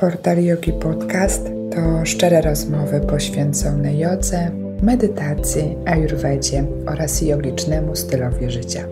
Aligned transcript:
Portal 0.00 0.44
Yogi 0.44 0.72
Podcast 0.72 1.44
to 1.74 2.06
szczere 2.06 2.40
rozmowy 2.40 3.00
poświęcone 3.00 3.94
jodze, 3.94 4.50
medytacji, 4.82 5.76
ayurvedzie 5.86 6.64
oraz 6.86 7.22
jogicznemu 7.22 7.96
stylowi 7.96 8.50
życia. 8.50 8.84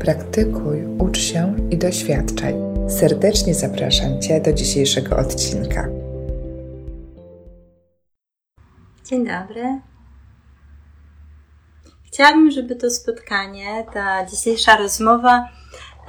Praktykuj, 0.00 0.84
ucz 0.98 1.18
się 1.18 1.56
i 1.70 1.78
doświadczaj. 1.78 2.54
Serdecznie 2.88 3.54
zapraszam 3.54 4.22
Cię 4.22 4.40
do 4.40 4.52
dzisiejszego 4.52 5.16
odcinka. 5.16 5.88
Dzień 9.04 9.26
dobry. 9.26 9.80
Chciałabym, 12.06 12.50
żeby 12.50 12.76
to 12.76 12.90
spotkanie, 12.90 13.86
ta 13.94 14.26
dzisiejsza 14.26 14.76
rozmowa 14.76 15.48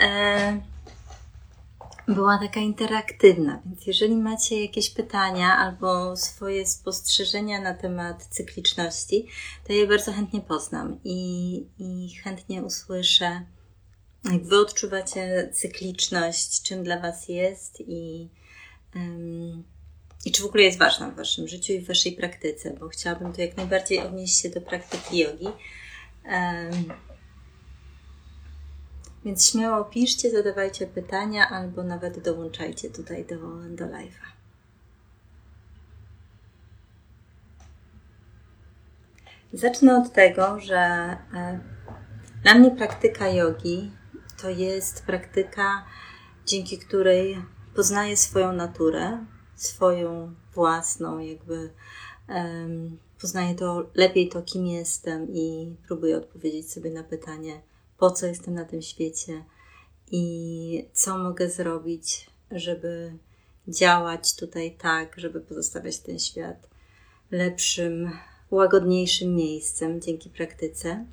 e, 0.03 0.70
była 2.15 2.37
taka 2.37 2.59
interaktywna, 2.59 3.61
więc 3.65 3.87
jeżeli 3.87 4.15
macie 4.15 4.61
jakieś 4.61 4.89
pytania 4.89 5.57
albo 5.57 6.17
swoje 6.17 6.67
spostrzeżenia 6.67 7.61
na 7.61 7.73
temat 7.73 8.25
cykliczności, 8.25 9.27
to 9.67 9.73
je 9.73 9.87
bardzo 9.87 10.11
chętnie 10.11 10.41
poznam 10.41 10.99
i, 11.03 11.55
i 11.79 12.15
chętnie 12.23 12.63
usłyszę, 12.63 13.45
jak 14.31 14.43
Wy 14.43 14.59
odczuwacie 14.59 15.49
cykliczność, 15.53 16.61
czym 16.61 16.83
dla 16.83 16.99
Was 16.99 17.29
jest 17.29 17.81
i, 17.87 18.29
um, 18.95 19.63
i 20.25 20.31
czy 20.31 20.43
w 20.43 20.45
ogóle 20.45 20.63
jest 20.63 20.79
ważna 20.79 21.09
w 21.09 21.15
Waszym 21.15 21.47
życiu 21.47 21.73
i 21.73 21.79
w 21.79 21.87
Waszej 21.87 22.11
praktyce, 22.11 22.77
bo 22.79 22.89
chciałabym 22.89 23.33
to 23.33 23.41
jak 23.41 23.57
najbardziej 23.57 23.99
odnieść 23.99 24.41
się 24.41 24.49
do 24.49 24.61
praktyki 24.61 25.17
jogi. 25.17 25.47
Um, 26.25 27.10
więc 29.25 29.45
śmiało 29.49 29.85
piszcie, 29.85 30.31
zadawajcie 30.31 30.87
pytania 30.87 31.49
albo 31.49 31.83
nawet 31.83 32.23
dołączajcie 32.23 32.89
tutaj 32.89 33.25
do, 33.25 33.35
do 33.69 33.85
live'a. 33.85 34.31
Zacznę 39.53 39.97
od 39.97 40.13
tego, 40.13 40.59
że 40.59 40.77
e, 41.33 41.59
dla 42.43 42.53
mnie 42.53 42.71
praktyka 42.71 43.27
jogi 43.27 43.91
to 44.41 44.49
jest 44.49 45.05
praktyka, 45.05 45.85
dzięki 46.45 46.77
której 46.77 47.45
poznaję 47.75 48.17
swoją 48.17 48.53
naturę, 48.53 49.25
swoją 49.55 50.35
własną, 50.53 51.19
jakby 51.19 51.69
um, 52.29 52.97
poznaję 53.21 53.55
to 53.55 53.89
lepiej 53.93 54.29
to, 54.29 54.41
kim 54.41 54.65
jestem 54.67 55.27
i 55.29 55.75
próbuję 55.87 56.17
odpowiedzieć 56.17 56.71
sobie 56.71 56.91
na 56.91 57.03
pytanie, 57.03 57.61
po 58.01 58.11
co 58.11 58.25
jestem 58.25 58.53
na 58.53 58.65
tym 58.65 58.81
świecie 58.81 59.43
i 60.11 60.85
co 60.93 61.17
mogę 61.17 61.49
zrobić, 61.49 62.29
żeby 62.51 63.17
działać 63.67 64.35
tutaj 64.35 64.75
tak, 64.77 65.13
żeby 65.17 65.41
pozostawiać 65.41 65.99
ten 65.99 66.19
świat 66.19 66.69
lepszym, 67.31 68.11
łagodniejszym 68.51 69.35
miejscem 69.35 70.01
dzięki 70.01 70.29
praktyce. 70.29 71.05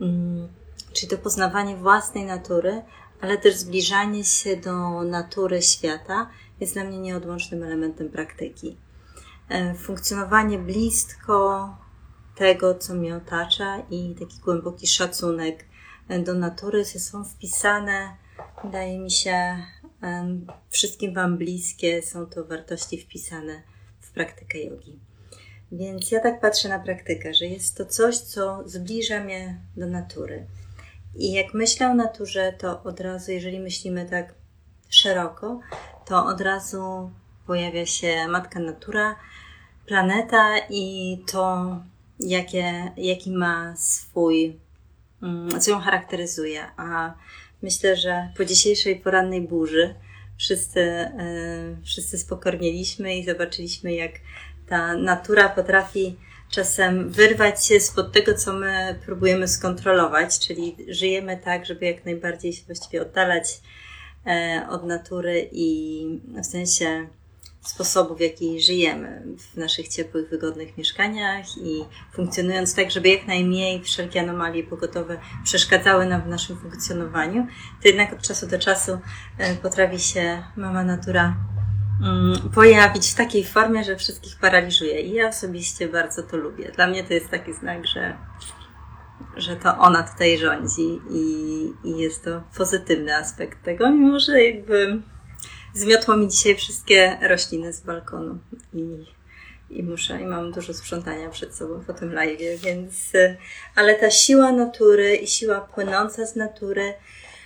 Mm, 0.00 0.48
czyli 0.92 1.10
to 1.10 1.18
poznawanie 1.18 1.76
własnej 1.76 2.24
natury, 2.24 2.82
ale 3.20 3.38
też 3.38 3.56
zbliżanie 3.56 4.24
się 4.24 4.56
do 4.56 5.02
natury 5.02 5.62
świata 5.62 6.30
jest 6.60 6.74
dla 6.74 6.84
mnie 6.84 6.98
nieodłącznym 6.98 7.62
elementem 7.62 8.10
praktyki. 8.10 8.76
E, 9.48 9.74
funkcjonowanie 9.74 10.58
blisko 10.58 11.68
tego, 12.36 12.74
co 12.74 12.94
mnie 12.94 13.16
otacza 13.16 13.78
i 13.90 14.14
taki 14.20 14.38
głęboki 14.38 14.86
szacunek 14.86 15.73
do 16.24 16.34
natury 16.34 16.84
są 16.84 17.24
wpisane, 17.24 18.16
wydaje 18.64 18.98
mi 18.98 19.10
się, 19.10 19.56
wszystkim 20.68 21.14
Wam 21.14 21.38
bliskie 21.38 22.02
są 22.02 22.26
to 22.26 22.44
wartości 22.44 22.98
wpisane 22.98 23.62
w 24.00 24.10
praktykę 24.10 24.58
jogi. 24.58 24.98
Więc 25.72 26.10
ja 26.10 26.20
tak 26.20 26.40
patrzę 26.40 26.68
na 26.68 26.78
praktykę, 26.78 27.34
że 27.34 27.46
jest 27.46 27.76
to 27.76 27.86
coś, 27.86 28.18
co 28.18 28.62
zbliża 28.68 29.20
mnie 29.20 29.60
do 29.76 29.86
natury. 29.86 30.46
I 31.16 31.32
jak 31.32 31.54
myślę 31.54 31.90
o 31.90 31.94
naturze, 31.94 32.52
to 32.58 32.82
od 32.82 33.00
razu, 33.00 33.32
jeżeli 33.32 33.60
myślimy 33.60 34.06
tak 34.06 34.34
szeroko, 34.88 35.60
to 36.06 36.26
od 36.26 36.40
razu 36.40 37.10
pojawia 37.46 37.86
się 37.86 38.28
matka 38.28 38.60
natura, 38.60 39.16
planeta 39.86 40.58
i 40.70 41.18
to, 41.32 41.76
jakie, 42.20 42.92
jaki 42.96 43.30
ma 43.30 43.76
swój 43.76 44.63
co 45.60 45.70
ją 45.70 45.80
charakteryzuje. 45.80 46.66
A 46.76 47.14
myślę, 47.62 47.96
że 47.96 48.28
po 48.36 48.44
dzisiejszej 48.44 48.96
porannej 48.96 49.40
burzy 49.40 49.94
wszyscy, 50.36 50.80
e, 50.80 51.76
wszyscy 51.84 52.18
spokornieliśmy 52.18 53.16
i 53.16 53.24
zobaczyliśmy, 53.24 53.94
jak 53.94 54.12
ta 54.68 54.96
natura 54.96 55.48
potrafi 55.48 56.16
czasem 56.50 57.10
wyrwać 57.10 57.66
się 57.66 57.80
spod 57.80 58.12
tego, 58.12 58.34
co 58.34 58.52
my 58.52 58.98
próbujemy 59.06 59.48
skontrolować, 59.48 60.38
czyli 60.38 60.76
żyjemy 60.88 61.36
tak, 61.44 61.66
żeby 61.66 61.86
jak 61.86 62.04
najbardziej 62.04 62.52
się 62.52 62.62
właściwie 62.66 63.02
oddalać 63.02 63.60
e, 64.26 64.66
od 64.70 64.84
natury 64.84 65.48
i 65.52 66.04
w 66.42 66.46
sensie 66.46 67.06
sposobu, 67.68 68.16
w 68.16 68.20
jaki 68.20 68.60
żyjemy 68.60 69.22
w 69.38 69.56
naszych 69.56 69.88
ciepłych, 69.88 70.30
wygodnych 70.30 70.78
mieszkaniach 70.78 71.58
i 71.58 71.84
funkcjonując 72.12 72.74
tak, 72.74 72.90
żeby 72.90 73.08
jak 73.08 73.26
najmniej 73.26 73.82
wszelkie 73.82 74.20
anomalie 74.20 74.64
pogotowe 74.64 75.18
przeszkadzały 75.44 76.06
nam 76.06 76.22
w 76.22 76.26
naszym 76.26 76.56
funkcjonowaniu, 76.56 77.46
to 77.82 77.88
jednak 77.88 78.12
od 78.12 78.22
czasu 78.22 78.46
do 78.46 78.58
czasu 78.58 78.98
e, 79.38 79.54
potrafi 79.54 79.98
się 79.98 80.42
mama 80.56 80.84
natura 80.84 81.36
mm, 82.02 82.50
pojawić 82.54 83.10
w 83.10 83.14
takiej 83.14 83.44
formie, 83.44 83.84
że 83.84 83.96
wszystkich 83.96 84.38
paraliżuje. 84.38 85.00
I 85.00 85.12
ja 85.12 85.28
osobiście 85.28 85.88
bardzo 85.88 86.22
to 86.22 86.36
lubię. 86.36 86.72
Dla 86.72 86.86
mnie 86.86 87.04
to 87.04 87.14
jest 87.14 87.30
taki 87.30 87.54
znak, 87.54 87.86
że, 87.86 88.16
że 89.36 89.56
to 89.56 89.78
ona 89.78 90.02
tutaj 90.02 90.38
rządzi 90.38 91.00
i, 91.10 91.72
i 91.84 91.98
jest 91.98 92.24
to 92.24 92.42
pozytywny 92.56 93.16
aspekt 93.16 93.62
tego, 93.62 93.90
mimo 93.90 94.20
że 94.20 94.42
jakby 94.44 95.02
zmiotło 95.74 96.16
mi 96.16 96.28
dzisiaj 96.28 96.56
wszystkie 96.56 97.18
rośliny 97.22 97.72
z 97.72 97.80
balkonu 97.80 98.38
i, 98.74 99.04
i 99.70 99.82
muszę, 99.82 100.20
i 100.20 100.26
mam 100.26 100.52
dużo 100.52 100.74
sprzątania 100.74 101.30
przed 101.30 101.54
sobą 101.54 101.84
po 101.86 101.92
tym 101.92 102.12
live, 102.12 102.60
więc, 102.62 103.12
ale 103.74 103.94
ta 103.94 104.10
siła 104.10 104.52
natury 104.52 105.16
i 105.16 105.26
siła 105.26 105.60
płynąca 105.60 106.26
z 106.26 106.36
natury 106.36 106.94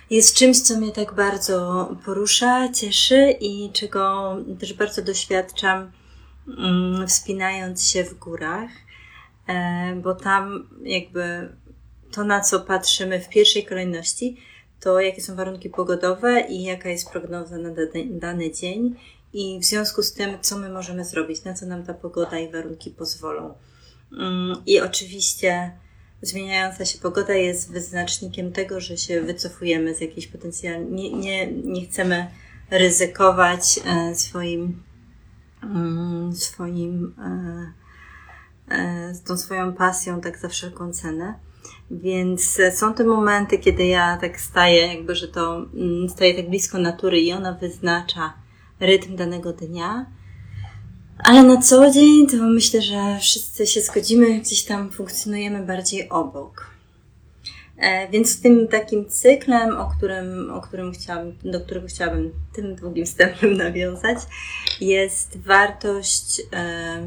jest 0.09 0.35
czymś, 0.35 0.61
co 0.61 0.77
mnie 0.77 0.91
tak 0.91 1.13
bardzo 1.13 1.89
porusza, 2.05 2.69
cieszy 2.73 3.35
i 3.39 3.71
czego 3.73 4.35
też 4.59 4.73
bardzo 4.73 5.01
doświadczam, 5.01 5.91
mm, 6.57 7.07
wspinając 7.07 7.89
się 7.89 8.03
w 8.03 8.13
górach, 8.13 8.69
e, 9.47 9.95
bo 9.95 10.15
tam 10.15 10.69
jakby 10.83 11.49
to, 12.11 12.23
na 12.23 12.41
co 12.41 12.59
patrzymy 12.59 13.19
w 13.19 13.29
pierwszej 13.29 13.65
kolejności, 13.65 14.37
to 14.79 14.99
jakie 14.99 15.21
są 15.21 15.35
warunki 15.35 15.69
pogodowe 15.69 16.41
i 16.41 16.63
jaka 16.63 16.89
jest 16.89 17.09
prognoza 17.09 17.57
na 17.57 17.69
dany 18.09 18.51
dzień 18.51 18.95
i 19.33 19.59
w 19.59 19.65
związku 19.65 20.03
z 20.03 20.13
tym, 20.13 20.37
co 20.41 20.57
my 20.57 20.69
możemy 20.69 21.05
zrobić, 21.05 21.43
na 21.43 21.53
co 21.53 21.65
nam 21.65 21.83
ta 21.83 21.93
pogoda 21.93 22.39
i 22.39 22.51
warunki 22.51 22.89
pozwolą. 22.89 23.53
Mm, 24.11 24.61
I 24.65 24.79
oczywiście 24.79 25.71
zmieniająca 26.21 26.85
się 26.85 26.99
pogoda 26.99 27.33
jest 27.33 27.71
wyznacznikiem 27.71 28.51
tego, 28.51 28.79
że 28.79 28.97
się 28.97 29.21
wycofujemy 29.21 29.95
z 29.95 30.01
jakiejś 30.01 30.27
potencjalnej, 30.27 30.91
nie, 30.91 31.11
nie, 31.11 31.51
nie 31.51 31.85
chcemy 31.85 32.27
ryzykować 32.71 33.79
e, 33.85 34.15
swoim, 34.15 34.83
mm, 35.63 36.35
swoim, 36.35 37.15
e, 37.19 37.73
e, 38.75 39.13
tą 39.25 39.37
swoją 39.37 39.73
pasją 39.73 40.21
tak 40.21 40.37
za 40.37 40.49
wszelką 40.49 40.93
cenę. 40.93 41.48
Więc 41.91 42.57
są 42.73 42.93
te 42.93 43.03
momenty, 43.03 43.57
kiedy 43.57 43.85
ja 43.85 44.17
tak 44.21 44.41
staję, 44.41 44.87
jakby, 44.95 45.15
że 45.15 45.27
to 45.27 45.57
mm, 45.57 46.09
staję 46.09 46.33
tak 46.33 46.49
blisko 46.49 46.77
natury 46.77 47.19
i 47.19 47.33
ona 47.33 47.53
wyznacza 47.53 48.33
rytm 48.79 49.15
danego 49.15 49.53
dnia. 49.53 50.05
Ale 51.23 51.43
na 51.43 51.61
co 51.61 51.91
dzień 51.91 52.27
to 52.27 52.37
myślę, 52.37 52.81
że 52.81 53.17
wszyscy 53.19 53.67
się 53.67 53.81
zgodzimy, 53.81 54.39
gdzieś 54.39 54.63
tam 54.63 54.91
funkcjonujemy 54.91 55.65
bardziej 55.65 56.09
obok. 56.09 56.69
E, 57.77 58.09
więc 58.09 58.41
tym 58.41 58.67
takim 58.67 59.05
cyklem, 59.05 59.77
o 59.77 59.89
którym, 59.97 60.51
o 60.53 60.61
którym 60.61 60.91
chciałam, 60.91 61.31
do 61.43 61.61
którego 61.61 61.87
chciałabym 61.87 62.31
tym 62.53 62.75
długim 62.75 63.05
wstępem 63.05 63.57
nawiązać, 63.67 64.17
jest 64.81 65.37
wartość 65.37 66.41
e, 66.53 67.03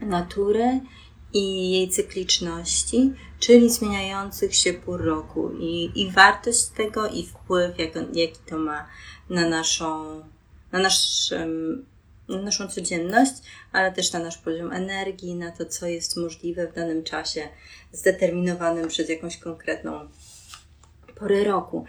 natury 0.00 0.80
i 1.32 1.70
jej 1.70 1.88
cykliczności, 1.88 3.12
czyli 3.38 3.70
zmieniających 3.70 4.54
się 4.56 4.72
pór 4.72 5.04
roku 5.04 5.50
i, 5.60 5.90
i 5.94 6.10
wartość 6.10 6.66
tego 6.66 7.08
i 7.08 7.26
wpływ, 7.26 7.78
jak, 7.78 7.94
jaki 8.12 8.38
to 8.46 8.58
ma 8.58 8.88
na 9.30 9.48
naszą, 9.48 10.20
na, 10.72 10.78
naszym, 10.78 11.84
na 12.28 12.42
naszą 12.42 12.68
codzienność, 12.68 13.32
ale 13.72 13.92
też 13.92 14.12
na 14.12 14.18
nasz 14.18 14.38
poziom 14.38 14.72
energii, 14.72 15.34
na 15.34 15.50
to, 15.50 15.66
co 15.66 15.86
jest 15.86 16.16
możliwe 16.16 16.66
w 16.66 16.74
danym 16.74 17.04
czasie, 17.04 17.48
zdeterminowanym 17.92 18.88
przez 18.88 19.08
jakąś 19.08 19.36
konkretną 19.36 20.08
porę 21.14 21.44
roku. 21.44 21.84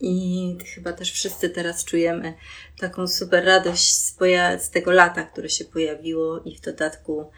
I 0.00 0.56
chyba 0.74 0.92
też 0.92 1.12
wszyscy 1.12 1.50
teraz 1.50 1.84
czujemy 1.84 2.34
taką 2.78 3.08
super 3.08 3.44
radość 3.44 3.94
z, 3.94 4.16
z 4.58 4.70
tego 4.70 4.90
lata, 4.90 5.24
które 5.24 5.48
się 5.48 5.64
pojawiło, 5.64 6.40
i 6.44 6.56
w 6.56 6.60
dodatku 6.60 7.30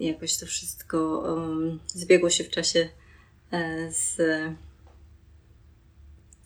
jakoś 0.00 0.36
to 0.36 0.46
wszystko 0.46 1.24
zbiegło 1.86 2.30
się 2.30 2.44
w 2.44 2.50
czasie 2.50 2.88
e, 3.52 3.92
z 3.92 4.20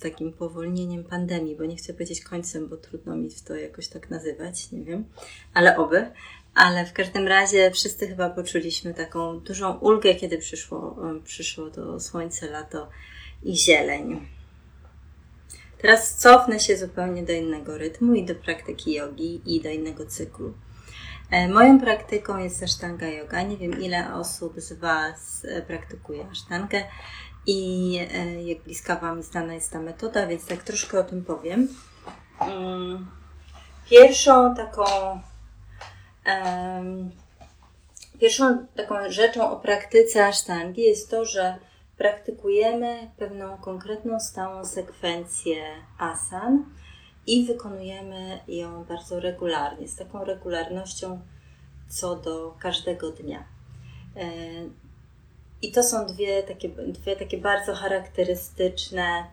takim 0.00 0.32
powolnieniem 0.32 1.04
pandemii, 1.04 1.56
bo 1.56 1.64
nie 1.64 1.76
chcę 1.76 1.92
powiedzieć 1.92 2.20
końcem, 2.20 2.68
bo 2.68 2.76
trudno 2.76 3.16
mi 3.16 3.28
to 3.46 3.56
jakoś 3.56 3.88
tak 3.88 4.10
nazywać, 4.10 4.72
nie 4.72 4.84
wiem, 4.84 5.04
ale 5.54 5.76
oby. 5.76 6.10
Ale 6.54 6.86
w 6.86 6.92
każdym 6.92 7.28
razie 7.28 7.70
wszyscy 7.70 8.08
chyba 8.08 8.30
poczuliśmy 8.30 8.94
taką 8.94 9.40
dużą 9.40 9.78
ulgę, 9.78 10.14
kiedy 10.14 10.38
przyszło, 10.38 10.96
przyszło 11.24 11.70
to 11.70 12.00
słońce, 12.00 12.50
lato 12.50 12.88
i 13.42 13.56
zieleń. 13.56 14.26
Teraz 15.78 16.16
cofnę 16.16 16.60
się 16.60 16.76
zupełnie 16.76 17.22
do 17.22 17.32
innego 17.32 17.78
rytmu 17.78 18.14
i 18.14 18.24
do 18.24 18.34
praktyki 18.34 18.92
jogi 18.92 19.40
i 19.46 19.60
do 19.60 19.70
innego 19.70 20.06
cyklu. 20.06 20.54
E, 21.32 21.48
moją 21.48 21.80
praktyką 21.80 22.38
jest 22.38 22.62
asztanga 22.62 23.06
yoga. 23.06 23.42
Nie 23.42 23.56
wiem, 23.56 23.80
ile 23.82 24.14
osób 24.14 24.60
z 24.60 24.72
Was 24.72 25.46
e, 25.48 25.62
praktykuje 25.62 26.26
asztangę 26.30 26.84
i 27.46 27.98
e, 28.14 28.42
jak 28.42 28.62
bliska 28.62 28.96
Wam 28.96 29.22
znana 29.22 29.54
jest 29.54 29.72
ta 29.72 29.80
metoda, 29.80 30.26
więc 30.26 30.46
tak 30.46 30.62
troszkę 30.62 31.00
o 31.00 31.04
tym 31.04 31.24
powiem. 31.24 31.68
Mm, 32.40 33.06
pierwszą 33.90 34.54
taką 34.54 34.84
pierwszą 38.20 38.66
taką 38.76 38.94
rzeczą 39.08 39.50
o 39.50 39.56
praktyce 39.56 40.26
asztangi 40.26 40.82
jest 40.82 41.10
to, 41.10 41.24
że 41.24 41.56
praktykujemy 41.96 43.10
pewną 43.16 43.56
konkretną 43.56 44.20
stałą 44.20 44.64
sekwencję 44.64 45.64
asan 45.98 46.64
i 47.26 47.44
wykonujemy 47.44 48.40
ją 48.48 48.84
bardzo 48.84 49.20
regularnie, 49.20 49.88
z 49.88 49.96
taką 49.96 50.24
regularnością 50.24 51.20
co 51.88 52.16
do 52.16 52.54
każdego 52.58 53.10
dnia. 53.10 53.44
E, 54.16 54.30
I 55.62 55.72
to 55.72 55.82
są 55.82 56.06
dwie 56.06 56.42
takie, 56.42 56.68
dwie 56.68 57.16
takie 57.16 57.38
bardzo 57.38 57.74
charakterystyczne 57.74 59.24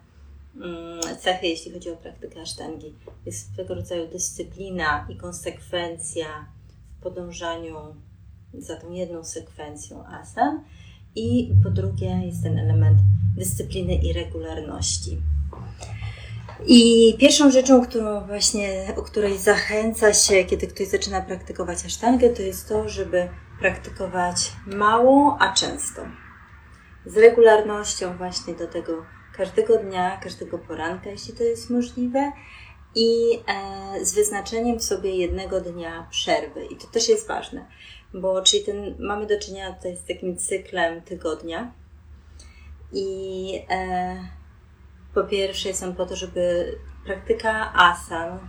mm, 0.55 1.17
cechy, 1.19 1.47
jeśli 1.47 1.71
chodzi 1.71 1.89
o 1.89 1.97
praktykę 1.97 2.41
asztangi. 2.41 2.95
Jest 3.25 3.53
swego 3.53 3.75
rodzaju 3.75 4.07
dyscyplina 4.07 5.07
i 5.09 5.15
konsekwencja 5.15 6.45
w 6.99 7.03
podążaniu 7.03 7.75
za 8.53 8.75
tą 8.75 8.91
jedną 8.91 9.23
sekwencją 9.23 10.05
asan 10.05 10.63
i 11.15 11.51
po 11.63 11.69
drugie 11.69 12.21
jest 12.25 12.43
ten 12.43 12.59
element 12.59 12.99
dyscypliny 13.35 13.95
i 13.95 14.13
regularności. 14.13 15.21
I 16.65 17.15
pierwszą 17.19 17.51
rzeczą, 17.51 17.85
którą 17.85 18.27
właśnie, 18.27 18.93
o 18.97 19.01
której 19.01 19.37
zachęca 19.37 20.13
się, 20.13 20.43
kiedy 20.43 20.67
ktoś 20.67 20.87
zaczyna 20.87 21.21
praktykować 21.21 21.85
asztangę, 21.85 22.29
to 22.29 22.41
jest 22.41 22.69
to, 22.69 22.89
żeby 22.89 23.29
praktykować 23.59 24.51
mało, 24.65 25.37
a 25.39 25.53
często. 25.53 26.01
Z 27.05 27.17
regularnością 27.17 28.17
właśnie 28.17 28.53
do 28.53 28.67
tego 28.67 29.05
każdego 29.37 29.77
dnia, 29.77 30.17
każdego 30.17 30.59
poranka, 30.59 31.09
jeśli 31.09 31.33
to 31.33 31.43
jest 31.43 31.69
możliwe, 31.69 32.31
i 32.95 33.39
e, 33.47 34.05
z 34.05 34.13
wyznaczeniem 34.13 34.79
sobie 34.79 35.15
jednego 35.15 35.61
dnia 35.61 36.07
przerwy. 36.11 36.65
I 36.65 36.75
to 36.75 36.87
też 36.87 37.09
jest 37.09 37.27
ważne 37.27 37.65
bo 38.13 38.41
czyli 38.41 38.63
ten, 38.63 38.95
mamy 38.99 39.27
do 39.27 39.39
czynienia 39.39 39.73
tutaj 39.73 39.97
z 39.97 40.05
takim 40.05 40.37
cyklem 40.37 41.01
tygodnia 41.01 41.73
i 42.93 43.61
e, 43.69 44.38
po 45.13 45.23
pierwsze 45.23 45.69
jestem 45.69 45.95
po 45.95 46.05
to, 46.05 46.15
żeby 46.15 46.75
praktyka 47.05 47.73
asan, 47.73 48.39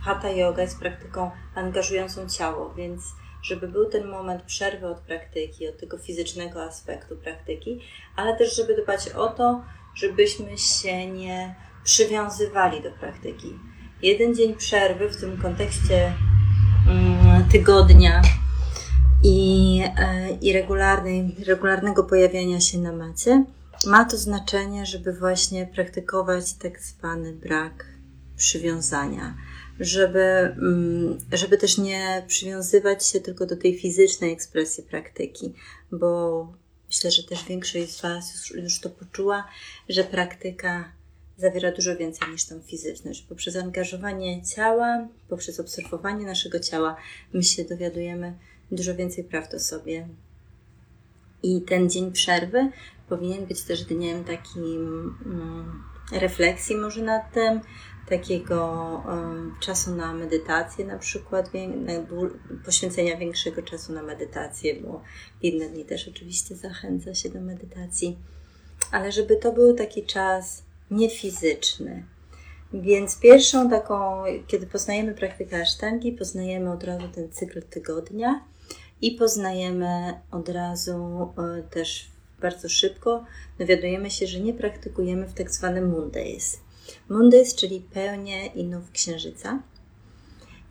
hatha 0.00 0.30
yoga 0.30 0.62
jest 0.62 0.78
praktyką 0.78 1.30
angażującą 1.54 2.28
ciało, 2.28 2.74
więc 2.74 3.02
żeby 3.42 3.68
był 3.68 3.90
ten 3.90 4.08
moment 4.08 4.42
przerwy 4.42 4.86
od 4.86 4.98
praktyki, 4.98 5.68
od 5.68 5.80
tego 5.80 5.98
fizycznego 5.98 6.64
aspektu 6.64 7.16
praktyki, 7.16 7.80
ale 8.16 8.36
też 8.36 8.56
żeby 8.56 8.82
dbać 8.82 9.08
o 9.08 9.28
to, 9.28 9.62
żebyśmy 9.94 10.58
się 10.58 11.06
nie 11.06 11.54
przywiązywali 11.84 12.82
do 12.82 12.90
praktyki. 12.90 13.58
Jeden 14.02 14.34
dzień 14.34 14.54
przerwy 14.54 15.08
w 15.08 15.20
tym 15.20 15.42
kontekście 15.42 16.12
mm, 16.88 17.48
tygodnia 17.48 18.22
i, 19.24 19.82
e, 19.98 20.30
i 20.30 20.52
regularnej, 20.52 21.36
regularnego 21.46 22.04
pojawiania 22.04 22.60
się 22.60 22.78
na 22.78 22.92
macie, 22.92 23.44
ma 23.86 24.04
to 24.04 24.16
znaczenie, 24.16 24.86
żeby 24.86 25.12
właśnie 25.12 25.66
praktykować 25.66 26.54
tak 26.54 26.80
zwany 26.80 27.32
brak 27.32 27.84
przywiązania, 28.36 29.36
żeby, 29.80 30.20
mm, 30.20 31.18
żeby 31.32 31.58
też 31.58 31.78
nie 31.78 32.24
przywiązywać 32.26 33.06
się 33.06 33.20
tylko 33.20 33.46
do 33.46 33.56
tej 33.56 33.78
fizycznej 33.78 34.32
ekspresji 34.32 34.84
praktyki, 34.84 35.54
bo 35.92 36.52
myślę, 36.88 37.10
że 37.10 37.22
też 37.22 37.44
większość 37.44 37.90
z 37.90 38.00
Was 38.00 38.34
już, 38.34 38.50
już 38.50 38.80
to 38.80 38.90
poczuła, 38.90 39.48
że 39.88 40.04
praktyka 40.04 40.92
zawiera 41.36 41.72
dużo 41.72 41.96
więcej 41.96 42.28
niż 42.30 42.44
tą 42.44 42.60
fizyczność. 42.60 43.22
Poprzez 43.22 43.56
angażowanie 43.56 44.42
ciała, 44.42 45.08
poprzez 45.28 45.60
obserwowanie 45.60 46.26
naszego 46.26 46.60
ciała, 46.60 46.96
my 47.32 47.42
się 47.42 47.64
dowiadujemy, 47.64 48.34
dużo 48.70 48.94
więcej 48.94 49.24
prawd 49.24 49.54
o 49.54 49.58
sobie. 49.58 50.08
I 51.42 51.62
ten 51.62 51.90
dzień 51.90 52.12
przerwy 52.12 52.70
powinien 53.12 53.46
być 53.46 53.62
też 53.62 53.84
dniem 53.84 54.24
takim 54.24 55.14
um, 55.26 55.82
refleksji 56.12 56.76
może 56.76 57.02
nad 57.02 57.32
tym, 57.32 57.60
takiego 58.08 59.02
czasu 59.60 59.94
na 59.94 60.12
medytację 60.12 60.86
na 60.86 60.98
przykład, 60.98 61.50
poświęcenia 62.64 63.16
większego 63.16 63.62
czasu 63.62 63.92
na 63.92 64.02
medytację, 64.02 64.74
bo 64.80 65.02
inne 65.42 65.68
dni 65.68 65.84
też 65.84 66.08
oczywiście 66.08 66.56
zachęca 66.56 67.14
się 67.14 67.28
do 67.28 67.40
medytacji, 67.40 68.18
ale 68.92 69.12
żeby 69.12 69.36
to 69.36 69.52
był 69.52 69.74
taki 69.74 70.06
czas 70.06 70.62
niefizyczny. 70.90 72.04
Więc 72.72 73.20
pierwszą 73.20 73.70
taką, 73.70 74.22
kiedy 74.46 74.66
poznajemy 74.66 75.14
praktykę 75.14 75.62
asztangi, 75.62 76.12
poznajemy 76.12 76.72
od 76.72 76.84
razu 76.84 77.08
ten 77.14 77.32
cykl 77.32 77.62
tygodnia, 77.62 78.44
i 79.02 79.10
poznajemy 79.10 80.20
od 80.30 80.48
razu 80.48 81.28
e, 81.38 81.62
też 81.62 82.11
bardzo 82.42 82.68
szybko, 82.68 83.24
dowiadujemy 83.58 84.10
się, 84.10 84.26
że 84.26 84.40
nie 84.40 84.54
praktykujemy 84.54 85.26
w 85.26 85.34
tak 85.34 85.50
zwanym 85.50 85.90
Mondays. 85.90 86.60
Mondays, 87.08 87.54
czyli 87.54 87.80
pełnię 87.80 88.46
i 88.46 88.64
nów 88.64 88.90
księżyca. 88.90 89.62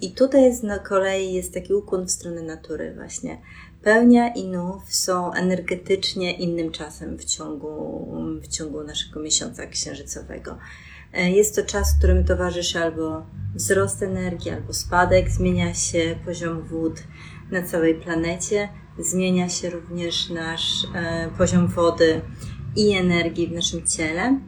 I 0.01 0.11
tutaj 0.11 0.43
jest 0.43 0.63
na 0.63 0.79
kolei 0.79 1.33
jest 1.33 1.53
taki 1.53 1.73
ukłon 1.73 2.05
w 2.05 2.11
stronę 2.11 2.41
natury 2.41 2.93
właśnie. 2.95 3.41
Pełnia 3.83 4.33
i 4.33 4.47
nów 4.47 4.93
są 4.95 5.33
energetycznie 5.33 6.31
innym 6.31 6.71
czasem 6.71 7.17
w 7.17 7.25
ciągu, 7.25 8.07
w 8.41 8.47
ciągu 8.47 8.83
naszego 8.83 9.19
miesiąca 9.19 9.67
księżycowego. 9.67 10.57
E, 11.13 11.31
jest 11.31 11.55
to 11.55 11.63
czas, 11.63 11.97
którym 11.97 12.25
towarzyszy 12.25 12.79
albo 12.79 13.25
wzrost 13.55 14.03
energii, 14.03 14.51
albo 14.51 14.73
spadek, 14.73 15.29
zmienia 15.29 15.73
się 15.73 16.15
poziom 16.25 16.61
wód, 16.61 17.03
na 17.51 17.63
całej 17.63 17.95
planecie. 17.95 18.69
Zmienia 19.01 19.49
się 19.49 19.69
również 19.69 20.29
nasz 20.29 20.87
e, 20.95 21.29
poziom 21.37 21.67
wody 21.67 22.21
i 22.75 22.91
energii 22.91 23.47
w 23.47 23.51
naszym 23.51 23.87
ciele. 23.87 24.39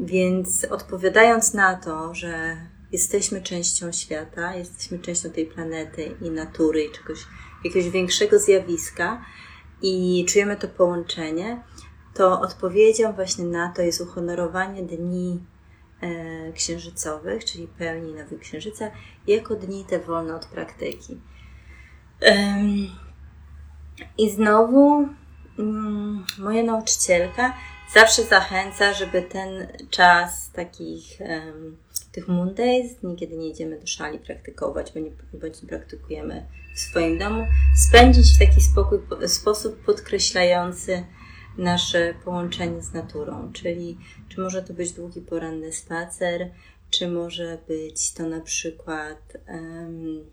Więc 0.00 0.64
odpowiadając 0.70 1.54
na 1.54 1.76
to, 1.76 2.14
że 2.14 2.56
jesteśmy 2.92 3.42
częścią 3.42 3.92
świata, 3.92 4.54
jesteśmy 4.54 4.98
częścią 4.98 5.30
tej 5.30 5.46
planety 5.46 6.16
i 6.20 6.30
natury 6.30 6.84
i 6.84 6.92
czegoś, 6.92 7.18
jakiegoś 7.64 7.90
większego 7.90 8.38
zjawiska 8.38 9.24
i 9.82 10.24
czujemy 10.28 10.56
to 10.56 10.68
połączenie, 10.68 11.62
to 12.14 12.40
odpowiedzią 12.40 13.12
właśnie 13.12 13.44
na 13.44 13.72
to 13.72 13.82
jest 13.82 14.00
uhonorowanie 14.00 14.82
dni 14.82 15.44
e, 16.00 16.52
księżycowych, 16.52 17.44
czyli 17.44 17.68
pełni 17.68 18.14
nowy 18.14 18.38
księżyca, 18.38 18.90
jako 19.26 19.54
dni 19.54 19.84
te 19.84 19.98
wolne 19.98 20.36
od 20.36 20.46
praktyki. 20.46 21.20
I 24.18 24.30
znowu 24.30 25.08
mm, 25.58 26.24
moja 26.38 26.62
nauczycielka 26.62 27.54
zawsze 27.94 28.22
zachęca, 28.22 28.92
żeby 28.92 29.22
ten 29.22 29.68
czas 29.90 30.50
takich 30.52 31.18
tych 32.12 32.28
Mondays, 32.28 32.96
kiedy 33.18 33.36
nie 33.36 33.48
idziemy 33.48 33.80
do 33.80 33.86
szali 33.86 34.18
praktykować, 34.18 34.92
bo 34.92 35.00
nie, 35.00 35.10
bądź 35.40 35.62
nie 35.62 35.68
praktykujemy 35.68 36.46
w 36.74 36.80
swoim 36.80 37.18
domu, 37.18 37.46
spędzić 37.88 38.34
w 38.34 38.38
taki 38.38 38.60
spokój, 38.60 38.98
sposób 39.26 39.84
podkreślający 39.84 41.04
nasze 41.58 42.14
połączenie 42.24 42.82
z 42.82 42.92
naturą. 42.92 43.52
Czyli 43.52 43.98
czy 44.28 44.40
może 44.40 44.62
to 44.62 44.74
być 44.74 44.92
długi 44.92 45.20
poranny 45.20 45.72
spacer, 45.72 46.50
czy 46.90 47.08
może 47.08 47.58
być 47.68 48.12
to 48.12 48.28
na 48.28 48.40
przykład 48.40 49.36
um, 49.48 50.24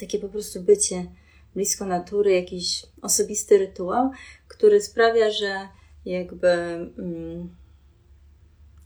takie 0.00 0.18
po 0.18 0.28
prostu 0.28 0.62
bycie 0.62 1.06
blisko 1.54 1.86
natury, 1.86 2.32
jakiś 2.32 2.86
osobisty 3.02 3.58
rytuał, 3.58 4.10
który 4.48 4.80
sprawia, 4.80 5.30
że 5.30 5.68
jakby 6.04 6.48
mm, 6.48 7.56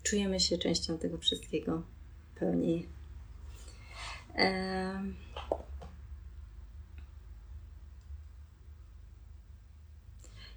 czujemy 0.02 0.40
się 0.40 0.58
częścią 0.58 0.98
tego 0.98 1.18
wszystkiego 1.18 1.82
pełniej. 2.40 2.88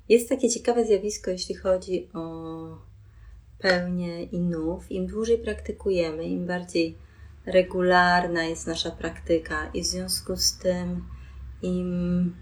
Jest 0.10 0.30
takie 0.30 0.50
ciekawe 0.50 0.86
zjawisko, 0.86 1.32
jeśli 1.32 1.56
chodzi 1.56 2.10
o 2.14 2.20
pełnię 3.60 4.24
i 4.24 4.40
nów. 4.40 4.92
Im 4.92 5.08
dłużej 5.08 5.38
praktykujemy, 5.38 6.24
im 6.24 6.48
bardziej 6.48 6.98
regularna 7.46 8.44
jest 8.44 8.68
nasza 8.68 8.92
praktyka, 8.92 9.70
i 9.74 9.82
w 9.82 9.86
związku 9.86 10.38
z 10.38 10.58
tym, 10.58 11.04
im. 11.62 12.36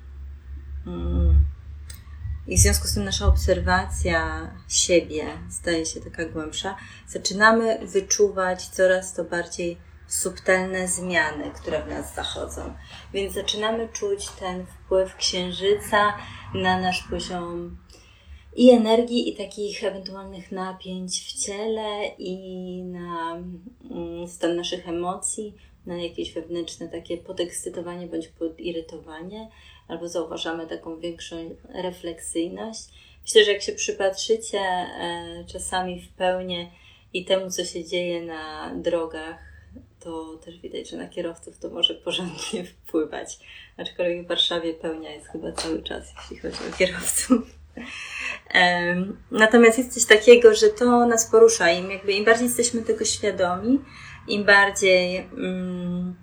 Mm, 0.87 1.45
i 2.47 2.57
w 2.57 2.59
związku 2.59 2.87
z 2.87 2.93
tym 2.93 3.03
nasza 3.03 3.25
obserwacja 3.27 4.51
siebie 4.67 5.23
staje 5.49 5.85
się 5.85 6.01
taka 6.01 6.25
głębsza, 6.25 6.75
zaczynamy 7.07 7.87
wyczuwać 7.87 8.67
coraz 8.67 9.13
to 9.13 9.23
bardziej 9.23 9.77
subtelne 10.07 10.87
zmiany, 10.87 11.51
które 11.51 11.83
w 11.83 11.87
nas 11.87 12.15
zachodzą. 12.15 12.73
Więc 13.13 13.33
zaczynamy 13.33 13.89
czuć 13.93 14.29
ten 14.29 14.65
wpływ 14.65 15.15
księżyca 15.15 16.13
na 16.53 16.79
nasz 16.79 17.03
poziom 17.09 17.77
i 18.55 18.69
energii, 18.69 19.29
i 19.29 19.35
takich 19.35 19.83
ewentualnych 19.83 20.51
napięć 20.51 21.21
w 21.21 21.45
ciele, 21.45 22.07
i 22.17 22.83
na 22.83 23.35
mm, 23.91 24.27
stan 24.27 24.55
naszych 24.55 24.89
emocji, 24.89 25.55
na 25.87 25.97
jakieś 25.97 26.33
wewnętrzne 26.33 26.89
takie 26.89 27.17
podekscytowanie 27.17 28.07
bądź 28.07 28.27
podirytowanie, 28.27 29.49
albo 29.87 30.07
zauważamy 30.07 30.67
taką 30.67 30.99
większą 30.99 31.55
refleksyjność. 31.69 32.79
Myślę, 33.21 33.43
że 33.43 33.51
jak 33.51 33.61
się 33.61 33.71
przypatrzycie 33.71 34.59
e, 34.59 35.45
czasami 35.47 36.01
w 36.01 36.09
pełni 36.09 36.71
i 37.13 37.25
temu, 37.25 37.49
co 37.51 37.65
się 37.65 37.85
dzieje 37.85 38.21
na 38.21 38.73
drogach, 38.75 39.47
to 39.99 40.37
też 40.45 40.59
widać, 40.59 40.89
że 40.89 40.97
na 40.97 41.07
kierowców 41.07 41.59
to 41.59 41.69
może 41.69 41.95
porządnie 41.95 42.63
wpływać. 42.63 43.39
Aczkolwiek 43.77 44.25
w 44.25 44.27
Warszawie 44.27 44.73
pełnia 44.73 45.11
jest 45.11 45.27
chyba 45.27 45.51
cały 45.51 45.83
czas, 45.83 46.13
jeśli 46.21 46.37
chodzi 46.37 46.57
o 46.73 46.77
kierowców. 46.77 47.57
Natomiast 49.31 49.77
jest 49.77 49.93
coś 49.93 50.05
takiego, 50.05 50.55
że 50.55 50.69
to 50.69 51.05
nas 51.05 51.31
porusza. 51.31 51.71
Im, 51.71 51.91
jakby, 51.91 52.13
im 52.13 52.25
bardziej 52.25 52.47
jesteśmy 52.47 52.81
tego 52.81 53.05
świadomi, 53.05 53.79
im 54.27 54.45
bardziej, 54.45 55.17
mm, 55.17 56.15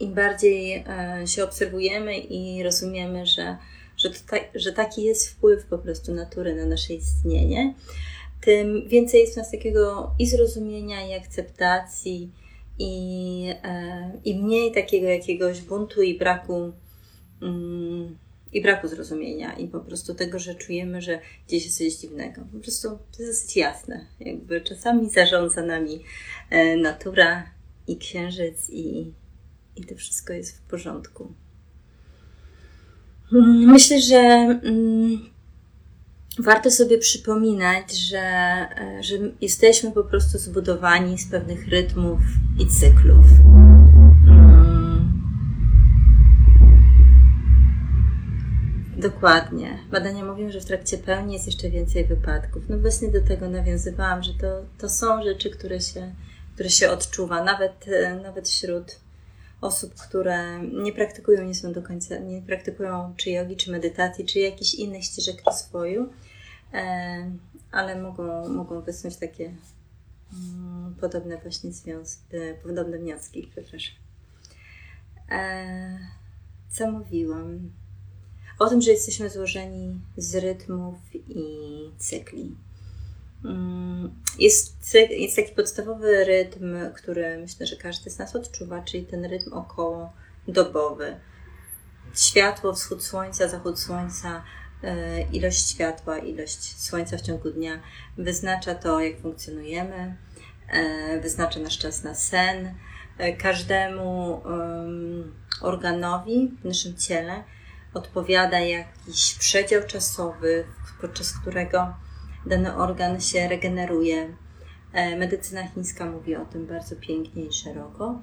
im 0.00 0.14
bardziej 0.14 0.74
e, 0.74 1.26
się 1.26 1.44
obserwujemy 1.44 2.18
i 2.18 2.62
rozumiemy, 2.62 3.26
że, 3.26 3.56
że, 3.96 4.10
ta, 4.10 4.36
że 4.54 4.72
taki 4.72 5.02
jest 5.02 5.28
wpływ 5.28 5.64
po 5.66 5.78
prostu 5.78 6.14
natury 6.14 6.54
na 6.54 6.66
nasze 6.66 6.94
istnienie, 6.94 7.74
tym 8.40 8.88
więcej 8.88 9.20
jest 9.20 9.34
w 9.34 9.36
nas 9.36 9.50
takiego 9.50 10.14
i 10.18 10.26
zrozumienia, 10.26 11.08
i 11.08 11.14
akceptacji, 11.14 12.30
i, 12.78 13.54
e, 13.62 14.12
i 14.24 14.42
mniej 14.42 14.72
takiego 14.72 15.06
jakiegoś 15.06 15.60
buntu 15.60 16.02
i 16.02 16.18
braku. 16.18 16.72
Mm, 17.42 18.18
i 18.52 18.62
braku 18.62 18.88
zrozumienia 18.88 19.52
i 19.52 19.68
po 19.68 19.80
prostu 19.80 20.14
tego, 20.14 20.38
że 20.38 20.54
czujemy, 20.54 21.02
że 21.02 21.20
gdzieś 21.46 21.64
jest 21.64 21.78
coś 21.78 21.94
dziwnego. 21.94 22.42
Po 22.52 22.58
prostu 22.58 22.88
to 22.88 23.22
jest 23.22 23.42
dosyć 23.42 23.56
jasne. 23.56 24.06
Jakby 24.20 24.60
czasami 24.60 25.10
zarządza 25.10 25.62
nami 25.62 26.04
e, 26.50 26.76
natura 26.76 27.50
i 27.86 27.96
księżyc 27.98 28.70
i, 28.70 29.12
i 29.76 29.84
to 29.84 29.94
wszystko 29.94 30.32
jest 30.32 30.58
w 30.58 30.60
porządku. 30.60 31.32
Mm, 33.32 33.70
myślę, 33.70 34.00
że 34.00 34.16
mm, 34.16 35.30
warto 36.38 36.70
sobie 36.70 36.98
przypominać, 36.98 37.98
że, 37.98 38.18
e, 38.18 39.02
że 39.02 39.14
jesteśmy 39.40 39.92
po 39.92 40.04
prostu 40.04 40.38
zbudowani 40.38 41.18
z 41.18 41.30
pewnych 41.30 41.68
rytmów 41.68 42.20
i 42.58 42.66
cyklów. 42.66 43.26
Dokładnie. 49.00 49.78
Badania 49.90 50.24
mówią, 50.24 50.50
że 50.50 50.60
w 50.60 50.64
trakcie 50.64 50.98
pełni 50.98 51.32
jest 51.34 51.46
jeszcze 51.46 51.70
więcej 51.70 52.04
wypadków. 52.04 52.62
No 52.68 52.78
właśnie 52.78 53.08
do 53.08 53.20
tego 53.20 53.48
nawiązywałam, 53.48 54.22
że 54.22 54.34
to, 54.34 54.64
to 54.78 54.88
są 54.88 55.22
rzeczy, 55.22 55.50
które 55.50 55.80
się, 55.80 56.14
które 56.54 56.70
się 56.70 56.90
odczuwa, 56.90 57.44
nawet, 57.44 57.88
e, 57.88 58.14
nawet 58.14 58.48
wśród 58.48 59.00
osób, 59.60 59.94
które 59.94 60.62
nie 60.62 60.92
praktykują, 60.92 61.44
nie 61.44 61.54
są 61.54 61.72
do 61.72 61.82
końca, 61.82 62.18
nie 62.18 62.42
praktykują 62.42 63.14
czy 63.16 63.30
jogi, 63.30 63.56
czy 63.56 63.70
medytacji, 63.70 64.26
czy 64.26 64.38
jakichś 64.38 64.74
innych 64.74 65.04
ścieżek 65.04 65.42
rozwoju, 65.46 66.12
e, 66.74 67.30
ale 67.72 68.02
mogą, 68.02 68.48
mogą 68.48 68.80
wysnuć 68.80 69.16
takie 69.16 69.54
mm, 70.32 70.94
podobne 71.00 71.38
właśnie 71.38 71.72
związki, 71.72 72.36
e, 72.36 72.54
podobne 72.54 72.98
wnioski, 72.98 73.50
przepraszam. 73.52 73.94
Co 76.68 76.90
mówiłam? 76.90 77.70
O 78.60 78.68
tym, 78.68 78.80
że 78.80 78.90
jesteśmy 78.90 79.30
złożeni 79.30 80.00
z 80.16 80.34
rytmów 80.34 80.94
i 81.14 81.44
cykli. 81.98 82.56
Mm, 83.44 84.10
jest, 84.38 84.94
jest 85.10 85.36
taki 85.36 85.54
podstawowy 85.54 86.24
rytm, 86.24 86.76
który 86.94 87.38
myślę, 87.38 87.66
że 87.66 87.76
każdy 87.76 88.10
z 88.10 88.18
nas 88.18 88.36
odczuwa, 88.36 88.82
czyli 88.82 89.06
ten 89.06 89.24
rytm 89.24 89.52
około 89.52 90.12
dobowy. 90.48 91.16
Światło, 92.14 92.72
wschód 92.72 93.04
słońca, 93.04 93.48
zachód 93.48 93.80
słońca, 93.80 94.44
e, 94.82 95.22
ilość 95.22 95.70
światła, 95.70 96.18
ilość 96.18 96.82
słońca 96.82 97.16
w 97.16 97.20
ciągu 97.22 97.50
dnia 97.50 97.80
wyznacza 98.18 98.74
to, 98.74 99.00
jak 99.00 99.20
funkcjonujemy, 99.20 100.16
e, 100.68 101.20
wyznacza 101.20 101.60
nasz 101.60 101.78
czas 101.78 102.02
na 102.04 102.14
sen. 102.14 102.74
E, 103.18 103.36
każdemu 103.36 104.42
organowi 105.60 106.50
w 106.62 106.64
naszym 106.64 106.96
ciele 106.96 107.44
odpowiada 107.94 108.60
jakiś 108.60 109.34
przedział 109.38 109.82
czasowy, 109.86 110.64
podczas 111.00 111.38
którego 111.38 111.94
dany 112.46 112.76
organ 112.76 113.20
się 113.20 113.48
regeneruje. 113.48 114.36
E, 114.92 115.16
medycyna 115.16 115.68
chińska 115.68 116.06
mówi 116.06 116.36
o 116.36 116.44
tym 116.44 116.66
bardzo 116.66 116.96
pięknie 116.96 117.44
i 117.44 117.52
szeroko. 117.52 118.20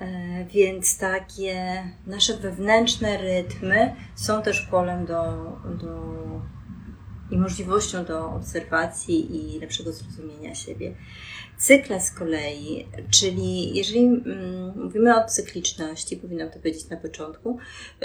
E, 0.00 0.44
więc 0.44 0.98
takie 0.98 1.82
nasze 2.06 2.36
wewnętrzne 2.36 3.16
rytmy 3.16 3.94
są 4.14 4.42
też 4.42 4.60
polem 4.60 5.06
do, 5.06 5.22
do 5.64 6.18
i 7.30 7.36
możliwością 7.36 8.04
do 8.04 8.30
obserwacji 8.30 9.36
i 9.36 9.60
lepszego 9.60 9.92
zrozumienia 9.92 10.54
siebie. 10.54 10.94
Cykle 11.58 12.00
z 12.00 12.10
kolei, 12.10 12.86
czyli 13.10 13.76
jeżeli 13.76 14.00
mm, 14.00 14.82
mówimy 14.84 15.16
o 15.16 15.28
cykliczności, 15.28 16.16
powinnam 16.16 16.50
to 16.50 16.58
powiedzieć 16.58 16.88
na 16.88 16.96
początku, 16.96 17.58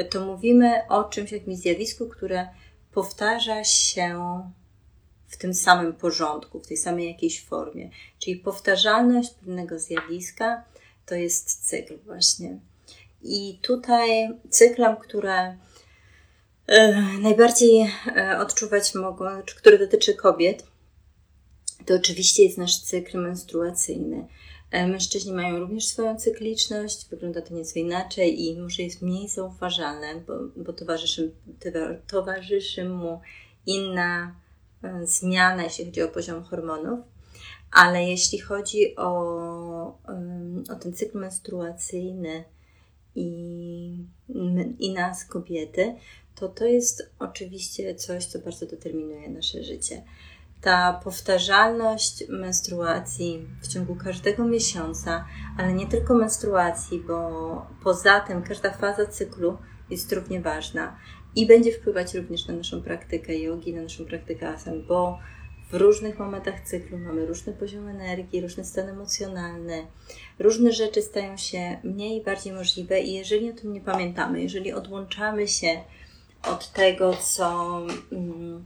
to 0.09 0.25
mówimy 0.25 0.87
o 0.89 1.03
czymś, 1.03 1.31
jakimś 1.31 1.57
zjawisku, 1.57 2.09
które 2.09 2.47
powtarza 2.93 3.63
się 3.63 4.41
w 5.27 5.37
tym 5.37 5.53
samym 5.53 5.93
porządku, 5.93 6.59
w 6.59 6.67
tej 6.67 6.77
samej 6.77 7.07
jakiejś 7.07 7.45
formie. 7.45 7.89
Czyli 8.19 8.35
powtarzalność 8.35 9.29
pewnego 9.33 9.79
zjawiska 9.79 10.63
to 11.05 11.15
jest 11.15 11.67
cykl 11.67 11.97
właśnie. 12.05 12.59
I 13.21 13.59
tutaj 13.61 14.29
cyklem, 14.49 14.97
które 14.97 15.57
najbardziej 17.21 17.91
e, 18.15 18.39
odczuwać 18.39 18.95
mogą, 18.95 19.25
który 19.57 19.79
dotyczy 19.79 20.13
kobiet, 20.13 20.67
to 21.85 21.93
oczywiście 21.93 22.43
jest 22.43 22.57
nasz 22.57 22.77
cykl 22.77 23.17
menstruacyjny. 23.17 24.27
E, 24.71 24.87
mężczyźni 24.87 25.33
mają 25.33 25.59
również 25.59 25.85
swoją 25.85 26.17
cykliczność, 26.17 27.09
wygląda 27.09 27.41
to 27.41 27.53
nieco 27.53 27.79
inaczej 27.79 28.43
i 28.45 28.59
może 28.59 28.83
jest 28.83 29.01
mniej 29.01 29.29
zauważalne, 29.29 30.15
bo, 30.27 30.33
bo 30.55 30.73
towarzyszy, 30.73 31.31
towarzyszy 32.07 32.89
mu 32.89 33.21
inna 33.65 34.35
e, 34.83 35.07
zmiana, 35.07 35.63
jeśli 35.63 35.85
chodzi 35.85 36.01
o 36.01 36.07
poziom 36.07 36.43
hormonów. 36.43 36.99
Ale 37.71 38.03
jeśli 38.03 38.39
chodzi 38.39 38.95
o, 38.95 39.09
o 40.69 40.75
ten 40.81 40.93
cykl 40.93 41.17
menstruacyjny 41.17 42.43
i, 43.15 44.05
i 44.79 44.93
nas, 44.93 45.25
kobiety, 45.25 45.95
to 46.35 46.47
to 46.47 46.65
jest 46.65 47.11
oczywiście 47.19 47.95
coś, 47.95 48.25
co 48.25 48.39
bardzo 48.39 48.65
determinuje 48.65 49.29
nasze 49.29 49.63
życie. 49.63 50.03
Ta 50.61 51.01
powtarzalność 51.03 52.23
menstruacji 52.29 53.47
w 53.61 53.67
ciągu 53.67 53.95
każdego 53.95 54.45
miesiąca, 54.45 55.25
ale 55.57 55.73
nie 55.73 55.87
tylko 55.87 56.13
menstruacji, 56.13 56.99
bo 56.99 57.67
poza 57.83 58.19
tym 58.19 58.43
każda 58.43 58.71
faza 58.71 59.05
cyklu 59.05 59.57
jest 59.89 60.13
równie 60.13 60.41
ważna 60.41 60.97
i 61.35 61.47
będzie 61.47 61.71
wpływać 61.71 62.13
również 62.13 62.47
na 62.47 62.53
naszą 62.53 62.81
praktykę 62.81 63.37
jogi, 63.37 63.73
na 63.73 63.81
naszą 63.81 64.05
praktykę 64.05 64.49
asan, 64.49 64.85
bo 64.87 65.19
w 65.71 65.75
różnych 65.75 66.19
momentach 66.19 66.61
cyklu 66.61 66.97
mamy 66.97 67.25
różny 67.25 67.53
poziom 67.53 67.87
energii, 67.87 68.41
różny 68.41 68.65
stan 68.65 68.89
emocjonalny, 68.89 69.87
różne 70.39 70.71
rzeczy 70.71 71.01
stają 71.01 71.37
się 71.37 71.77
mniej 71.83 72.17
i 72.17 72.23
bardziej 72.23 72.53
możliwe 72.53 73.01
i 73.01 73.13
jeżeli 73.13 73.49
o 73.51 73.53
tym 73.53 73.73
nie 73.73 73.81
pamiętamy, 73.81 74.41
jeżeli 74.41 74.73
odłączamy 74.73 75.47
się 75.47 75.83
od 76.51 76.71
tego, 76.71 77.13
co. 77.13 77.79
Mm, 78.11 78.65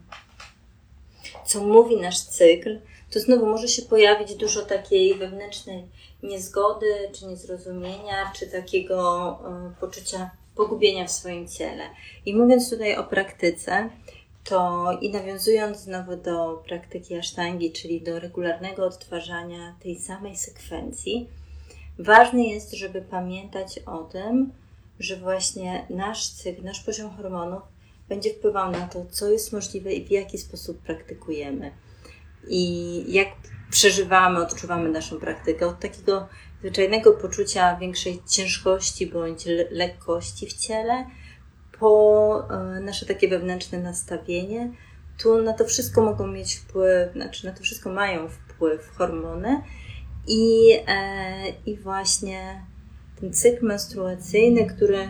co 1.45 1.63
mówi 1.63 1.97
nasz 1.97 2.19
cykl, 2.19 2.79
to 3.11 3.19
znowu 3.19 3.45
może 3.45 3.67
się 3.67 3.81
pojawić 3.81 4.35
dużo 4.35 4.61
takiej 4.61 5.15
wewnętrznej 5.15 5.87
niezgody, 6.23 7.11
czy 7.13 7.25
niezrozumienia, 7.25 8.31
czy 8.35 8.47
takiego 8.47 9.39
y, 9.71 9.79
poczucia 9.79 10.29
pogubienia 10.55 11.07
w 11.07 11.11
swoim 11.11 11.47
ciele. 11.47 11.83
I 12.25 12.35
mówiąc 12.35 12.69
tutaj 12.69 12.95
o 12.95 13.03
praktyce, 13.03 13.89
to 14.43 14.87
i 15.01 15.11
nawiązując 15.11 15.77
znowu 15.77 16.15
do 16.15 16.63
praktyki 16.67 17.15
asztangi, 17.15 17.71
czyli 17.71 18.01
do 18.01 18.19
regularnego 18.19 18.85
odtwarzania 18.85 19.75
tej 19.83 19.99
samej 19.99 20.35
sekwencji, 20.35 21.29
ważne 21.99 22.43
jest, 22.43 22.73
żeby 22.73 23.01
pamiętać 23.01 23.79
o 23.85 23.97
tym, 23.97 24.51
że 24.99 25.15
właśnie 25.15 25.87
nasz 25.89 26.29
cykl, 26.29 26.63
nasz 26.63 26.79
poziom 26.79 27.11
hormonów 27.17 27.61
będzie 28.09 28.33
wpływał 28.33 28.71
na 28.71 28.87
to, 28.87 29.05
co 29.05 29.31
jest 29.31 29.53
możliwe 29.53 29.93
i 29.93 30.05
w 30.05 30.11
jaki 30.11 30.37
sposób 30.37 30.81
praktykujemy. 30.81 31.71
I 32.47 33.03
jak 33.13 33.27
przeżywamy, 33.69 34.39
odczuwamy 34.39 34.89
naszą 34.89 35.19
praktykę. 35.19 35.67
Od 35.67 35.79
takiego 35.79 36.27
zwyczajnego 36.59 37.13
poczucia 37.13 37.75
większej 37.75 38.21
ciężkości 38.29 39.07
bądź 39.07 39.45
lekkości 39.71 40.47
w 40.47 40.53
ciele, 40.53 41.05
po 41.79 42.47
e, 42.49 42.79
nasze 42.79 43.05
takie 43.05 43.27
wewnętrzne 43.27 43.77
nastawienie. 43.77 44.71
Tu 45.19 45.41
na 45.41 45.53
to 45.53 45.65
wszystko 45.65 46.01
mogą 46.01 46.27
mieć 46.27 46.55
wpływ, 46.55 47.13
znaczy 47.13 47.45
na 47.45 47.51
to 47.51 47.63
wszystko 47.63 47.89
mają 47.89 48.29
wpływ 48.29 48.89
hormony 48.97 49.61
i, 50.27 50.71
e, 50.87 51.49
i 51.65 51.77
właśnie 51.77 52.65
ten 53.19 53.33
cykl 53.33 53.65
menstruacyjny, 53.65 54.65
który 54.65 55.09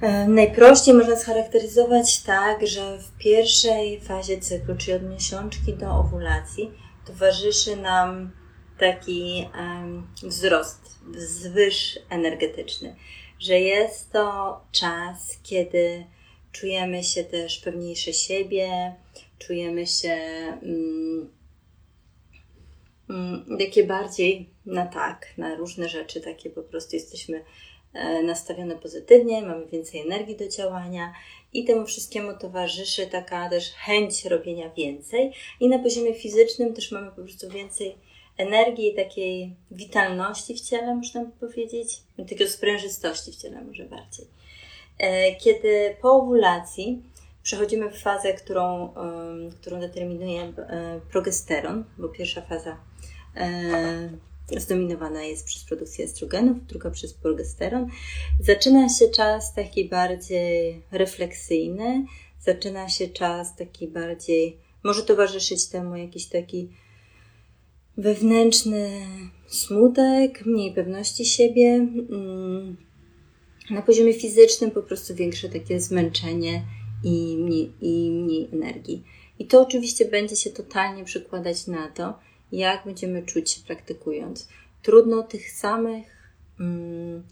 e, 0.00 0.28
najprościej 0.28 0.94
można 0.94 1.16
scharakteryzować 1.16 2.22
tak, 2.22 2.66
że 2.66 2.98
w 2.98 3.18
pierwszej 3.18 4.00
fazie 4.00 4.40
cyklu, 4.40 4.76
czyli 4.76 4.92
od 4.92 5.02
miesiączki 5.02 5.74
do 5.74 5.90
owulacji, 5.90 6.70
towarzyszy 7.06 7.76
nam 7.76 8.30
taki 8.78 9.48
wzrost, 10.22 10.98
zwyż 11.16 11.98
energetyczny 12.10 12.96
że 13.44 13.60
jest 13.60 14.12
to 14.12 14.60
czas, 14.72 15.38
kiedy 15.42 16.04
czujemy 16.52 17.04
się 17.04 17.24
też 17.24 17.58
pewniejsze 17.58 18.12
siebie, 18.12 18.94
czujemy 19.38 19.86
się 19.86 20.14
mm, 20.62 21.30
mm, 23.14 23.58
takie 23.58 23.84
bardziej 23.84 24.48
na 24.66 24.86
tak, 24.86 25.26
na 25.38 25.54
różne 25.54 25.88
rzeczy, 25.88 26.20
takie 26.20 26.50
po 26.50 26.62
prostu 26.62 26.96
jesteśmy 26.96 27.44
e, 27.92 28.22
nastawione 28.22 28.76
pozytywnie, 28.76 29.42
mamy 29.42 29.66
więcej 29.66 30.00
energii 30.00 30.36
do 30.36 30.48
działania 30.48 31.12
i 31.52 31.64
temu 31.64 31.86
wszystkiemu 31.86 32.38
towarzyszy 32.38 33.06
taka 33.06 33.50
też 33.50 33.72
chęć 33.72 34.24
robienia 34.24 34.70
więcej. 34.70 35.32
I 35.60 35.68
na 35.68 35.78
poziomie 35.78 36.14
fizycznym 36.14 36.74
też 36.74 36.92
mamy 36.92 37.10
po 37.10 37.22
prostu 37.22 37.50
więcej 37.50 37.96
energii, 38.36 38.94
takiej 38.94 39.56
witalności 39.70 40.54
w 40.54 40.60
ciele, 40.60 40.94
można 40.94 41.24
by 41.24 41.48
powiedzieć, 41.48 42.00
takiej 42.28 42.48
sprężystości 42.48 43.32
w 43.32 43.36
ciele 43.36 43.60
może 43.60 43.84
bardziej. 43.84 44.26
E, 44.98 45.34
kiedy 45.34 45.96
po 46.02 46.12
owulacji 46.12 47.02
przechodzimy 47.42 47.90
w 47.90 47.98
fazę, 47.98 48.34
którą, 48.34 48.94
którą 49.60 49.80
determinuje 49.80 50.42
e, 50.42 51.00
progesteron, 51.12 51.84
bo 51.98 52.08
pierwsza 52.08 52.40
faza 52.42 52.76
zdominowana 54.56 55.22
jest 55.22 55.46
przez 55.46 55.64
produkcję 55.64 56.04
estrogenów, 56.04 56.66
druga 56.66 56.90
przez 56.90 57.14
progesteron. 57.14 57.86
Zaczyna 58.40 58.88
się 58.88 59.08
czas 59.08 59.54
taki 59.54 59.88
bardziej 59.88 60.82
refleksyjny, 60.92 62.06
zaczyna 62.40 62.88
się 62.88 63.08
czas 63.08 63.56
taki 63.56 63.88
bardziej, 63.88 64.58
może 64.84 65.02
towarzyszyć 65.02 65.66
temu 65.66 65.96
jakiś 65.96 66.26
taki 66.26 66.68
wewnętrzny 67.96 69.00
smutek, 69.46 70.46
mniej 70.46 70.74
pewności 70.74 71.24
siebie. 71.24 71.74
Mm, 72.10 72.76
na 73.70 73.82
poziomie 73.82 74.14
fizycznym 74.14 74.70
po 74.70 74.82
prostu 74.82 75.14
większe 75.14 75.48
takie 75.48 75.80
zmęczenie 75.80 76.62
i 77.04 77.36
mniej, 77.38 77.72
i 77.80 78.10
mniej 78.10 78.48
energii. 78.52 79.04
I 79.38 79.46
to 79.46 79.62
oczywiście 79.62 80.04
będzie 80.04 80.36
się 80.36 80.50
totalnie 80.50 81.04
przekładać 81.04 81.66
na 81.66 81.88
to, 81.88 82.18
jak 82.52 82.84
będziemy 82.84 83.22
czuć 83.22 83.50
się 83.50 83.60
praktykując. 83.66 84.48
Trudno 84.82 85.22
tych 85.22 85.50
samych, 85.50 86.34
mm, 86.60 87.22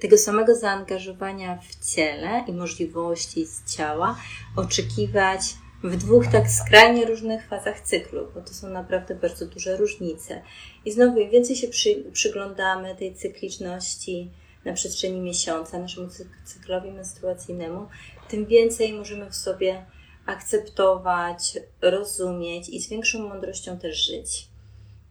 tego 0.00 0.18
samego 0.18 0.54
zaangażowania 0.54 1.58
w 1.68 1.94
ciele 1.94 2.44
i 2.48 2.52
możliwości 2.52 3.46
z 3.46 3.76
ciała 3.76 4.16
oczekiwać 4.56 5.40
w 5.84 5.96
dwóch 5.96 6.26
tak 6.26 6.50
skrajnie 6.50 7.04
różnych 7.04 7.48
fazach 7.48 7.80
cyklu, 7.80 8.28
bo 8.34 8.40
to 8.40 8.54
są 8.54 8.68
naprawdę 8.68 9.14
bardzo 9.14 9.46
duże 9.46 9.76
różnice. 9.76 10.42
I 10.84 10.92
znowu, 10.92 11.18
im 11.18 11.30
więcej 11.30 11.56
się 11.56 11.68
przy, 11.68 12.04
przyglądamy 12.12 12.96
tej 12.96 13.14
cykliczności 13.14 14.30
na 14.64 14.72
przestrzeni 14.72 15.20
miesiąca, 15.20 15.78
naszemu 15.78 16.08
cyklowi 16.44 16.92
menstruacyjnemu, 16.92 17.88
tym 18.28 18.46
więcej 18.46 18.92
możemy 18.92 19.30
w 19.30 19.34
sobie 19.34 19.86
akceptować, 20.26 21.58
rozumieć 21.80 22.68
i 22.68 22.80
z 22.80 22.88
większą 22.88 23.28
mądrością 23.28 23.78
też 23.78 24.06
żyć. 24.06 24.48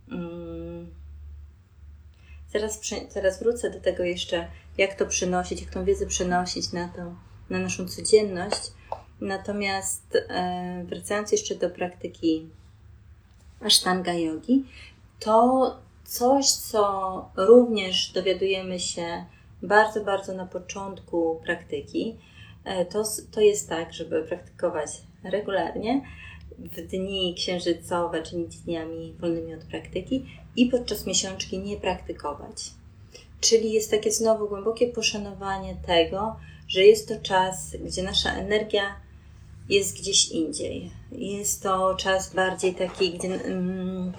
Hmm. 0.09 1.01
Zaraz, 2.53 2.81
zaraz 3.09 3.39
wrócę 3.39 3.69
do 3.69 3.79
tego 3.79 4.03
jeszcze, 4.03 4.47
jak 4.77 4.95
to 4.95 5.05
przynosić, 5.05 5.61
jak 5.61 5.71
tą 5.71 5.85
wiedzę 5.85 6.05
przenosić 6.05 6.71
na, 6.71 6.87
to, 6.87 7.15
na 7.49 7.59
naszą 7.59 7.87
codzienność. 7.87 8.71
Natomiast 9.21 10.17
e, 10.29 10.85
wracając 10.87 11.31
jeszcze 11.31 11.55
do 11.55 11.69
praktyki 11.69 12.49
Ashtanga 13.61 14.13
yogi, 14.13 14.65
to 15.19 15.77
coś, 16.03 16.51
co 16.51 17.29
również 17.35 18.11
dowiadujemy 18.11 18.79
się 18.79 19.25
bardzo, 19.63 20.03
bardzo 20.03 20.33
na 20.33 20.45
początku 20.45 21.41
praktyki, 21.43 22.17
to, 22.89 23.03
to 23.31 23.41
jest 23.41 23.69
tak, 23.69 23.93
żeby 23.93 24.23
praktykować 24.23 24.89
regularnie 25.23 26.01
w 26.59 26.87
dni 26.87 27.35
księżycowe, 27.37 28.23
czyli 28.23 28.47
dniami 28.47 29.15
wolnymi 29.19 29.53
od 29.53 29.63
praktyki 29.63 30.25
i 30.55 30.65
podczas 30.65 31.05
miesiączki 31.05 31.59
nie 31.59 31.77
praktykować. 31.77 32.71
Czyli 33.39 33.73
jest 33.73 33.91
takie 33.91 34.11
znowu 34.11 34.47
głębokie 34.47 34.87
poszanowanie 34.87 35.75
tego, 35.85 36.35
że 36.67 36.83
jest 36.83 37.07
to 37.07 37.19
czas, 37.19 37.75
gdzie 37.85 38.03
nasza 38.03 38.33
energia 38.33 38.95
jest 39.69 39.99
gdzieś 39.99 40.31
indziej. 40.31 40.91
Jest 41.11 41.63
to 41.63 41.95
czas 41.95 42.33
bardziej 42.35 42.75
taki, 42.75 43.11
gdzie 43.13 43.27
mm, 43.27 44.13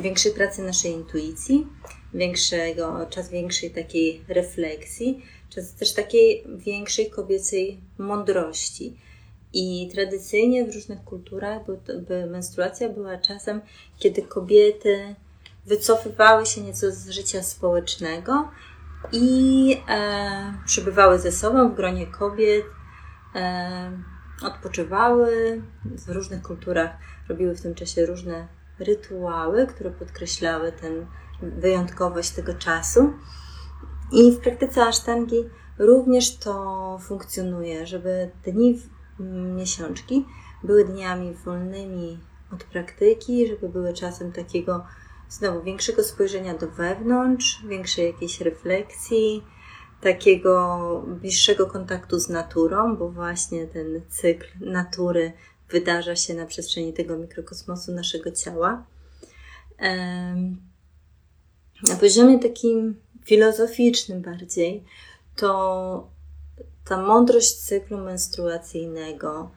większej 0.00 0.32
pracy 0.32 0.62
naszej 0.62 0.92
intuicji, 0.92 1.66
większego, 2.14 3.06
czas 3.06 3.30
większej 3.30 3.70
takiej 3.70 4.24
refleksji, 4.28 5.22
czas 5.50 5.74
też 5.74 5.94
takiej 5.94 6.44
większej 6.56 7.10
kobiecej 7.10 7.80
mądrości. 7.98 8.96
I 9.52 9.90
tradycyjnie 9.94 10.64
w 10.64 10.74
różnych 10.74 11.04
kulturach 11.04 11.66
by, 11.66 11.78
by 12.08 12.26
menstruacja 12.26 12.88
była 12.88 13.18
czasem, 13.18 13.60
kiedy 13.98 14.22
kobiety 14.22 15.14
wycofywały 15.66 16.46
się 16.46 16.60
nieco 16.60 16.92
z 16.92 17.08
życia 17.08 17.42
społecznego 17.42 18.48
i 19.12 19.76
e, 19.88 20.54
przebywały 20.66 21.18
ze 21.18 21.32
sobą 21.32 21.70
w 21.70 21.76
gronie 21.76 22.06
kobiet, 22.06 22.64
e, 23.34 23.92
odpoczywały. 24.42 25.62
W 25.84 26.08
różnych 26.08 26.42
kulturach 26.42 26.90
robiły 27.28 27.54
w 27.54 27.62
tym 27.62 27.74
czasie 27.74 28.06
różne 28.06 28.48
rytuały, 28.78 29.66
które 29.66 29.90
podkreślały 29.90 30.72
tę 30.72 30.90
wyjątkowość 31.42 32.30
tego 32.30 32.54
czasu. 32.54 33.12
I 34.12 34.32
w 34.32 34.38
praktyce 34.38 34.82
asztangi 34.82 35.36
również 35.78 36.36
to 36.36 36.98
funkcjonuje, 37.02 37.86
żeby 37.86 38.30
dni 38.44 38.82
miesiączki 39.56 40.24
były 40.64 40.84
dniami 40.84 41.34
wolnymi 41.34 42.18
od 42.52 42.64
praktyki, 42.64 43.48
żeby 43.48 43.68
były 43.68 43.92
czasem 43.92 44.32
takiego 44.32 44.84
znowu 45.28 45.62
większego 45.62 46.04
spojrzenia 46.04 46.58
do 46.58 46.68
wewnątrz, 46.68 47.64
większej 47.68 48.06
jakiejś 48.06 48.40
refleksji, 48.40 49.44
takiego 50.00 51.04
bliższego 51.06 51.66
kontaktu 51.66 52.18
z 52.18 52.28
naturą, 52.28 52.96
bo 52.96 53.08
właśnie 53.08 53.66
ten 53.66 54.00
cykl 54.08 54.46
natury 54.60 55.32
wydarza 55.70 56.16
się 56.16 56.34
na 56.34 56.46
przestrzeni 56.46 56.92
tego 56.92 57.18
mikrokosmosu 57.18 57.92
naszego 57.92 58.30
ciała. 58.30 58.86
Na 61.88 61.96
poziomie 62.00 62.38
takim 62.38 63.00
filozoficznym 63.28 64.22
bardziej, 64.22 64.84
to 65.36 66.10
ta 66.84 67.02
mądrość 67.02 67.54
cyklu 67.54 67.98
menstruacyjnego 67.98 69.50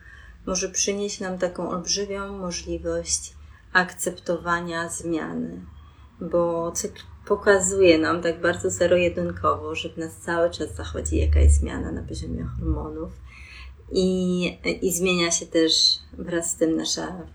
może 0.45 0.69
przynieść 0.69 1.19
nam 1.19 1.37
taką 1.37 1.69
olbrzymią 1.69 2.37
możliwość 2.37 3.33
akceptowania 3.73 4.89
zmiany, 4.89 5.65
bo 6.21 6.71
cykl 6.71 7.01
pokazuje 7.25 7.97
nam 7.97 8.21
tak 8.21 8.41
bardzo 8.41 8.69
zero-jedynkowo, 8.69 9.75
że 9.75 9.89
w 9.89 9.97
nas 9.97 10.15
cały 10.15 10.49
czas 10.49 10.75
zachodzi 10.75 11.17
jakaś 11.17 11.51
zmiana 11.51 11.91
na 11.91 12.03
poziomie 12.03 12.43
hormonów 12.43 13.11
i, 13.91 14.57
i 14.81 14.93
zmienia 14.93 15.31
się 15.31 15.45
też 15.45 15.99
wraz 16.13 16.51
z 16.51 16.55
tym 16.55 16.75
nasza 16.75 17.27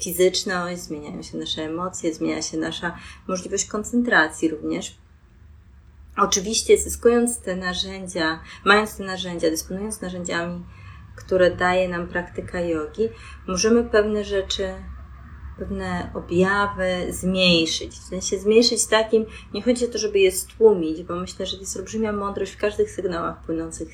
fizyczność, 0.00 0.82
zmieniają 0.82 1.22
się 1.22 1.38
nasze 1.38 1.62
emocje, 1.62 2.14
zmienia 2.14 2.42
się 2.42 2.58
nasza 2.58 2.98
możliwość 3.28 3.64
koncentracji 3.64 4.48
również. 4.48 4.98
Oczywiście 6.18 6.78
zyskując 6.78 7.40
te 7.40 7.56
narzędzia, 7.56 8.40
mając 8.64 8.96
te 8.96 9.04
narzędzia, 9.04 9.50
dysponując 9.50 10.00
narzędziami, 10.00 10.64
które 11.16 11.50
daje 11.50 11.88
nam 11.88 12.08
praktyka 12.08 12.60
jogi, 12.60 13.08
możemy 13.46 13.84
pewne 13.84 14.24
rzeczy 14.24 14.74
pewne 15.58 16.10
objawy 16.14 17.12
zmniejszyć. 17.12 17.90
W 17.90 18.04
sensie 18.04 18.38
zmniejszyć 18.38 18.86
takim, 18.86 19.26
nie 19.54 19.62
chodzi 19.62 19.84
o 19.84 19.88
to, 19.88 19.98
żeby 19.98 20.18
je 20.18 20.32
stłumić, 20.32 21.02
bo 21.02 21.16
myślę, 21.16 21.46
że 21.46 21.56
jest 21.56 21.76
olbrzymia 21.76 22.12
mądrość 22.12 22.52
w 22.52 22.58
każdych 22.58 22.90
sygnałach 22.90 23.42
płynących 23.42 23.88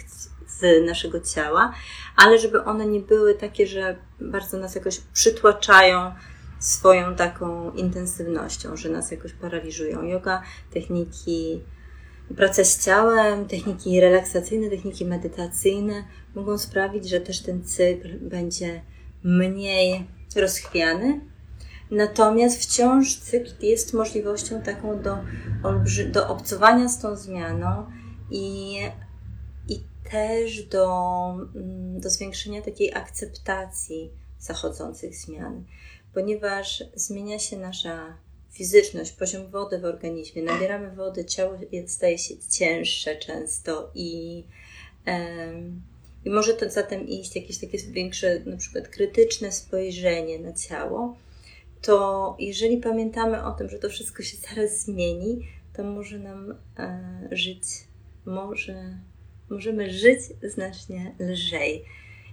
z 0.46 0.86
naszego 0.86 1.20
ciała, 1.20 1.72
ale 2.16 2.38
żeby 2.38 2.64
one 2.64 2.86
nie 2.86 3.00
były 3.00 3.34
takie, 3.34 3.66
że 3.66 3.96
bardzo 4.20 4.58
nas 4.58 4.74
jakoś 4.74 5.00
przytłaczają 5.12 6.14
swoją 6.58 7.16
taką 7.16 7.70
intensywnością, 7.72 8.76
że 8.76 8.88
nas 8.88 9.10
jakoś 9.10 9.32
paraliżują. 9.32 10.02
Yoga, 10.02 10.42
techniki, 10.70 11.60
praca 12.36 12.64
z 12.64 12.84
ciałem, 12.84 13.48
techniki 13.48 14.00
relaksacyjne, 14.00 14.70
techniki 14.70 15.04
medytacyjne 15.04 16.04
mogą 16.34 16.58
sprawić, 16.58 17.08
że 17.08 17.20
też 17.20 17.40
ten 17.40 17.64
cykl 17.64 18.18
będzie 18.20 18.82
mniej 19.22 20.06
rozchwiany, 20.36 21.20
Natomiast 21.90 22.62
wciąż 22.62 23.16
cykl 23.16 23.50
jest 23.60 23.94
możliwością 23.94 24.62
taką 24.62 25.02
do, 25.02 25.18
do 26.10 26.28
obcowania 26.28 26.88
z 26.88 27.00
tą 27.00 27.16
zmianą 27.16 27.86
i, 28.30 28.76
i 29.68 29.84
też 30.10 30.62
do, 30.62 30.86
mm, 31.54 32.00
do 32.00 32.10
zwiększenia 32.10 32.62
takiej 32.62 32.94
akceptacji 32.94 34.10
zachodzących 34.38 35.14
zmian, 35.16 35.64
ponieważ 36.14 36.84
zmienia 36.94 37.38
się 37.38 37.56
nasza 37.56 38.16
fizyczność, 38.54 39.12
poziom 39.12 39.46
wody 39.46 39.78
w 39.78 39.84
organizmie, 39.84 40.42
nabieramy 40.42 40.90
wody, 40.90 41.24
ciało 41.24 41.58
staje 41.86 42.18
się 42.18 42.34
cięższe 42.50 43.16
często 43.16 43.90
i, 43.94 44.44
um, 45.06 45.82
i 46.24 46.30
może 46.30 46.54
to 46.54 46.70
zatem 46.70 47.08
iść 47.08 47.36
jakieś 47.36 47.58
takie 47.58 47.78
większe, 47.78 48.40
na 48.40 48.56
przykład 48.56 48.88
krytyczne 48.88 49.52
spojrzenie 49.52 50.38
na 50.38 50.52
ciało, 50.52 51.16
to 51.82 52.36
jeżeli 52.38 52.76
pamiętamy 52.76 53.44
o 53.44 53.52
tym, 53.52 53.68
że 53.68 53.78
to 53.78 53.88
wszystko 53.88 54.22
się 54.22 54.36
zaraz 54.36 54.80
zmieni, 54.80 55.48
to 55.76 55.84
może 55.84 56.18
nam 56.18 56.54
e, 56.78 57.28
żyć, 57.32 57.62
może, 58.24 58.98
możemy 59.50 59.90
żyć 59.90 60.20
znacznie 60.42 61.14
lżej. 61.18 61.84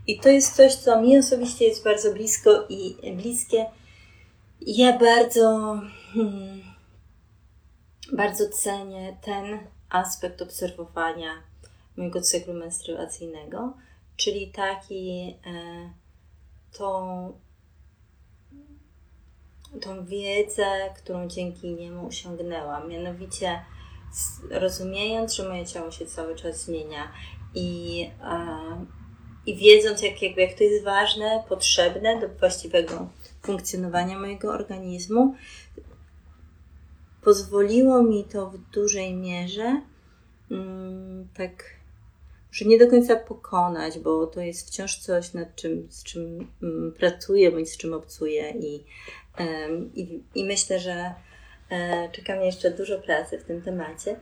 I 0.08 0.20
to 0.20 0.30
jest 0.30 0.56
coś, 0.56 0.76
co 0.76 1.02
mi 1.02 1.18
osobiście 1.18 1.66
jest 1.66 1.84
bardzo 1.84 2.14
blisko 2.14 2.68
i 2.70 2.96
bliskie. 3.16 3.66
Ja 4.62 5.00
bardzo, 5.00 5.80
hmm, 6.14 6.62
bardzo 8.14 8.50
cenię 8.50 9.18
ten 9.22 9.60
aspekt 9.90 10.42
obserwowania 10.42 11.32
mojego 11.98 12.22
cyklu 12.22 12.54
menstruacyjnego, 12.54 13.74
czyli 14.18 14.52
taki 14.52 15.36
e, 15.46 15.94
tą 16.78 17.34
tą 19.82 20.06
wiedzę, 20.06 20.94
którą 20.98 21.28
dzięki 21.28 21.76
niemu 21.76 22.08
osiągnęłam. 22.08 22.90
Mianowicie 22.90 23.66
rozumiejąc, 24.50 25.36
że 25.36 25.50
moje 25.50 25.66
ciało 25.66 25.92
się 25.92 26.06
cały 26.06 26.36
czas 26.36 26.64
zmienia 26.64 27.12
i, 27.56 28.10
e, 28.24 28.86
i 29.46 29.56
wiedząc, 29.56 30.02
jak, 30.02 30.22
jakby, 30.22 30.42
jak 30.42 30.54
to 30.54 30.64
jest 30.64 30.84
ważne, 30.84 31.44
potrzebne 31.50 32.22
do 32.22 32.30
właściwego 32.30 33.10
funkcjonowania 33.42 34.20
mojego 34.20 34.52
organizmu, 34.52 35.36
pozwoliło 37.22 38.04
mi 38.04 38.24
to 38.24 38.50
w 38.50 38.58
dużej 38.58 39.14
mierze 39.14 39.82
mm, 40.52 41.28
tak, 41.38 41.64
że 42.52 42.66
nie 42.66 42.80
do 42.80 42.88
końca 42.88 43.16
pokonać, 43.16 44.00
bo 44.00 44.28
to 44.28 44.42
jest 44.42 44.68
wciąż 44.68 44.98
coś, 44.98 45.34
nad 45.34 45.56
czym, 45.56 45.88
z 45.90 46.04
czym 46.04 46.48
mm, 46.64 46.94
pracuję 46.98 47.52
bądź 47.52 47.70
z 47.70 47.78
czym 47.78 47.94
obcuję 47.94 48.52
i 48.52 48.84
i, 49.96 50.24
I, 50.36 50.44
myślę, 50.44 50.80
że 50.80 51.14
e, 51.70 52.10
czeka 52.12 52.36
mnie 52.36 52.46
jeszcze 52.46 52.72
dużo 52.72 53.00
pracy 53.00 53.38
w 53.38 53.44
tym 53.44 53.62
temacie, 53.62 54.20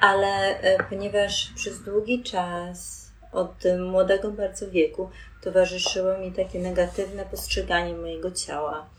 ale 0.00 0.60
e, 0.60 0.84
ponieważ 0.84 1.52
przez 1.56 1.82
długi 1.82 2.22
czas, 2.22 3.01
od 3.32 3.64
młodego 3.90 4.30
bardzo 4.30 4.70
wieku, 4.70 5.08
towarzyszyło 5.42 6.18
mi 6.18 6.32
takie 6.32 6.58
negatywne 6.58 7.24
postrzeganie 7.24 7.94
mojego 7.94 8.30
ciała 8.30 8.90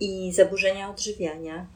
i 0.00 0.32
zaburzenia 0.32 0.90
odżywiania. 0.90 1.66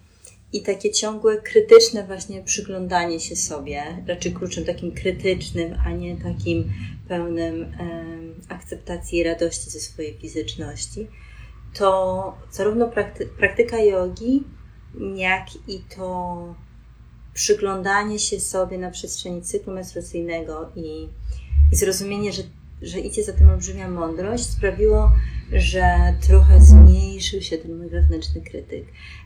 I 0.52 0.62
takie 0.62 0.90
ciągłe, 0.90 1.36
krytyczne 1.36 2.04
właśnie 2.04 2.42
przyglądanie 2.42 3.20
się 3.20 3.36
sobie, 3.36 3.82
raczej 4.06 4.32
kluczem 4.32 4.64
takim 4.64 4.92
krytycznym, 4.92 5.78
a 5.86 5.90
nie 5.90 6.16
takim 6.16 6.72
pełnym 7.08 7.76
akceptacji 8.48 9.18
i 9.18 9.24
radości 9.24 9.70
ze 9.70 9.80
swojej 9.80 10.18
fizyczności 10.18 11.08
to 11.74 12.34
zarówno 12.50 12.88
prakty 12.88 13.26
praktyka 13.26 13.78
jogi, 13.78 14.44
jak 15.14 15.46
i 15.68 15.80
to 15.96 16.54
przyglądanie 17.34 18.18
się 18.18 18.40
sobie 18.40 18.78
na 18.78 18.90
przestrzeni 18.90 19.42
cyklu 19.42 19.74
menstruacyjnego 19.74 20.70
i, 20.76 21.08
i 21.72 21.76
zrozumienie, 21.76 22.32
że, 22.32 22.42
że 22.82 22.98
idzie 22.98 23.24
za 23.24 23.32
tym 23.32 23.50
olbrzymia 23.50 23.88
mądrość, 23.88 24.46
sprawiło, 24.46 25.12
że 25.52 26.14
trochę 26.28 26.60
zmniejszył 26.60 27.42
się 27.42 27.58
ten 27.58 27.78
mój 27.78 27.88
wewnętrzny 27.88 28.40
krytyk. 28.40 28.84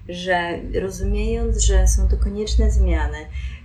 Że 0.08 0.58
rozumiejąc, 0.80 1.64
że 1.64 1.88
są 1.88 2.08
to 2.08 2.16
konieczne 2.16 2.70
zmiany, 2.70 3.18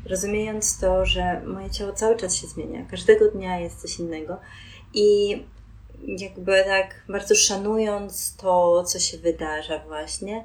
rozumiejąc 0.06 0.80
to, 0.80 1.06
że 1.06 1.42
moje 1.46 1.70
ciało 1.70 1.94
cały 1.94 2.18
czas 2.18 2.36
się 2.36 2.48
zmienia, 2.48 2.86
każdego 2.92 3.32
dnia 3.32 3.60
jest 3.60 3.82
coś 3.82 4.00
innego 4.00 4.38
i 4.94 5.38
jakby 6.08 6.64
tak 6.66 7.04
bardzo 7.10 7.36
szanując 7.36 8.36
to, 8.36 8.84
co 8.84 9.00
się 9.00 9.18
wydarza 9.18 9.80
właśnie, 9.88 10.44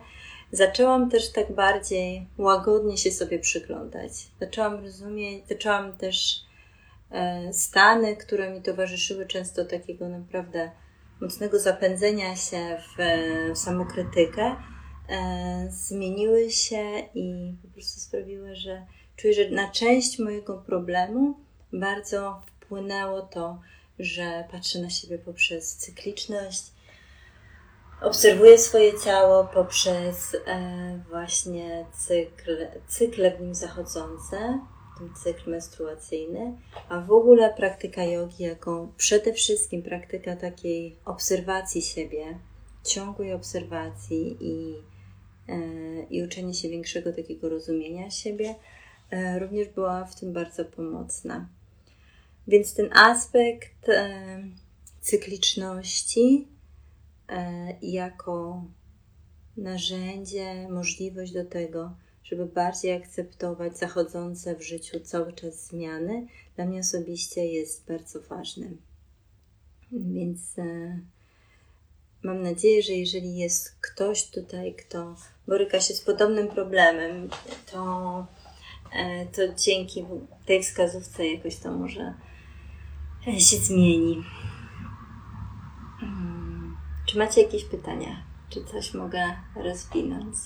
zaczęłam 0.53 1.11
też 1.11 1.33
tak 1.33 1.55
bardziej 1.55 2.27
łagodnie 2.39 2.97
się 2.97 3.11
sobie 3.11 3.39
przyglądać. 3.39 4.13
Zaczęłam 4.41 4.85
rozumieć, 4.85 5.49
zaczęłam 5.49 5.93
też 5.93 6.45
stany, 7.53 8.17
które 8.17 8.51
mi 8.51 8.63
towarzyszyły 8.63 9.27
często 9.27 9.65
takiego 9.65 10.09
naprawdę 10.09 10.71
mocnego 11.21 11.59
zapędzenia 11.59 12.37
się 12.37 12.77
w, 12.79 13.03
w 13.55 13.59
samokrytykę, 13.59 14.57
e, 15.09 15.67
zmieniły 15.71 16.51
się 16.51 16.99
i 17.15 17.55
po 17.63 17.69
prostu 17.69 18.01
sprawiły, 18.01 18.57
że 18.57 18.87
czuję, 19.17 19.35
że 19.35 19.51
na 19.51 19.71
część 19.71 20.19
mojego 20.19 20.59
problemu 20.59 21.35
bardzo 21.73 22.43
wpłynęło 22.47 23.23
to, 23.23 23.61
że 23.99 24.45
patrzę 24.51 24.79
na 24.79 24.91
siebie 24.91 25.19
poprzez 25.19 25.77
cykliczność, 25.77 26.63
obserwuję 28.03 28.59
swoje 28.59 29.01
ciało 29.01 29.45
poprzez 29.45 30.37
e, 30.47 31.01
właśnie 31.11 31.87
cykl, 31.93 32.67
cykle 32.89 33.37
w 33.37 33.41
nim 33.41 33.55
zachodzące, 33.55 34.61
ten 34.99 35.15
cykl 35.15 35.51
menstruacyjny, 35.51 36.57
a 36.89 37.01
w 37.01 37.13
ogóle 37.13 37.55
praktyka 37.55 38.05
jogi 38.05 38.45
jako 38.45 38.89
przede 38.97 39.33
wszystkim 39.33 39.83
praktyka 39.83 40.37
takiej 40.37 40.97
obserwacji 41.05 41.83
siebie, 41.83 42.39
ciągłej 42.85 43.33
obserwacji 43.33 44.37
i, 44.41 44.75
e, 45.49 45.57
i 46.11 46.23
uczenie 46.23 46.55
się 46.55 46.69
większego 46.69 47.13
takiego 47.13 47.49
rozumienia 47.49 48.11
siebie, 48.11 48.55
e, 49.11 49.39
również 49.39 49.69
była 49.69 50.05
w 50.05 50.21
tym 50.21 50.33
bardzo 50.33 50.65
pomocna. 50.65 51.49
Więc 52.49 52.75
ten 52.75 52.91
aspekt 52.93 53.89
e, 53.89 54.43
cykliczności 55.01 56.49
jako 57.83 58.65
narzędzie, 59.57 60.69
możliwość 60.69 61.33
do 61.33 61.45
tego, 61.45 61.91
żeby 62.33 62.47
bardziej 62.47 62.93
akceptować 62.93 63.79
zachodzące 63.79 64.57
w 64.57 64.63
życiu 64.63 65.01
cały 65.01 65.33
czas 65.33 65.67
zmiany, 65.67 66.27
dla 66.57 66.65
mnie 66.65 66.81
osobiście 66.81 67.47
jest 67.47 67.87
bardzo 67.87 68.21
ważny. 68.21 68.77
Więc 69.93 70.59
e, 70.59 70.99
mam 72.23 72.43
nadzieję, 72.43 72.83
że 72.83 72.93
jeżeli 72.93 73.37
jest 73.37 73.77
ktoś 73.81 74.31
tutaj, 74.31 74.75
kto 74.75 75.17
boryka 75.47 75.81
się 75.81 75.95
z 75.95 76.01
podobnym 76.01 76.49
problemem, 76.49 77.29
to, 77.73 78.27
e, 78.93 79.27
to 79.27 79.55
dzięki 79.55 80.05
tej 80.47 80.63
wskazówce 80.63 81.27
jakoś 81.27 81.57
to 81.57 81.73
może 81.73 82.15
się 83.49 83.57
zmieni. 83.57 84.23
Hmm. 86.01 86.77
Czy 87.07 87.19
macie 87.19 87.43
jakieś 87.43 87.65
pytania? 87.65 88.23
Czy 88.49 88.65
coś 88.65 88.95
mogę 88.95 89.37
rozwinąć? 89.57 90.37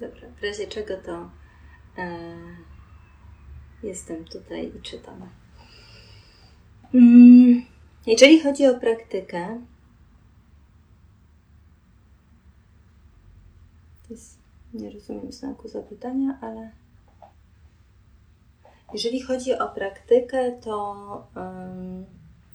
Dobra, 0.00 0.28
w 0.40 0.42
razie 0.42 0.66
czego 0.66 0.96
to 0.96 1.30
e, 1.98 2.18
jestem 3.82 4.24
tutaj 4.24 4.72
i 4.78 4.82
czytam. 4.82 5.28
Mm, 6.94 7.62
jeżeli 8.06 8.40
chodzi 8.40 8.66
o 8.66 8.80
praktykę, 8.80 9.60
jest, 14.10 14.38
nie 14.74 14.90
rozumiem 14.90 15.32
znaku 15.32 15.68
zapytania, 15.68 16.38
ale 16.40 16.70
jeżeli 18.92 19.20
chodzi 19.22 19.58
o 19.58 19.68
praktykę, 19.68 20.52
to, 20.52 20.96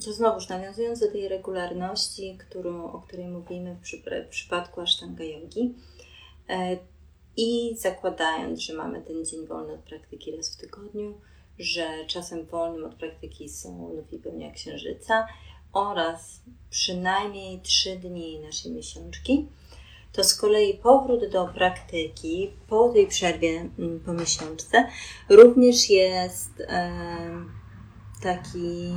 to 0.06 0.14
znowuż 0.14 0.50
nawiązując 0.50 1.00
do 1.00 1.12
tej 1.12 1.28
regularności, 1.28 2.38
którą, 2.38 2.92
o 2.92 3.02
której 3.02 3.28
mówimy 3.28 3.76
w, 3.76 3.80
przy, 3.80 4.04
w 4.28 4.30
przypadku 4.30 4.82
Ashtanga 4.82 5.24
Yogi 5.24 5.76
e, 6.50 6.78
i 7.38 7.76
zakładając, 7.78 8.60
że 8.60 8.74
mamy 8.74 9.02
ten 9.02 9.26
dzień 9.26 9.48
wolny 9.48 9.74
od 9.74 9.80
praktyki 9.80 10.36
raz 10.38 10.56
w 10.56 10.58
tygodniu, 10.58 11.22
że 11.60 12.06
czasem 12.08 12.46
wolnym 12.46 12.86
od 12.86 12.96
praktyki 12.96 13.50
są 13.50 13.94
nowi 13.96 14.18
pełnia 14.18 14.52
księżyca 14.52 15.28
oraz 15.74 16.42
przynajmniej 16.70 17.62
trzy 17.62 17.96
dni 17.96 18.40
naszej 18.40 18.72
miesiączki, 18.72 19.48
to 20.12 20.24
z 20.24 20.36
kolei 20.36 20.74
powrót 20.78 21.32
do 21.32 21.48
praktyki 21.48 22.52
po 22.68 22.90
tej 22.90 23.08
przerwie 23.08 23.70
mm, 23.80 24.00
po 24.00 24.14
miesiączce 24.14 24.88
również 25.30 25.90
jest 25.90 26.64
taki 28.24 28.94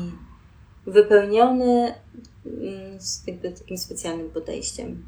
wypełniony 0.87 1.95
mm, 2.47 3.01
z 3.01 3.27
jakby 3.27 3.53
takim 3.53 3.79
specjalnym 3.79 4.31
podejściem. 4.31 5.07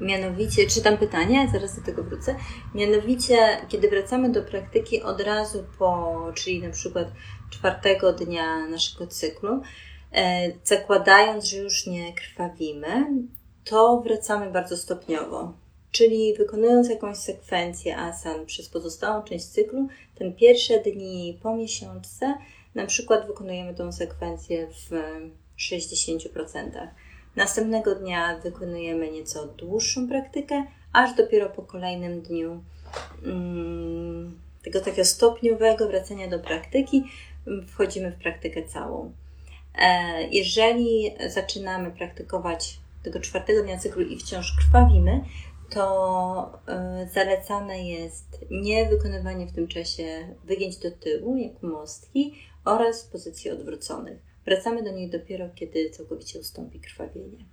Mianowicie, 0.00 0.66
czytam 0.66 0.98
pytanie, 0.98 1.48
zaraz 1.52 1.76
do 1.76 1.82
tego 1.82 2.04
wrócę. 2.04 2.36
Mianowicie, 2.74 3.36
kiedy 3.68 3.90
wracamy 3.90 4.32
do 4.32 4.42
praktyki 4.42 5.02
od 5.02 5.20
razu 5.20 5.64
po, 5.78 6.16
czyli 6.34 6.62
na 6.62 6.70
przykład 6.70 7.08
czwartego 7.50 8.12
dnia 8.12 8.66
naszego 8.66 9.06
cyklu, 9.06 9.62
e, 10.12 10.52
zakładając, 10.64 11.44
że 11.44 11.56
już 11.56 11.86
nie 11.86 12.12
krwawimy, 12.14 13.06
to 13.64 14.00
wracamy 14.00 14.50
bardzo 14.50 14.76
stopniowo. 14.76 15.52
Czyli 15.90 16.34
wykonując 16.38 16.88
jakąś 16.90 17.16
sekwencję 17.16 17.96
asan 17.96 18.46
przez 18.46 18.68
pozostałą 18.68 19.22
część 19.22 19.44
cyklu, 19.44 19.88
ten 20.14 20.34
pierwsze 20.34 20.80
dni 20.80 21.38
po 21.42 21.56
miesiączce, 21.56 22.34
na 22.74 22.86
przykład 22.86 23.26
wykonujemy 23.26 23.74
tą 23.74 23.92
sekwencję 23.92 24.66
w 24.66 24.90
60%. 25.58 26.88
Następnego 27.38 27.94
dnia 27.94 28.38
wykonujemy 28.38 29.10
nieco 29.10 29.46
dłuższą 29.46 30.08
praktykę, 30.08 30.64
aż 30.92 31.14
dopiero 31.14 31.50
po 31.50 31.62
kolejnym 31.62 32.22
dniu 32.22 32.62
mm, 33.24 34.40
tego 34.64 34.80
takiego 34.80 35.04
stopniowego 35.04 35.88
wracania 35.88 36.28
do 36.28 36.38
praktyki 36.38 37.04
wchodzimy 37.66 38.10
w 38.10 38.18
praktykę 38.18 38.62
całą. 38.62 39.12
E, 39.74 40.22
jeżeli 40.22 41.10
zaczynamy 41.26 41.90
praktykować 41.90 42.78
tego 43.02 43.20
czwartego 43.20 43.62
dnia 43.62 43.78
cyklu 43.78 44.02
i 44.02 44.18
wciąż 44.18 44.56
krwawimy, 44.56 45.20
to 45.70 46.60
e, 46.68 47.08
zalecane 47.12 47.84
jest 47.84 48.44
nie 48.50 48.86
wykonywanie 48.86 49.46
w 49.46 49.52
tym 49.52 49.68
czasie 49.68 50.36
wygięć 50.44 50.76
do 50.76 50.90
tyłu, 50.90 51.36
jak 51.36 51.62
mostki, 51.62 52.34
oraz 52.64 53.04
pozycji 53.04 53.50
odwróconych. 53.50 54.27
Wracamy 54.48 54.82
do 54.82 54.90
niej 54.92 55.10
dopiero, 55.10 55.48
kiedy 55.54 55.90
całkowicie 55.90 56.38
ustąpi 56.38 56.80
krwawienie. 56.80 57.44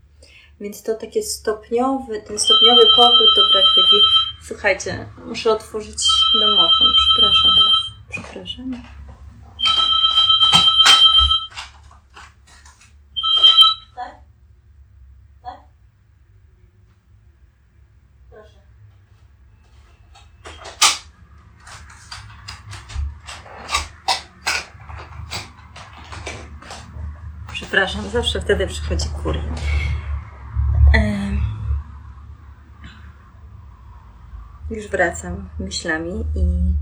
Więc 0.60 0.84
to 0.84 0.96
takie 0.96 1.24
stopniowy, 1.24 2.22
ten 2.22 2.40
stopniowy 2.40 2.82
powrót 2.98 3.30
do 3.36 3.42
praktyki. 3.52 3.96
Słuchajcie, 4.44 5.06
muszę 5.26 5.52
otworzyć 5.52 5.98
domofon. 6.40 6.88
Przepraszam 6.98 7.52
Was. 7.56 7.74
Przepraszam. 8.10 8.84
Tak? 13.96 14.16
Tak? 15.44 15.60
Proszę. 18.30 18.60
Przepraszam, 27.54 28.05
zawsze 28.16 28.42
wtedy 28.42 28.68
przychodzi 28.68 29.06
kurier. 29.24 29.44
Już 34.70 34.88
wracam 34.88 35.50
myślami 35.60 36.26
i 36.36 36.74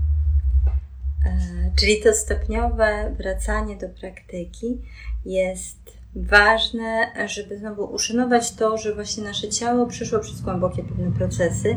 e, 1.26 1.72
czyli 1.76 2.02
to 2.02 2.12
stopniowe 2.12 3.14
wracanie 3.18 3.76
do 3.76 3.88
praktyki 3.88 4.82
jest 5.24 5.98
ważne, 6.16 7.12
żeby 7.26 7.58
znowu 7.58 7.84
uszanować 7.84 8.52
to, 8.52 8.78
że 8.78 8.94
właśnie 8.94 9.24
nasze 9.24 9.48
ciało 9.48 9.86
przeszło 9.86 10.18
przez 10.18 10.40
głębokie 10.40 10.82
pewne 10.82 11.12
procesy 11.12 11.76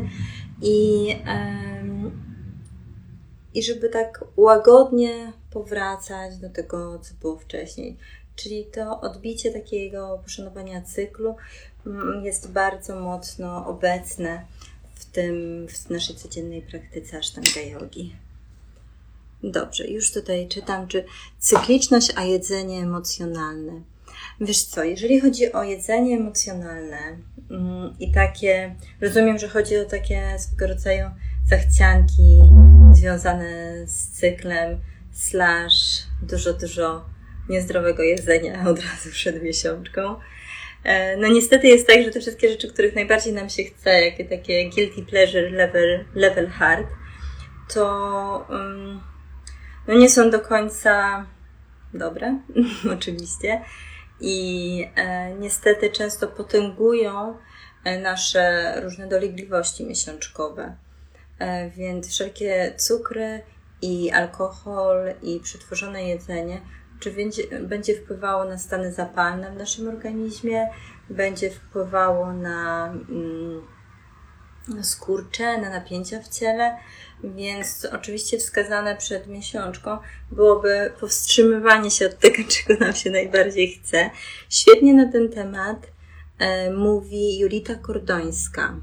i, 0.62 1.08
i 3.54 3.62
żeby 3.62 3.88
tak 3.88 4.24
łagodnie 4.36 5.32
powracać 5.50 6.38
do 6.38 6.50
tego, 6.50 6.98
co 6.98 7.14
było 7.14 7.38
wcześniej. 7.38 7.96
Czyli 8.38 8.64
to 8.64 9.00
odbicie 9.00 9.52
takiego 9.52 10.20
poszanowania 10.22 10.82
cyklu 10.82 11.36
mm, 11.86 12.24
jest 12.24 12.50
bardzo 12.50 13.00
mocno 13.00 13.66
obecne 13.66 14.44
w 14.94 15.04
tym, 15.04 15.66
w 15.68 15.90
naszej 15.90 16.16
codziennej 16.16 16.62
praktyce 16.62 17.18
Ashtanga 17.18 17.60
Yogi. 17.60 18.16
Dobrze, 19.42 19.86
już 19.86 20.12
tutaj 20.12 20.48
czytam, 20.48 20.88
czy 20.88 21.04
cykliczność, 21.38 22.12
a 22.16 22.24
jedzenie 22.24 22.82
emocjonalne. 22.82 23.72
Wiesz 24.40 24.62
co, 24.62 24.84
jeżeli 24.84 25.20
chodzi 25.20 25.52
o 25.52 25.62
jedzenie 25.62 26.16
emocjonalne 26.16 26.98
mm, 27.50 27.94
i 28.00 28.12
takie, 28.12 28.74
rozumiem, 29.00 29.38
że 29.38 29.48
chodzi 29.48 29.76
o 29.76 29.84
takie 29.84 30.36
swego 30.38 30.66
rodzaju 30.66 31.10
zachcianki 31.46 32.38
związane 32.92 33.72
z 33.86 34.08
cyklem, 34.08 34.80
slash 35.12 36.02
dużo, 36.22 36.52
dużo 36.52 37.04
niezdrowego 37.48 38.02
jedzenia 38.02 38.64
od 38.70 38.78
razu 38.78 39.10
przed 39.10 39.42
miesiączką. 39.42 40.16
E, 40.84 41.16
no 41.16 41.28
niestety 41.28 41.66
jest 41.66 41.86
tak, 41.86 42.02
że 42.04 42.10
te 42.10 42.20
wszystkie 42.20 42.48
rzeczy, 42.48 42.72
których 42.72 42.94
najbardziej 42.94 43.32
nam 43.32 43.50
się 43.50 43.64
chce, 43.64 44.04
jakie 44.04 44.24
takie 44.24 44.70
guilty 44.70 45.02
pleasure 45.02 45.50
level, 45.50 46.04
level 46.14 46.48
hard, 46.48 46.86
to 47.74 48.46
um, 48.50 49.00
no 49.88 49.94
nie 49.94 50.10
są 50.10 50.30
do 50.30 50.40
końca 50.40 51.26
dobre, 51.94 52.38
oczywiście. 52.96 53.62
I 54.20 54.84
e, 54.96 55.34
niestety 55.34 55.90
często 55.90 56.28
potęgują 56.28 57.38
e, 57.84 57.98
nasze 57.98 58.74
różne 58.80 59.08
dolegliwości 59.08 59.86
miesiączkowe. 59.86 60.76
E, 61.38 61.70
więc 61.70 62.08
wszelkie 62.08 62.74
cukry 62.76 63.42
i 63.82 64.10
alkohol 64.10 65.14
i 65.22 65.40
przetworzone 65.40 66.04
jedzenie 66.04 66.60
czy 67.00 67.14
będzie, 67.62 67.94
wpływało 67.94 68.44
na 68.44 68.58
stany 68.58 68.92
zapalne 68.92 69.50
w 69.52 69.56
naszym 69.56 69.88
organizmie, 69.88 70.68
będzie 71.10 71.50
wpływało 71.50 72.32
na, 72.32 72.86
mm, 72.86 73.62
na 74.68 74.82
skurcze, 74.82 75.58
na 75.58 75.70
napięcia 75.70 76.22
w 76.22 76.28
ciele, 76.28 76.76
więc 77.24 77.88
oczywiście 77.92 78.38
wskazane 78.38 78.96
przed 78.96 79.26
miesiączką 79.26 79.98
byłoby 80.30 80.92
powstrzymywanie 81.00 81.90
się 81.90 82.06
od 82.06 82.18
tego, 82.18 82.36
czego 82.66 82.84
nam 82.84 82.94
się 82.94 83.10
najbardziej 83.10 83.68
chce. 83.72 84.10
Świetnie 84.48 84.94
na 84.94 85.12
ten 85.12 85.28
temat 85.28 85.86
e, 86.38 86.70
mówi 86.70 87.38
Julita 87.38 87.74
Kordońska. 87.74 88.74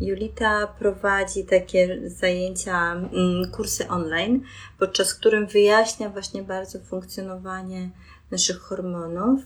Julita 0.00 0.66
prowadzi 0.66 1.44
takie 1.44 2.10
zajęcia, 2.10 2.92
mm, 2.92 3.50
kursy 3.50 3.88
online, 3.88 4.40
podczas 4.78 5.14
którym 5.14 5.46
wyjaśnia 5.46 6.10
właśnie 6.10 6.42
bardzo 6.42 6.78
funkcjonowanie 6.80 7.90
naszych 8.30 8.58
hormonów 8.60 9.40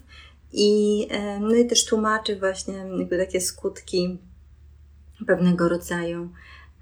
i, 0.53 1.07
e, 1.11 1.41
no 1.41 1.55
i 1.55 1.67
też 1.67 1.85
tłumaczy 1.85 2.39
właśnie 2.39 2.75
jakby 2.75 3.19
takie 3.19 3.41
skutki 3.41 4.19
pewnego 5.27 5.69
rodzaju 5.69 6.31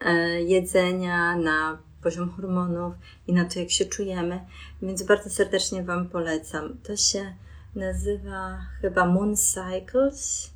e, 0.00 0.42
jedzenia 0.42 1.36
na 1.36 1.78
poziom 2.02 2.30
hormonów 2.30 2.94
i 3.26 3.32
na 3.32 3.44
to, 3.44 3.58
jak 3.58 3.70
się 3.70 3.84
czujemy, 3.84 4.40
więc 4.82 5.02
bardzo 5.02 5.30
serdecznie 5.30 5.82
Wam 5.82 6.08
polecam. 6.08 6.78
To 6.82 6.96
się 6.96 7.34
nazywa 7.74 8.58
chyba 8.80 9.06
Moon 9.06 9.36
Cycles 9.36 10.50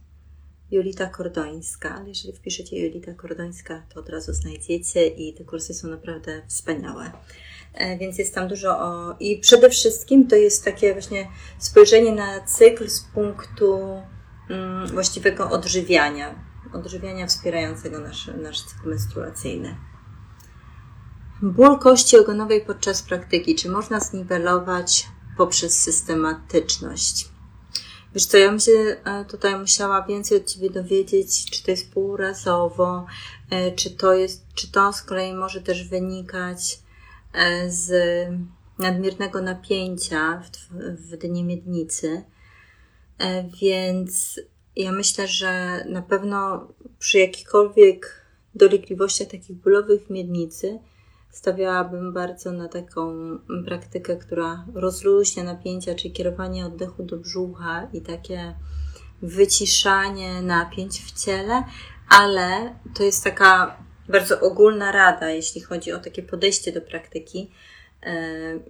Julita 0.70 1.06
Kordońska, 1.06 1.94
ale 1.94 2.08
jeżeli 2.08 2.32
wpiszecie 2.32 2.86
Julita 2.86 3.14
Kordońska, 3.14 3.82
to 3.94 4.00
od 4.00 4.08
razu 4.08 4.32
znajdziecie 4.32 5.06
i 5.06 5.34
te 5.34 5.44
kursy 5.44 5.74
są 5.74 5.88
naprawdę 5.88 6.42
wspaniałe. 6.48 7.12
E, 7.74 7.98
więc 7.98 8.18
jest 8.18 8.34
tam 8.34 8.48
dużo 8.48 8.78
o. 8.78 9.16
I 9.20 9.38
przede 9.38 9.70
wszystkim 9.70 10.28
to 10.28 10.36
jest 10.36 10.64
takie 10.64 10.92
właśnie 10.92 11.28
spojrzenie 11.58 12.12
na 12.12 12.40
cykl 12.40 12.88
z 12.88 13.00
punktu 13.00 14.00
mm, 14.50 14.86
właściwego 14.86 15.50
odżywiania. 15.50 16.54
Odżywiania 16.72 17.26
wspierającego 17.26 17.98
nasz, 17.98 18.30
nasz 18.42 18.62
cykl 18.62 18.88
menstruacyjny. 18.88 19.76
ból 21.42 21.78
kości 21.78 22.18
ogonowej 22.18 22.60
podczas 22.60 23.02
praktyki, 23.02 23.54
czy 23.54 23.68
można 23.68 24.00
zniwelować 24.00 25.08
poprzez 25.36 25.82
systematyczność? 25.82 27.33
Wiesz 28.14 28.26
co, 28.26 28.38
ja 28.38 28.48
bym 28.48 28.60
się 28.60 28.72
e, 28.72 29.24
tutaj 29.24 29.58
musiała 29.58 30.02
więcej 30.02 30.38
od 30.38 30.46
Ciebie 30.46 30.70
dowiedzieć, 30.70 31.50
czy 31.50 31.64
to 31.64 31.70
jest 31.70 31.92
półrazowo, 31.92 33.06
e, 33.50 33.72
czy 33.72 33.90
to 33.90 34.14
jest, 34.14 34.46
czy 34.54 34.72
to 34.72 34.92
z 34.92 35.02
kolei 35.02 35.34
może 35.34 35.60
też 35.60 35.88
wynikać 35.88 36.78
e, 37.32 37.70
z 37.70 37.92
nadmiernego 38.78 39.42
napięcia 39.42 40.42
w, 40.42 40.74
w 41.00 41.16
dnie 41.16 41.44
miednicy. 41.44 42.24
Więc 43.62 44.40
ja 44.76 44.92
myślę, 44.92 45.28
że 45.28 45.84
na 45.88 46.02
pewno 46.02 46.68
przy 46.98 47.18
jakichkolwiek 47.18 48.24
dolegliwościach 48.54 49.28
takich 49.28 49.56
bólowych 49.56 50.06
w 50.06 50.10
miednicy 50.10 50.78
stawiałabym 51.34 52.12
bardzo 52.12 52.52
na 52.52 52.68
taką 52.68 53.12
praktykę, 53.66 54.16
która 54.16 54.64
rozluźnia 54.74 55.44
napięcia, 55.44 55.94
czyli 55.94 56.12
kierowanie 56.12 56.66
oddechu 56.66 57.02
do 57.02 57.16
brzucha 57.16 57.88
i 57.92 58.00
takie 58.00 58.54
wyciszanie 59.22 60.42
napięć 60.42 61.00
w 61.00 61.24
ciele, 61.24 61.64
ale 62.08 62.74
to 62.94 63.02
jest 63.02 63.24
taka 63.24 63.76
bardzo 64.08 64.40
ogólna 64.40 64.92
rada, 64.92 65.30
jeśli 65.30 65.60
chodzi 65.60 65.92
o 65.92 65.98
takie 65.98 66.22
podejście 66.22 66.72
do 66.72 66.80
praktyki, 66.80 67.50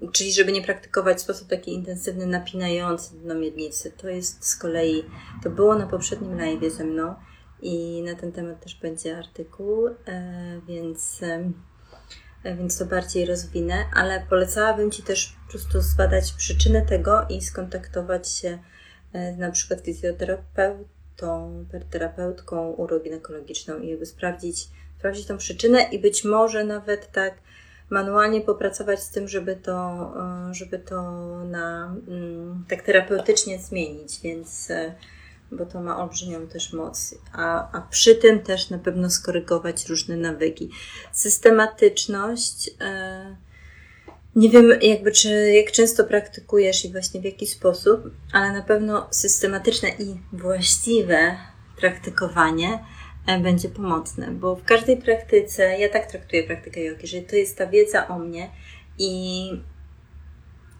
yy, 0.01 0.11
czyli 0.13 0.33
żeby 0.33 0.53
nie 0.53 0.63
praktykować 0.63 1.19
w 1.19 1.21
sposób 1.21 1.49
taki 1.49 1.75
intensywny, 1.75 2.27
napinający 2.27 3.15
dno 3.15 3.35
miednicy. 3.35 3.93
To 3.97 4.09
jest 4.09 4.47
z 4.47 4.57
kolei, 4.57 5.05
to 5.43 5.51
było 5.51 5.75
na 5.75 5.87
poprzednim 5.87 6.39
live 6.39 6.73
ze 6.73 6.85
mną 6.85 7.15
i 7.63 8.03
na 8.03 8.15
ten 8.15 8.33
temat 8.33 8.61
też 8.61 8.75
będzie 8.75 9.19
artykuł, 9.19 9.87
yy, 9.87 9.95
więc 10.67 11.21
więc 12.45 12.79
to 12.79 12.87
bardziej 12.87 13.27
rozwinę, 13.27 13.85
ale 13.95 14.27
polecałabym 14.29 14.91
Ci 14.91 15.03
też 15.03 15.37
po 15.47 15.51
prostu 15.51 15.81
zbadać 15.81 16.33
przyczynę 16.33 16.83
tego 16.83 17.27
i 17.29 17.41
skontaktować 17.43 18.29
się 18.29 18.59
e, 19.13 19.37
na 19.37 19.51
przykład 19.51 19.81
fizjoterapeutą, 19.81 21.65
terapeutką 21.91 22.71
uroginekologiczną 22.71 23.79
i 23.79 23.89
jakby 23.89 24.07
sprawdzić, 24.07 24.69
sprawdzić 24.99 25.27
tą 25.27 25.39
przyczynę 25.39 25.83
i 25.83 25.99
być 25.99 26.25
może 26.25 26.65
nawet 26.65 27.13
tak 27.13 27.35
manualnie 27.91 28.41
popracować 28.41 29.03
z 29.03 29.11
tym, 29.11 29.29
żeby 29.29 29.57
to, 29.57 30.13
e, 30.51 30.55
żeby 30.55 30.79
to 30.79 31.03
na, 31.45 31.97
mm, 32.09 32.65
tak 32.69 32.83
terapeutycznie 32.83 33.59
zmienić, 33.59 34.21
więc 34.21 34.71
e, 34.71 34.95
bo 35.57 35.67
to 35.67 35.81
ma 35.81 36.03
olbrzymią 36.03 36.47
też 36.47 36.73
moc, 36.73 37.15
a, 37.33 37.73
a 37.79 37.81
przy 37.81 38.15
tym 38.15 38.41
też 38.41 38.71
na 38.71 38.79
pewno 38.79 39.11
skorygować 39.11 39.87
różne 39.89 40.17
nawyki. 40.17 40.71
Systematyczność. 41.13 42.71
E, 42.81 43.37
nie 44.37 44.51
wiem, 44.51 44.73
jakby 44.83 45.13
czy 45.13 45.53
jak 45.53 45.73
często 45.73 46.05
praktykujesz 46.05 46.85
i 46.85 46.93
właśnie 46.93 47.21
w 47.21 47.25
jaki 47.25 47.47
sposób, 47.47 48.01
ale 48.33 48.53
na 48.53 48.63
pewno 48.63 49.09
systematyczne 49.11 49.89
i 49.89 50.17
właściwe 50.33 51.37
praktykowanie 51.77 52.85
e, 53.27 53.41
będzie 53.41 53.69
pomocne, 53.69 54.31
bo 54.31 54.57
w 54.57 54.65
każdej 54.65 54.97
praktyce, 54.97 55.79
ja 55.79 55.89
tak 55.89 56.07
traktuję 56.07 56.43
praktykę 56.43 56.81
jogi, 56.81 57.07
że 57.07 57.21
to 57.21 57.37
jest 57.37 57.59
ta 57.59 57.67
wiedza 57.67 58.09
o 58.09 58.19
mnie 58.19 58.51
i, 58.99 59.49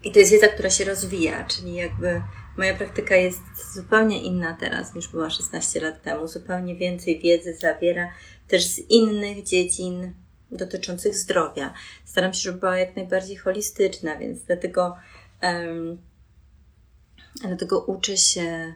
i 0.03 0.11
to 0.11 0.19
jest 0.19 0.31
wiedza, 0.31 0.47
która 0.47 0.69
się 0.69 0.85
rozwija, 0.85 1.43
czyli 1.43 1.73
jakby 1.73 2.21
Moja 2.57 2.75
praktyka 2.75 3.15
jest 3.15 3.73
zupełnie 3.73 4.23
inna 4.23 4.57
teraz 4.59 4.95
niż 4.95 5.07
była 5.07 5.29
16 5.29 5.81
lat 5.81 6.01
temu. 6.01 6.27
Zupełnie 6.27 6.75
więcej 6.75 7.19
wiedzy 7.19 7.53
zawiera 7.53 8.11
też 8.47 8.65
z 8.65 8.79
innych 8.79 9.43
dziedzin 9.43 10.13
dotyczących 10.51 11.15
zdrowia. 11.15 11.73
Staram 12.05 12.33
się, 12.33 12.41
żeby 12.41 12.59
była 12.59 12.77
jak 12.77 12.95
najbardziej 12.95 13.35
holistyczna, 13.35 14.17
więc 14.17 14.43
dlatego, 14.43 14.95
um, 15.43 15.97
dlatego 17.41 17.79
uczę 17.79 18.17
się 18.17 18.73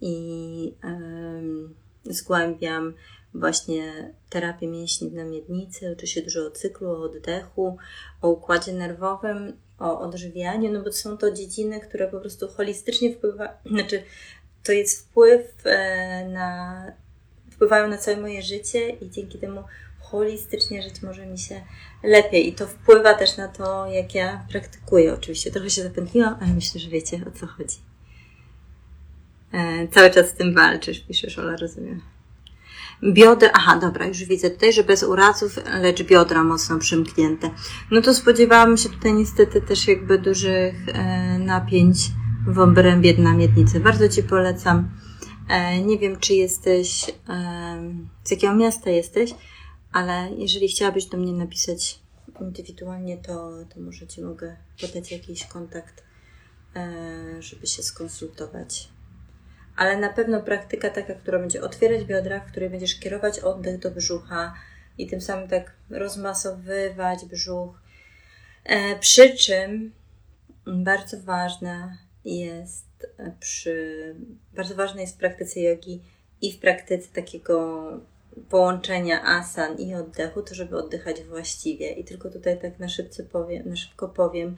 i 0.00 0.74
um, 0.84 1.74
zgłębiam 2.04 2.94
właśnie 3.34 4.14
terapię 4.28 4.66
mięśni 4.66 5.12
na 5.12 5.24
miednicy, 5.24 5.92
uczę 5.92 6.06
się 6.06 6.22
dużo 6.22 6.46
o 6.46 6.50
cyklu, 6.50 6.90
o 6.90 7.02
oddechu, 7.02 7.76
o 8.22 8.28
układzie 8.28 8.72
nerwowym 8.72 9.56
o 9.78 10.00
odżywianiu, 10.00 10.72
no 10.72 10.82
bo 10.82 10.92
są 10.92 11.18
to 11.18 11.30
dziedziny, 11.30 11.80
które 11.80 12.08
po 12.08 12.20
prostu 12.20 12.48
holistycznie 12.48 13.12
wpływają, 13.12 13.50
znaczy 13.74 14.02
to 14.64 14.72
jest 14.72 15.00
wpływ 15.00 15.40
e, 15.64 16.28
na, 16.28 16.92
wpływają 17.50 17.88
na 17.88 17.98
całe 17.98 18.16
moje 18.16 18.42
życie 18.42 18.90
i 18.90 19.10
dzięki 19.10 19.38
temu 19.38 19.64
holistycznie 20.00 20.82
żyć 20.82 21.02
może 21.02 21.26
mi 21.26 21.38
się 21.38 21.60
lepiej 22.02 22.48
i 22.48 22.52
to 22.52 22.66
wpływa 22.66 23.14
też 23.14 23.36
na 23.36 23.48
to, 23.48 23.86
jak 23.86 24.14
ja 24.14 24.46
praktykuję. 24.50 25.14
Oczywiście 25.14 25.50
trochę 25.50 25.70
się 25.70 25.82
zapętliłam, 25.82 26.36
ale 26.40 26.54
myślę, 26.54 26.80
że 26.80 26.90
wiecie 26.90 27.20
o 27.28 27.38
co 27.38 27.46
chodzi. 27.46 27.76
E, 29.52 29.88
cały 29.88 30.10
czas 30.10 30.28
z 30.28 30.32
tym 30.32 30.54
walczysz, 30.54 31.00
piszesz, 31.00 31.38
Ola, 31.38 31.56
rozumiem. 31.56 32.17
Biodra, 33.02 33.50
aha, 33.54 33.78
dobra, 33.78 34.06
już 34.06 34.24
widzę 34.24 34.50
tutaj, 34.50 34.72
że 34.72 34.84
bez 34.84 35.02
urazów, 35.02 35.58
lecz 35.80 36.02
biodra 36.02 36.44
mocno 36.44 36.78
przymknięte. 36.78 37.50
No 37.90 38.02
to 38.02 38.14
spodziewałam 38.14 38.76
się 38.76 38.88
tutaj 38.88 39.14
niestety 39.14 39.60
też 39.60 39.88
jakby 39.88 40.18
dużych 40.18 40.88
e, 40.88 41.38
napięć 41.38 41.96
w 42.46 42.58
obrębie 42.58 43.14
dna 43.14 43.34
miednicy. 43.34 43.80
Bardzo 43.80 44.08
Ci 44.08 44.22
polecam. 44.22 44.90
E, 45.48 45.82
nie 45.82 45.98
wiem, 45.98 46.20
czy 46.20 46.34
jesteś, 46.34 47.10
e, 47.28 47.92
z 48.24 48.30
jakiego 48.30 48.54
miasta 48.54 48.90
jesteś, 48.90 49.34
ale 49.92 50.30
jeżeli 50.36 50.68
chciałabyś 50.68 51.06
do 51.06 51.18
mnie 51.18 51.32
napisać 51.32 52.00
indywidualnie, 52.40 53.16
to, 53.16 53.50
to 53.74 53.80
może 53.80 54.06
Ci 54.06 54.22
mogę 54.22 54.56
podać 54.80 55.12
jakiś 55.12 55.46
kontakt, 55.46 56.02
żeby 57.40 57.66
się 57.66 57.82
skonsultować 57.82 58.88
ale 59.78 59.96
na 59.96 60.12
pewno 60.12 60.42
praktyka 60.42 60.90
taka, 60.90 61.14
która 61.14 61.38
będzie 61.38 61.62
otwierać 61.62 62.04
biodra, 62.04 62.40
w 62.40 62.50
której 62.50 62.70
będziesz 62.70 63.00
kierować 63.00 63.38
oddech 63.38 63.78
do 63.78 63.90
brzucha 63.90 64.54
i 64.98 65.06
tym 65.06 65.20
samym 65.20 65.48
tak 65.48 65.72
rozmasowywać 65.90 67.24
brzuch. 67.24 67.80
E, 68.64 68.98
przy 68.98 69.36
czym 69.36 69.92
bardzo 70.66 71.20
ważna 71.20 71.98
jest 72.24 72.86
e, 73.18 73.32
przy, 73.40 74.14
bardzo 74.54 74.74
ważne 74.74 75.00
jest 75.00 75.14
w 75.14 75.18
praktyce 75.18 75.60
jogi 75.60 76.02
i 76.42 76.52
w 76.52 76.58
praktyce 76.58 77.14
takiego 77.14 77.82
połączenia 78.48 79.22
asan 79.24 79.78
i 79.78 79.94
oddechu, 79.94 80.42
to 80.42 80.54
żeby 80.54 80.76
oddychać 80.76 81.22
właściwie. 81.22 81.92
I 81.92 82.04
tylko 82.04 82.30
tutaj 82.30 82.60
tak 82.60 82.78
na, 82.78 82.86
powiem, 83.32 83.68
na 83.68 83.76
szybko 83.76 84.08
powiem, 84.08 84.56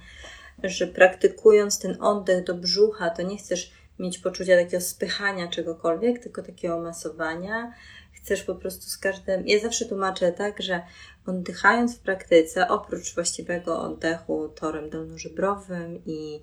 że 0.62 0.86
praktykując 0.86 1.78
ten 1.78 2.02
oddech 2.02 2.44
do 2.44 2.54
brzucha, 2.54 3.10
to 3.10 3.22
nie 3.22 3.36
chcesz 3.36 3.79
mieć 4.00 4.18
poczucia 4.18 4.56
takiego 4.56 4.80
spychania 4.80 5.48
czegokolwiek, 5.48 6.22
tylko 6.22 6.42
takiego 6.42 6.80
masowania. 6.80 7.72
Chcesz 8.12 8.42
po 8.42 8.54
prostu 8.54 8.82
z 8.82 8.98
każdym. 8.98 9.46
Ja 9.46 9.60
zawsze 9.60 9.84
tłumaczę 9.84 10.32
tak, 10.32 10.62
że 10.62 10.82
oddychając 11.26 11.96
w 11.96 12.00
praktyce, 12.00 12.68
oprócz 12.68 13.14
właściwego 13.14 13.80
oddechu 13.82 14.48
torem 14.48 14.90
dolnożebrowym 14.90 16.02
i 16.06 16.42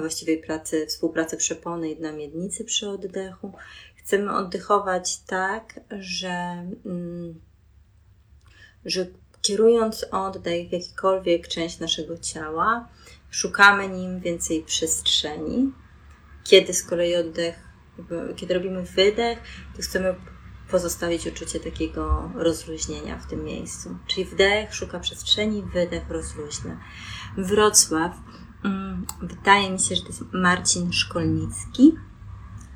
właściwej 0.00 0.38
pracy, 0.38 0.86
współpracy 0.86 1.36
przepony 1.36 1.90
i 1.90 1.96
dna 1.96 2.12
miednicy 2.12 2.64
przy 2.64 2.88
oddechu, 2.88 3.52
chcemy 3.96 4.36
oddychować 4.36 5.20
tak, 5.20 5.80
że, 5.90 6.66
mm, 6.86 7.40
że 8.84 9.06
kierując 9.42 10.06
oddech 10.10 10.68
w 10.68 10.72
jakikolwiek 10.72 11.48
część 11.48 11.78
naszego 11.78 12.18
ciała, 12.18 12.88
szukamy 13.30 13.88
nim 13.88 14.20
więcej 14.20 14.62
przestrzeni, 14.62 15.72
kiedy 16.44 16.74
z 16.74 16.82
kolei 16.82 17.16
oddech, 17.16 17.54
kiedy 18.36 18.54
robimy 18.54 18.82
wydech, 18.82 19.38
to 19.76 19.82
chcemy 19.82 20.14
pozostawić 20.70 21.26
uczucie 21.26 21.60
takiego 21.60 22.30
rozluźnienia 22.34 23.18
w 23.18 23.26
tym 23.26 23.44
miejscu. 23.44 23.98
Czyli 24.06 24.24
wdech 24.24 24.74
szuka 24.74 25.00
przestrzeni, 25.00 25.62
wydech 25.62 26.10
rozluźnia. 26.10 26.80
Wrocław, 27.36 28.16
mm, 28.64 29.06
wydaje 29.22 29.70
mi 29.70 29.80
się, 29.80 29.96
że 29.96 30.02
to 30.02 30.08
jest 30.08 30.22
Marcin 30.32 30.92
Szkolnicki, 30.92 31.94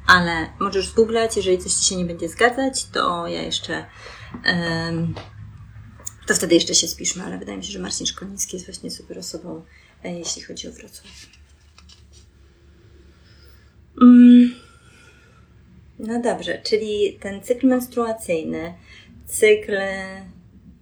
ale 0.07 0.53
możesz 0.61 0.89
zgooglać, 0.89 1.37
jeżeli 1.37 1.59
coś 1.59 1.73
Ci 1.73 1.85
się 1.85 1.97
nie 1.97 2.05
będzie 2.05 2.29
zgadzać, 2.29 2.85
to 2.85 3.27
ja 3.27 3.43
jeszcze 3.43 3.87
to 6.29 6.35
wtedy 6.35 6.55
jeszcze 6.55 6.75
się 6.75 6.89
spiszmy, 6.89 7.25
ale 7.25 7.39
wydaje 7.39 7.59
mi 7.59 7.65
się, 7.65 7.73
że 7.73 7.79
Marcin 7.79 8.07
Szkolnicki 8.07 8.57
jest 8.57 8.67
właśnie 8.67 8.91
super 8.91 9.19
osobą, 9.19 9.65
e, 10.05 10.19
jeśli 10.19 10.43
chodzi 10.43 10.69
o 10.69 10.73
Wrocław. 10.73 11.38
Mm. 14.03 14.55
No 15.99 16.21
dobrze, 16.21 16.61
czyli 16.63 17.19
ten 17.21 17.43
cykl 17.43 17.67
menstruacyjny, 17.67 18.75
cykl 19.27 19.77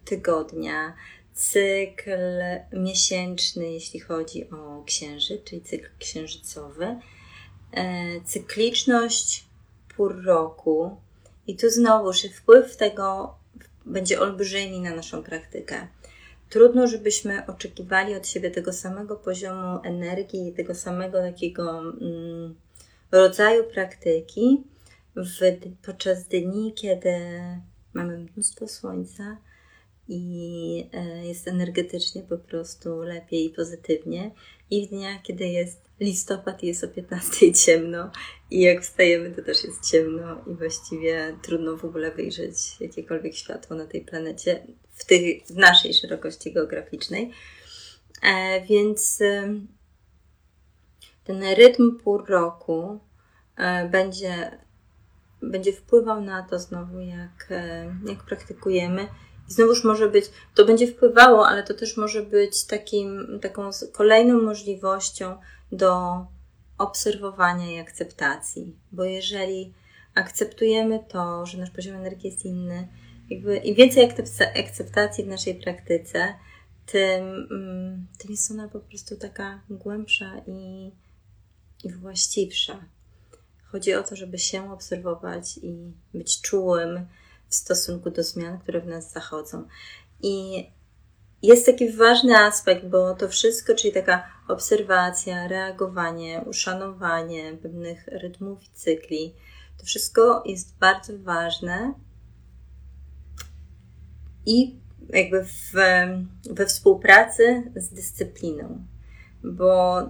tygodnia, 0.04 0.94
cykl 1.34 2.18
miesięczny, 2.72 3.72
jeśli 3.72 4.00
chodzi 4.00 4.50
o 4.50 4.82
księżyc, 4.86 5.44
czyli 5.44 5.62
cykl 5.62 5.88
księżycowy, 5.98 6.96
e, 7.72 8.20
cykliczność 8.24 9.44
pór 9.96 10.24
roku. 10.24 10.96
I 11.46 11.56
tu 11.56 11.70
znowuż 11.70 12.22
wpływ 12.22 12.76
tego 12.76 13.34
będzie 13.86 14.20
olbrzymi 14.20 14.80
na 14.80 14.94
naszą 14.94 15.22
praktykę. 15.22 15.86
trudno, 16.50 16.86
żebyśmy 16.86 17.46
oczekiwali 17.46 18.14
od 18.14 18.28
siebie 18.28 18.50
tego 18.50 18.72
samego 18.72 19.16
poziomu 19.16 19.80
energii, 19.84 20.52
tego 20.56 20.74
samego 20.74 21.20
takiego 21.20 21.78
mm, 21.80 22.54
rodzaju 23.12 23.64
praktyki 23.64 24.62
w, 25.16 25.38
podczas 25.86 26.28
dni, 26.28 26.74
kiedy 26.74 27.10
mamy 27.94 28.18
mnóstwo 28.18 28.68
słońca 28.68 29.36
i 30.08 30.88
e, 30.92 31.26
jest 31.26 31.48
energetycznie 31.48 32.22
po 32.22 32.38
prostu 32.38 33.02
lepiej 33.02 33.46
i 33.46 33.50
pozytywnie, 33.50 34.30
i 34.70 34.86
w 34.86 34.90
dniach, 34.90 35.22
kiedy 35.22 35.48
jest 35.48 35.86
listopad 36.00 36.62
i 36.62 36.66
jest 36.66 36.84
o 36.84 36.88
15 36.88 37.52
ciemno 37.64 38.10
i 38.50 38.60
jak 38.60 38.82
wstajemy, 38.82 39.30
to 39.30 39.42
też 39.42 39.64
jest 39.64 39.90
ciemno 39.90 40.44
i 40.46 40.54
właściwie 40.54 41.36
trudno 41.42 41.76
w 41.76 41.84
ogóle 41.84 42.10
wyjrzeć 42.10 42.80
jakiekolwiek 42.80 43.34
światło 43.34 43.76
na 43.76 43.86
tej 43.86 44.00
planecie 44.00 44.66
w, 44.92 45.04
tych, 45.04 45.46
w 45.46 45.56
naszej 45.56 45.94
szerokości 45.94 46.52
geograficznej. 46.52 47.30
E, 48.22 48.60
więc 48.66 49.22
ten 51.26 51.42
rytm 51.42 51.98
pół 51.98 52.18
roku 52.18 53.00
e, 53.56 53.88
będzie, 53.88 54.58
będzie 55.42 55.72
wpływał 55.72 56.20
na 56.20 56.42
to 56.42 56.58
znowu, 56.58 57.00
jak, 57.00 57.46
e, 57.50 57.94
jak 58.08 58.22
praktykujemy. 58.22 59.08
I 59.48 59.52
znowuż 59.52 59.84
może 59.84 60.08
być, 60.08 60.24
to 60.54 60.64
będzie 60.64 60.86
wpływało, 60.86 61.48
ale 61.48 61.62
to 61.62 61.74
też 61.74 61.96
może 61.96 62.22
być 62.22 62.64
takim, 62.64 63.38
taką 63.42 63.70
kolejną 63.92 64.42
możliwością 64.42 65.36
do 65.72 66.16
obserwowania 66.78 67.72
i 67.72 67.78
akceptacji. 67.78 68.76
Bo 68.92 69.04
jeżeli 69.04 69.74
akceptujemy 70.14 71.04
to, 71.08 71.46
że 71.46 71.58
nasz 71.58 71.70
poziom 71.70 71.96
energii 71.96 72.30
jest 72.30 72.44
inny, 72.44 72.88
jakby 73.30 73.56
im 73.56 73.74
więcej 73.74 74.10
akceptacji 74.56 75.24
w 75.24 75.28
naszej 75.28 75.54
praktyce, 75.54 76.34
tym, 76.86 77.48
mm, 77.50 78.06
tym 78.18 78.30
jest 78.30 78.50
ona 78.50 78.68
po 78.68 78.80
prostu 78.80 79.16
taka 79.16 79.60
głębsza 79.70 80.32
i, 80.46 80.90
i 81.86 81.92
właściwsza. 81.92 82.84
Chodzi 83.64 83.94
o 83.94 84.02
to, 84.02 84.16
żeby 84.16 84.38
się 84.38 84.72
obserwować 84.72 85.58
i 85.62 85.92
być 86.14 86.40
czułym 86.40 87.06
w 87.48 87.54
stosunku 87.54 88.10
do 88.10 88.22
zmian, 88.22 88.58
które 88.58 88.80
w 88.80 88.86
nas 88.86 89.12
zachodzą. 89.12 89.68
I 90.22 90.66
jest 91.42 91.66
taki 91.66 91.92
ważny 91.92 92.38
aspekt, 92.38 92.86
bo 92.86 93.14
to 93.14 93.28
wszystko, 93.28 93.74
czyli 93.74 93.92
taka 93.92 94.28
obserwacja, 94.48 95.48
reagowanie, 95.48 96.44
uszanowanie 96.46 97.56
pewnych 97.62 98.06
rytmów 98.06 98.64
i 98.64 98.70
cykli, 98.72 99.34
to 99.78 99.86
wszystko 99.86 100.42
jest 100.46 100.78
bardzo 100.78 101.18
ważne 101.18 101.94
i 104.46 104.76
jakby 105.08 105.44
w, 105.44 105.72
we 106.50 106.66
współpracy 106.66 107.72
z 107.76 107.88
dyscypliną, 107.88 108.84
bo, 109.44 110.02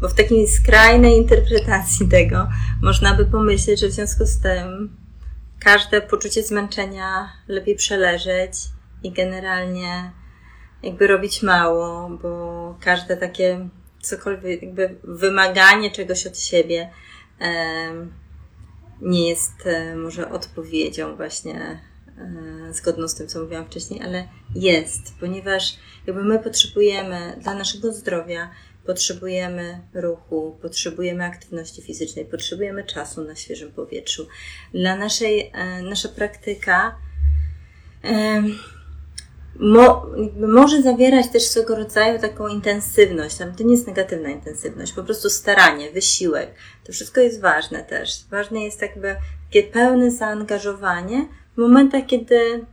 bo 0.00 0.08
w 0.08 0.14
takiej 0.14 0.48
skrajnej 0.48 1.16
interpretacji 1.16 2.08
tego 2.08 2.48
można 2.82 3.14
by 3.14 3.26
pomyśleć, 3.26 3.80
że 3.80 3.88
w 3.88 3.92
związku 3.92 4.26
z 4.26 4.40
tym 4.40 4.96
każde 5.60 6.00
poczucie 6.00 6.42
zmęczenia 6.42 7.32
lepiej 7.48 7.76
przeleżeć 7.76 8.52
i 9.02 9.12
generalnie 9.12 10.12
jakby 10.82 11.06
robić 11.06 11.42
mało, 11.42 12.10
bo 12.22 12.76
każde 12.80 13.16
takie 13.16 13.68
cokolwiek, 14.00 14.62
jakby 14.62 14.96
wymaganie 15.04 15.90
czegoś 15.90 16.26
od 16.26 16.38
siebie 16.38 16.90
nie 19.00 19.28
jest 19.28 19.66
e, 19.66 19.96
może 19.96 20.30
odpowiedzią 20.30 21.16
właśnie 21.16 21.80
e, 22.18 22.72
zgodną 22.72 23.08
z 23.08 23.14
tym, 23.14 23.28
co 23.28 23.42
mówiłam 23.42 23.66
wcześniej, 23.66 24.02
ale 24.02 24.28
jest, 24.54 25.14
ponieważ 25.20 25.76
jakby 26.06 26.24
my 26.24 26.38
potrzebujemy 26.38 27.36
dla 27.42 27.54
naszego 27.54 27.92
zdrowia, 27.92 28.50
potrzebujemy 28.86 29.80
ruchu, 29.94 30.58
potrzebujemy 30.62 31.24
aktywności 31.24 31.82
fizycznej, 31.82 32.24
potrzebujemy 32.24 32.84
czasu 32.84 33.24
na 33.24 33.34
świeżym 33.34 33.72
powietrzu. 33.72 34.26
Dla 34.74 34.96
naszej, 34.96 35.50
e, 35.54 35.82
nasza 35.82 36.08
praktyka 36.08 36.98
mo, 39.58 40.06
może 40.38 40.82
zawierać 40.82 41.28
też 41.32 41.42
swego 41.42 41.76
rodzaju 41.76 42.18
taką 42.18 42.48
intensywność, 42.48 43.42
ale 43.42 43.52
to 43.52 43.64
nie 43.64 43.72
jest 43.72 43.86
negatywna 43.86 44.28
intensywność, 44.28 44.92
po 44.92 45.04
prostu 45.04 45.30
staranie, 45.30 45.90
wysiłek. 45.90 46.54
To 46.84 46.92
wszystko 46.92 47.20
jest 47.20 47.40
ważne 47.40 47.84
też. 47.84 48.24
Ważne 48.30 48.60
jest 48.60 48.82
jakby 48.82 49.16
takie 49.46 49.62
pełne 49.62 50.10
zaangażowanie 50.10 51.28
w 51.54 51.60
momentach, 51.60 52.06
kiedy 52.06 52.64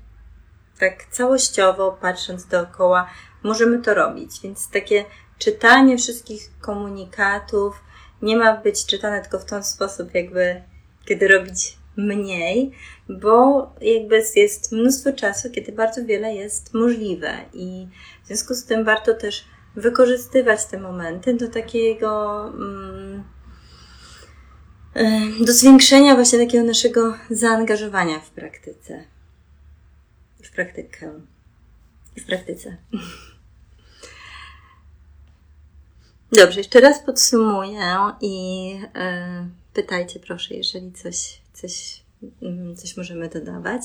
tak 0.80 1.06
całościowo, 1.12 1.98
patrząc 2.02 2.46
dookoła, 2.46 3.10
możemy 3.44 3.82
to 3.82 3.94
robić. 3.94 4.42
Więc 4.44 4.70
takie 4.70 5.06
czytanie 5.42 5.98
wszystkich 5.98 6.50
komunikatów 6.60 7.84
nie 8.22 8.38
ma 8.38 8.58
być 8.58 8.86
czytane 8.86 9.22
tylko 9.22 9.40
w 9.40 9.46
ten 9.46 9.64
sposób, 9.64 10.14
jakby 10.14 10.62
kiedy 11.06 11.28
robić 11.28 11.78
mniej, 11.98 12.72
bo 13.10 13.70
jakby 13.82 14.24
jest 14.36 14.72
mnóstwo 14.72 15.14
czasu, 15.14 15.50
kiedy 15.50 15.72
bardzo 15.72 16.06
wiele 16.06 16.34
jest 16.34 16.74
możliwe 16.74 17.38
i 17.54 17.88
w 18.24 18.28
związku 18.28 18.54
z 18.54 18.66
tym 18.66 18.86
warto 18.86 19.14
też 19.14 19.46
wykorzystywać 19.76 20.66
te 20.66 20.80
momenty 20.80 21.34
do 21.34 21.48
takiego 21.48 22.48
mm, 22.48 23.24
do 25.46 25.54
zwiększenia 25.54 26.16
właśnie 26.16 26.40
takiego 26.40 26.64
naszego 26.64 27.14
zaangażowania 27.30 28.20
w 28.20 28.30
praktyce. 28.30 29.04
W 30.44 30.52
praktykę. 30.52 31.12
W 32.18 32.26
praktyce. 32.26 32.78
Dobrze, 36.32 36.60
jeszcze 36.60 36.82
raz 36.82 37.04
podsumuję 37.06 37.98
i 38.22 38.68
yy, 38.70 38.82
pytajcie 39.74 40.20
proszę, 40.20 40.54
jeżeli 40.54 40.92
coś 40.92 41.42
coś, 41.54 42.04
mm, 42.42 42.76
coś 42.76 42.98
możemy 42.98 43.30
dodawać. 43.30 43.82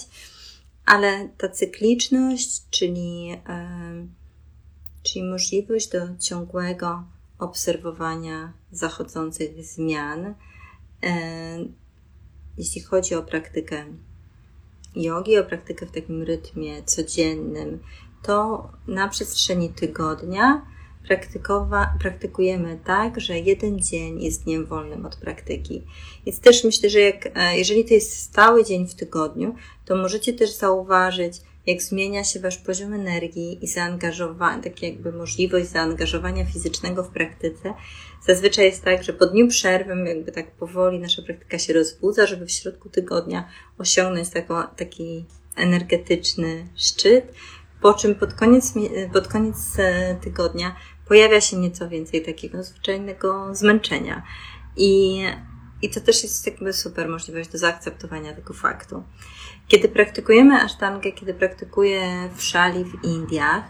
Ale 0.84 1.28
ta 1.38 1.48
cykliczność, 1.48 2.62
czyli, 2.70 3.40
czyli 5.02 5.24
możliwość 5.24 5.88
do 5.88 5.98
ciągłego 6.18 7.04
obserwowania 7.38 8.52
zachodzących 8.72 9.64
zmian, 9.64 10.34
jeśli 12.58 12.80
chodzi 12.80 13.14
o 13.14 13.22
praktykę 13.22 13.84
jogi, 14.96 15.38
o 15.38 15.44
praktykę 15.44 15.86
w 15.86 15.92
takim 15.92 16.22
rytmie 16.22 16.82
codziennym, 16.82 17.78
to 18.22 18.68
na 18.86 19.08
przestrzeni 19.08 19.68
tygodnia 19.68 20.75
praktykujemy 22.00 22.78
tak, 22.84 23.20
że 23.20 23.38
jeden 23.38 23.80
dzień 23.80 24.22
jest 24.22 24.44
dniem 24.44 24.66
wolnym 24.66 25.06
od 25.06 25.16
praktyki. 25.16 25.82
Więc 26.26 26.40
też 26.40 26.64
myślę, 26.64 26.90
że 26.90 27.00
jak, 27.00 27.28
e, 27.34 27.58
jeżeli 27.58 27.84
to 27.84 27.94
jest 27.94 28.18
stały 28.18 28.64
dzień 28.64 28.88
w 28.88 28.94
tygodniu, 28.94 29.54
to 29.84 29.96
możecie 29.96 30.32
też 30.32 30.50
zauważyć, 30.50 31.40
jak 31.66 31.82
zmienia 31.82 32.24
się 32.24 32.40
Wasz 32.40 32.56
poziom 32.56 32.92
energii 32.92 33.64
i 33.64 33.68
zaangażowanie, 33.68 34.62
tak 34.62 34.82
jakby 34.82 35.12
możliwość 35.12 35.66
zaangażowania 35.66 36.44
fizycznego 36.44 37.02
w 37.02 37.08
praktyce. 37.08 37.74
Zazwyczaj 38.26 38.64
jest 38.64 38.84
tak, 38.84 39.02
że 39.02 39.12
po 39.12 39.26
dniu 39.26 39.48
przerwy 39.48 39.94
jakby 40.08 40.32
tak 40.32 40.50
powoli 40.50 40.98
nasza 40.98 41.22
praktyka 41.22 41.58
się 41.58 41.72
rozbudza, 41.72 42.26
żeby 42.26 42.46
w 42.46 42.50
środku 42.50 42.88
tygodnia 42.88 43.48
osiągnąć 43.78 44.28
taką, 44.30 44.54
taki 44.76 45.24
energetyczny 45.56 46.68
szczyt, 46.76 47.32
po 47.82 47.94
czym 47.94 48.14
pod 48.14 48.34
koniec, 48.34 48.74
pod 49.12 49.28
koniec 49.28 49.56
e, 49.78 50.16
tygodnia 50.22 50.76
pojawia 51.08 51.40
się 51.40 51.56
nieco 51.56 51.88
więcej 51.88 52.22
takiego 52.22 52.62
zwyczajnego 52.62 53.54
zmęczenia. 53.54 54.22
I, 54.76 55.22
i 55.82 55.90
to 55.90 56.00
też 56.00 56.22
jest 56.22 56.46
jakby 56.46 56.72
super 56.72 57.08
możliwość 57.08 57.48
do 57.48 57.58
zaakceptowania 57.58 58.34
tego 58.34 58.54
faktu. 58.54 59.02
Kiedy 59.68 59.88
praktykujemy 59.88 60.62
asztangę, 60.62 61.12
kiedy 61.12 61.34
praktykuję 61.34 62.30
w 62.36 62.42
szali 62.42 62.84
w 62.84 63.04
Indiach, 63.04 63.64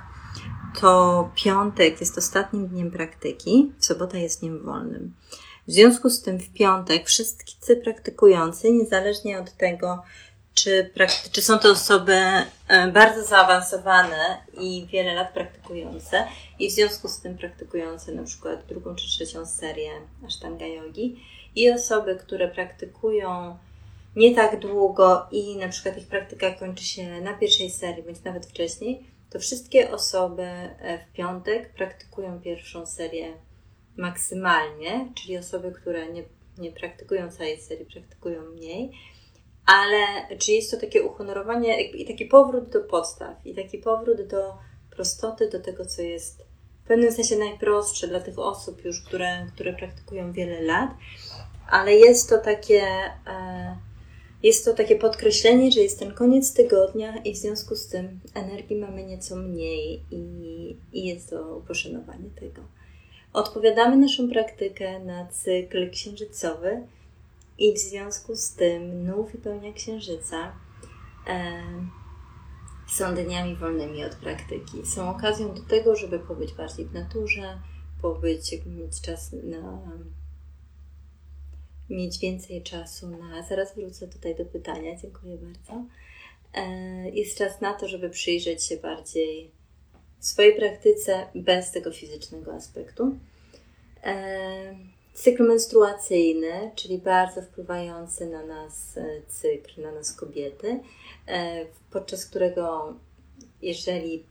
to 0.80 1.30
piątek 1.34 2.00
jest 2.00 2.18
ostatnim 2.18 2.68
dniem 2.68 2.90
praktyki, 2.90 3.72
sobota 3.78 4.18
jest 4.18 4.40
dniem 4.40 4.62
wolnym. 4.62 5.14
W 5.68 5.72
związku 5.72 6.10
z 6.10 6.22
tym 6.22 6.38
w 6.38 6.52
piątek 6.52 7.06
wszyscy 7.06 7.76
praktykujący, 7.76 8.72
niezależnie 8.72 9.40
od 9.40 9.52
tego, 9.52 10.02
czy, 10.56 10.90
czy 11.32 11.42
są 11.42 11.58
to 11.58 11.70
osoby 11.70 12.12
e, 12.68 12.88
bardzo 12.92 13.24
zaawansowane 13.24 14.40
i 14.60 14.86
wiele 14.92 15.14
lat 15.14 15.32
praktykujące 15.32 16.26
i 16.58 16.68
w 16.68 16.72
związku 16.72 17.08
z 17.08 17.20
tym 17.20 17.38
praktykujące 17.38 18.12
na 18.12 18.22
przykład 18.22 18.66
drugą 18.66 18.94
czy 18.94 19.06
trzecią 19.06 19.46
serię 19.46 19.90
Ashtanga 20.26 20.66
Yogi 20.66 21.20
i 21.56 21.70
osoby, 21.70 22.16
które 22.16 22.48
praktykują 22.48 23.56
nie 24.16 24.34
tak 24.34 24.60
długo 24.60 25.26
i 25.30 25.56
na 25.56 25.68
przykład 25.68 25.98
ich 25.98 26.06
praktyka 26.06 26.50
kończy 26.50 26.84
się 26.84 27.20
na 27.20 27.34
pierwszej 27.34 27.70
serii, 27.70 28.02
bądź 28.02 28.24
nawet 28.24 28.46
wcześniej, 28.46 29.04
to 29.30 29.38
wszystkie 29.38 29.90
osoby 29.90 30.42
e, 30.42 30.98
w 30.98 31.12
piątek 31.12 31.72
praktykują 31.72 32.40
pierwszą 32.40 32.86
serię 32.86 33.32
maksymalnie, 33.96 35.12
czyli 35.14 35.38
osoby, 35.38 35.72
które 35.72 36.12
nie, 36.12 36.22
nie 36.58 36.72
praktykują 36.72 37.30
całej 37.30 37.60
serii, 37.60 37.86
praktykują 37.86 38.42
mniej 38.42 38.92
ale 39.66 40.36
czy 40.38 40.52
jest 40.52 40.70
to 40.70 40.76
takie 40.76 41.02
uhonorowanie 41.02 41.82
i 41.82 42.06
taki 42.06 42.26
powrót 42.26 42.70
do 42.70 42.80
podstaw 42.80 43.46
i 43.46 43.54
taki 43.54 43.78
powrót 43.78 44.22
do 44.22 44.54
prostoty, 44.90 45.48
do 45.48 45.60
tego, 45.60 45.86
co 45.86 46.02
jest 46.02 46.46
w 46.84 46.88
pewnym 46.88 47.12
sensie 47.12 47.36
najprostsze 47.36 48.08
dla 48.08 48.20
tych 48.20 48.38
osób 48.38 48.84
już, 48.84 49.02
które, 49.02 49.46
które 49.54 49.72
praktykują 49.72 50.32
wiele 50.32 50.62
lat, 50.62 50.90
ale 51.70 51.94
jest 51.94 52.28
to 52.28 52.38
takie. 52.38 52.82
E, 53.26 53.76
jest 54.42 54.64
to 54.64 54.74
takie 54.74 54.96
podkreślenie, 54.96 55.72
że 55.72 55.80
jest 55.80 55.98
ten 55.98 56.14
koniec 56.14 56.54
tygodnia 56.54 57.16
i 57.16 57.32
w 57.32 57.36
związku 57.36 57.76
z 57.76 57.88
tym 57.88 58.20
energii 58.34 58.76
mamy 58.76 59.04
nieco 59.04 59.36
mniej 59.36 60.04
i, 60.10 60.76
i 60.92 61.04
jest 61.06 61.30
to 61.30 61.62
poszanowanie 61.68 62.30
tego. 62.40 62.62
Odpowiadamy 63.32 63.96
naszą 63.96 64.28
praktykę 64.28 65.00
na 65.00 65.26
cykl 65.26 65.90
księżycowy 65.90 66.86
i 67.58 67.74
w 67.74 67.78
związku 67.78 68.36
z 68.36 68.54
tym 68.54 69.06
nów 69.06 69.34
i 69.34 69.38
pełnia 69.38 69.72
księżyca 69.72 70.52
e, 71.26 71.62
są 72.88 73.14
dniami 73.14 73.56
wolnymi 73.56 74.04
od 74.04 74.14
praktyki. 74.14 74.86
Są 74.86 75.10
okazją 75.10 75.54
do 75.54 75.62
tego, 75.62 75.96
żeby 75.96 76.18
pobyć 76.18 76.52
bardziej 76.52 76.86
w 76.86 76.92
naturze, 76.92 77.60
pobyć, 78.02 78.52
mieć 78.66 79.00
czas 79.00 79.32
na 79.32 79.82
mieć 81.90 82.18
więcej 82.18 82.62
czasu 82.62 83.08
na. 83.08 83.42
Zaraz 83.48 83.74
wrócę 83.74 84.08
tutaj 84.08 84.36
do 84.36 84.44
pytania, 84.44 84.96
dziękuję 84.96 85.38
bardzo. 85.38 85.84
E, 86.54 87.10
jest 87.10 87.38
czas 87.38 87.60
na 87.60 87.74
to, 87.74 87.88
żeby 87.88 88.10
przyjrzeć 88.10 88.64
się 88.64 88.76
bardziej 88.76 89.50
swojej 90.20 90.56
praktyce 90.56 91.26
bez 91.34 91.72
tego 91.72 91.92
fizycznego 91.92 92.54
aspektu. 92.54 93.18
E, 95.16 95.18
cykl 95.18 95.42
menstruacyjny, 95.42 96.70
czyli 96.74 96.98
bardzo 96.98 97.42
wpływający 97.42 98.26
na 98.26 98.46
nas 98.46 98.96
e, 98.96 99.22
cykl, 99.28 99.82
na 99.82 99.92
nas 99.92 100.12
kobiety, 100.12 100.80
podczas 101.90 102.26
którego, 102.26 102.94
jeżeli 103.62 104.24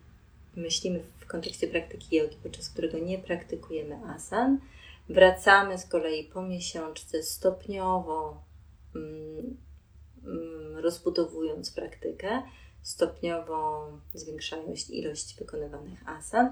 myślimy 0.56 1.04
w 1.20 1.28
kontekście 1.28 1.68
praktyki 1.68 2.16
jogi, 2.16 2.38
podczas 2.44 2.70
którego 2.70 3.00
nie 3.00 3.18
praktykujemy 3.18 4.00
asan, 4.16 4.60
Wracamy 5.10 5.78
z 5.78 5.86
kolei 5.86 6.24
po 6.24 6.42
miesiączce 6.42 7.24
stopniowo 7.24 8.42
mm, 8.96 9.58
mm, 10.24 10.78
rozbudowując 10.78 11.72
praktykę, 11.72 12.42
stopniowo 12.82 13.88
zwiększając 14.14 14.90
ilość 14.90 15.36
wykonywanych 15.36 16.10
asan. 16.10 16.52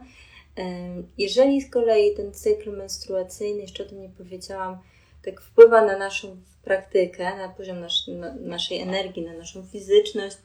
Jeżeli 1.18 1.62
z 1.62 1.70
kolei 1.70 2.16
ten 2.16 2.34
cykl 2.34 2.78
menstruacyjny, 2.78 3.62
jeszcze 3.62 3.84
o 3.84 3.89
tym 3.89 4.01
nie 4.01 4.10
powiedziałam, 4.10 4.78
tak 5.26 5.41
wpływa 5.41 5.86
na 5.86 5.97
naszą 5.97 6.38
praktykę, 6.64 7.38
na 7.38 7.49
poziom 7.49 7.80
nasz, 7.80 8.08
na, 8.08 8.34
naszej 8.36 8.80
energii, 8.80 9.26
na 9.26 9.34
naszą 9.34 9.64
fizyczność, 9.64 10.38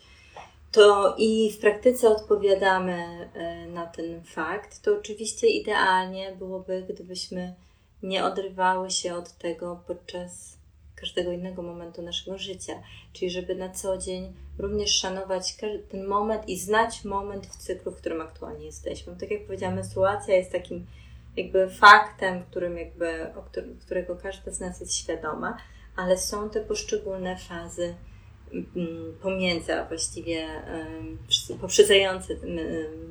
to 0.73 1.15
i 1.19 1.53
w 1.53 1.59
praktyce 1.59 2.09
odpowiadamy 2.09 3.29
e, 3.35 3.67
na 3.67 3.87
ten 3.87 4.25
fakt, 4.25 4.83
to 4.83 4.95
oczywiście 4.99 5.47
idealnie 5.49 6.33
byłoby, 6.39 6.87
gdybyśmy 6.89 7.55
nie 8.03 8.25
odrywały 8.25 8.91
się 8.91 9.15
od 9.15 9.33
tego 9.33 9.83
podczas 9.87 10.58
każdego 11.01 11.33
innego 11.33 11.63
momentu 11.63 12.03
naszego 12.03 12.39
życia. 12.39 12.83
Czyli, 13.13 13.31
żeby 13.31 13.55
na 13.55 13.69
co 13.71 13.99
dzień 13.99 14.33
również 14.59 14.91
szanować 14.91 15.57
ten 15.89 16.07
moment 16.07 16.49
i 16.49 16.59
znać 16.59 17.05
moment 17.05 17.47
w 17.47 17.57
cyklu, 17.57 17.93
w 17.93 17.97
którym 17.97 18.21
aktualnie 18.21 18.67
jesteśmy. 18.67 19.17
Tak 19.17 19.31
jak 19.31 19.47
powiedziałam, 19.47 19.75
menstruacja 19.75 20.37
jest 20.37 20.53
takim 20.53 20.87
jakby 21.37 21.71
faktem, 21.71 22.43
którym 22.51 22.79
jakby, 22.79 23.35
o 23.35 23.43
którym, 23.43 23.79
którego 23.79 24.17
każda 24.17 24.51
z 24.51 24.61
nas 24.61 24.81
jest 24.81 24.97
świadoma, 24.97 25.57
ale 25.97 26.19
są 26.19 26.51
te 26.51 26.61
poszczególne 26.61 27.37
fazy 27.37 27.95
mm, 28.53 29.19
pomiędzy, 29.23 29.75
a 29.75 29.85
właściwie 29.85 30.47
poprzedzające 31.61 32.35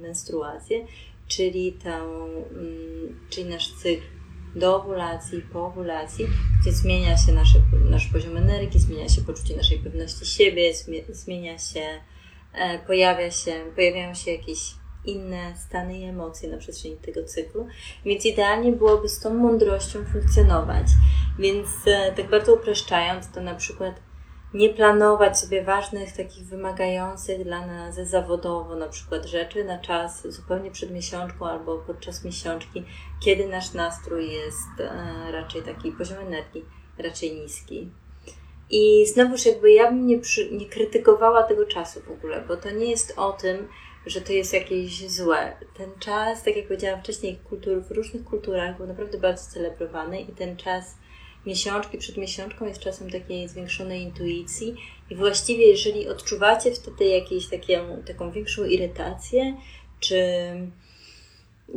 menstruację, 0.02 0.86
czyli, 1.28 1.74
tą, 1.74 2.26
mm, 2.50 3.20
czyli 3.30 3.50
nasz 3.50 3.74
cykl 3.74 4.17
do 4.58 4.76
ovulacji, 4.76 5.42
po 5.54 5.66
ovulacji, 5.66 6.28
gdzie 6.62 6.72
zmienia 6.72 7.18
się 7.18 7.32
nasze, 7.32 7.60
nasz 7.90 8.08
poziom 8.08 8.38
energii, 8.38 8.80
zmienia 8.80 9.10
się 9.10 9.22
poczucie 9.22 9.56
naszej 9.56 9.80
pewności 9.80 10.26
siebie, 10.26 10.72
zmienia 11.10 11.58
się, 11.58 11.86
e, 12.54 12.80
pojawia 12.80 13.32
się, 13.32 13.52
pojawiają 13.76 14.14
się 14.14 14.32
jakieś 14.32 14.60
inne 15.06 15.54
stany 15.68 16.00
i 16.00 16.04
emocje 16.04 16.50
na 16.50 16.58
przestrzeni 16.58 16.98
tego 16.98 17.24
cyklu, 17.24 17.68
więc 18.06 18.26
idealnie 18.26 18.72
byłoby 18.72 19.10
z 19.10 19.20
tą 19.20 19.34
mądrością 19.34 20.06
funkcjonować. 20.06 20.88
Więc 21.40 21.68
e, 21.86 22.12
tak 22.12 22.30
bardzo 22.30 22.56
upraszczając, 22.56 23.32
to 23.32 23.42
na 23.42 23.56
przykład 23.56 24.07
nie 24.54 24.70
planować 24.70 25.40
sobie 25.40 25.64
ważnych, 25.64 26.18
takich 26.18 26.46
wymagających 26.46 27.44
dla 27.44 27.68
nas 27.68 27.96
zawodowo 27.96 28.76
na 28.76 28.88
przykład 28.88 29.26
rzeczy 29.26 29.64
na 29.64 29.80
czas 29.80 30.28
zupełnie 30.28 30.72
przed 30.72 30.92
miesiączką 30.92 31.46
albo 31.46 31.78
podczas 31.78 32.24
miesiączki, 32.24 32.84
kiedy 33.26 33.48
nasz 33.48 33.74
nastrój 33.74 34.32
jest 34.32 34.80
e, 34.80 35.32
raczej 35.32 35.64
taki, 35.64 35.92
poziom 35.92 36.18
energii 36.18 36.66
raczej 36.98 37.36
niski. 37.36 37.90
I 38.70 39.06
znowuż 39.06 39.46
jakby 39.46 39.72
ja 39.72 39.92
bym 39.92 40.08
nie, 40.08 40.20
przy, 40.20 40.52
nie 40.52 40.66
krytykowała 40.66 41.44
tego 41.44 41.66
czasu 41.66 42.02
w 42.02 42.12
ogóle, 42.12 42.44
bo 42.48 42.58
to 42.58 42.72
nie 42.72 42.90
jest 42.90 43.14
o 43.18 43.32
tym, 43.32 43.68
że 44.06 44.22
to 44.22 44.34
jest 44.34 44.54
jakieś 44.54 45.10
złe. 45.10 45.58
Ten 45.78 45.90
czas, 46.00 46.44
tak 46.44 46.56
jak 46.56 46.68
powiedziałam 46.68 47.02
wcześniej, 47.02 47.40
kultur, 47.50 47.84
w 47.84 47.92
różnych 47.92 48.24
kulturach 48.24 48.78
był 48.78 48.88
naprawdę 48.88 49.18
bardzo 49.18 49.52
celebrowany 49.52 50.22
i 50.22 50.32
ten 50.32 50.58
czas 50.58 50.98
miesiączki 51.48 51.98
przed 51.98 52.18
miesiączką 52.18 52.66
jest 52.66 52.80
czasem 52.80 53.12
takiej 53.12 53.48
zwiększonej 53.48 54.02
intuicji 54.02 54.76
i 55.10 55.16
właściwie 55.16 55.68
jeżeli 55.68 56.08
odczuwacie 56.08 56.72
wtedy 56.72 57.06
jakąś 57.06 57.48
taką, 57.48 58.04
taką 58.08 58.32
większą 58.32 58.66
irytację, 58.66 59.58
czy, 60.00 60.24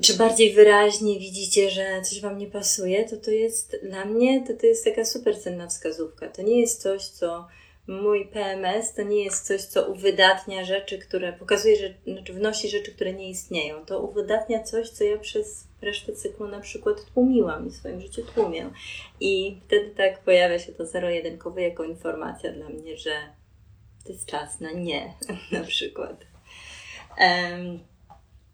czy 0.03 0.17
bardziej 0.17 0.53
wyraźnie 0.53 1.19
widzicie, 1.19 1.71
że 1.71 2.03
coś 2.03 2.21
Wam 2.21 2.39
nie 2.39 2.47
pasuje, 2.47 3.05
to 3.05 3.17
to 3.17 3.31
jest 3.31 3.77
dla 3.83 4.05
mnie 4.05 4.45
to, 4.47 4.55
to 4.61 4.67
jest 4.67 4.85
taka 4.85 5.05
super 5.05 5.41
cenna 5.41 5.69
wskazówka. 5.69 6.29
To 6.29 6.43
nie 6.43 6.61
jest 6.61 6.83
coś, 6.83 7.05
co 7.05 7.47
mój 7.87 8.27
PMS 8.27 8.95
to 8.95 9.03
nie 9.03 9.25
jest 9.25 9.47
coś, 9.47 9.63
co 9.63 9.89
uwydatnia 9.89 10.65
rzeczy, 10.65 10.99
które 10.99 11.33
pokazuje, 11.33 11.77
że 11.77 11.95
znaczy 12.13 12.33
wnosi 12.33 12.69
rzeczy, 12.69 12.95
które 12.95 13.13
nie 13.13 13.31
istnieją. 13.31 13.87
To 13.87 14.01
uwydatnia 14.01 14.63
coś, 14.63 14.91
co 14.91 15.05
ja 15.05 15.19
przez 15.19 15.69
resztę 15.83 16.13
cyklu 16.13 16.49
na 16.49 16.61
przykład 16.61 17.05
tłumiłam 17.15 17.67
i 17.67 17.71
w 17.71 17.77
swoim 17.77 18.01
życiu 18.01 18.23
tłumię. 18.35 18.71
I 19.21 19.61
wtedy 19.67 19.91
tak 19.91 20.19
pojawia 20.19 20.59
się 20.59 20.73
to 20.73 20.87
zero-jedynkowe 20.87 21.63
jako 21.63 21.85
informacja 21.85 22.53
dla 22.53 22.69
mnie, 22.69 22.97
że 22.97 23.11
to 24.05 24.13
jest 24.13 24.27
czas 24.27 24.61
na 24.61 24.73
nie, 24.73 25.15
na 25.53 25.65
przykład. 25.65 26.27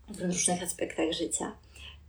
W 0.09 0.20
różnych 0.20 0.62
aspektach 0.62 1.12
życia. 1.12 1.57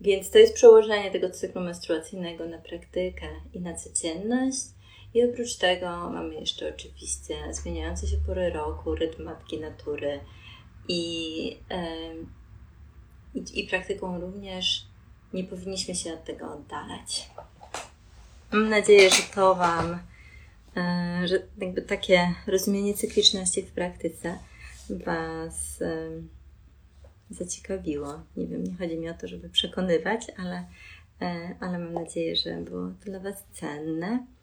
Więc 0.02 0.30
to 0.30 0.38
jest 0.38 0.54
przełożenie 0.54 1.12
tego 1.12 1.30
cyklu 1.30 1.62
menstruacyjnego 1.62 2.46
na 2.46 2.58
praktykę 2.58 3.28
i 3.54 3.60
na 3.60 3.74
codzienność. 3.74 4.77
I 5.18 5.24
oprócz 5.24 5.56
tego 5.56 6.10
mamy 6.10 6.36
jeszcze 6.36 6.70
oczywiście 6.76 7.54
zmieniające 7.54 8.08
się 8.08 8.18
pory 8.18 8.50
roku, 8.50 8.96
rytm 8.96 9.24
matki 9.24 9.60
natury 9.60 10.20
i, 10.88 11.48
i, 13.36 13.60
i 13.60 13.68
praktyką 13.68 14.22
również 14.22 14.86
nie 15.34 15.44
powinniśmy 15.44 15.96
się 15.96 16.14
od 16.14 16.24
tego 16.24 16.54
oddalać. 16.54 17.30
Mam 18.52 18.70
nadzieję, 18.70 19.10
że 19.10 19.24
to 19.36 19.56
Wam, 19.56 20.00
yy, 20.76 21.28
że 21.28 21.40
jakby 21.58 21.82
takie 21.82 22.34
rozumienie 22.48 22.94
cykliczności 22.94 23.62
w 23.62 23.72
praktyce 23.72 24.40
Was 24.90 25.84
zaciekawiło. 27.30 28.22
Nie 28.38 28.48
wiem, 28.48 28.64
nie 28.64 28.76
chodzi 28.78 28.98
mi 28.98 29.10
o 29.10 29.14
to, 29.14 29.28
żeby 29.28 29.50
przekonywać, 29.50 30.28
ale, 30.38 30.66
ale 31.60 31.80
mam 31.80 31.94
nadzieję, 31.94 32.36
że 32.36 32.58
było 32.58 32.88
to 32.88 33.06
dla 33.06 33.20
Was 33.20 33.44
cenne. 33.54 34.37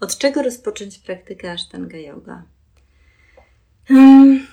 Od 0.00 0.18
czego 0.18 0.42
rozpocząć 0.42 0.98
praktykę 0.98 1.52
Ashtanga 1.52 1.96
Yoga? 1.96 2.42
Hmm, 3.84 4.46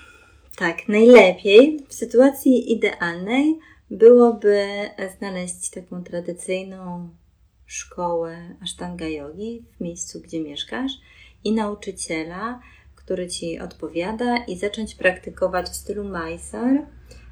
tak, 0.56 0.88
najlepiej 0.88 1.86
w 1.90 1.94
sytuacji 1.94 2.72
idealnej 2.72 3.60
byłoby 3.92 4.68
znaleźć 5.18 5.70
taką 5.70 6.04
tradycyjną 6.04 7.10
szkołę 7.66 8.56
Ashtanga 8.64 9.08
Yogi 9.08 9.66
w 9.78 9.82
miejscu, 9.82 10.22
gdzie 10.22 10.44
mieszkasz 10.44 10.92
i 11.44 11.52
nauczyciela, 11.52 12.60
który 12.96 13.28
Ci 13.28 13.60
odpowiada 13.60 14.38
i 14.38 14.58
zacząć 14.58 14.96
praktykować 14.96 15.66
w 15.70 15.76
stylu 15.76 16.04
Mysore. 16.04 16.86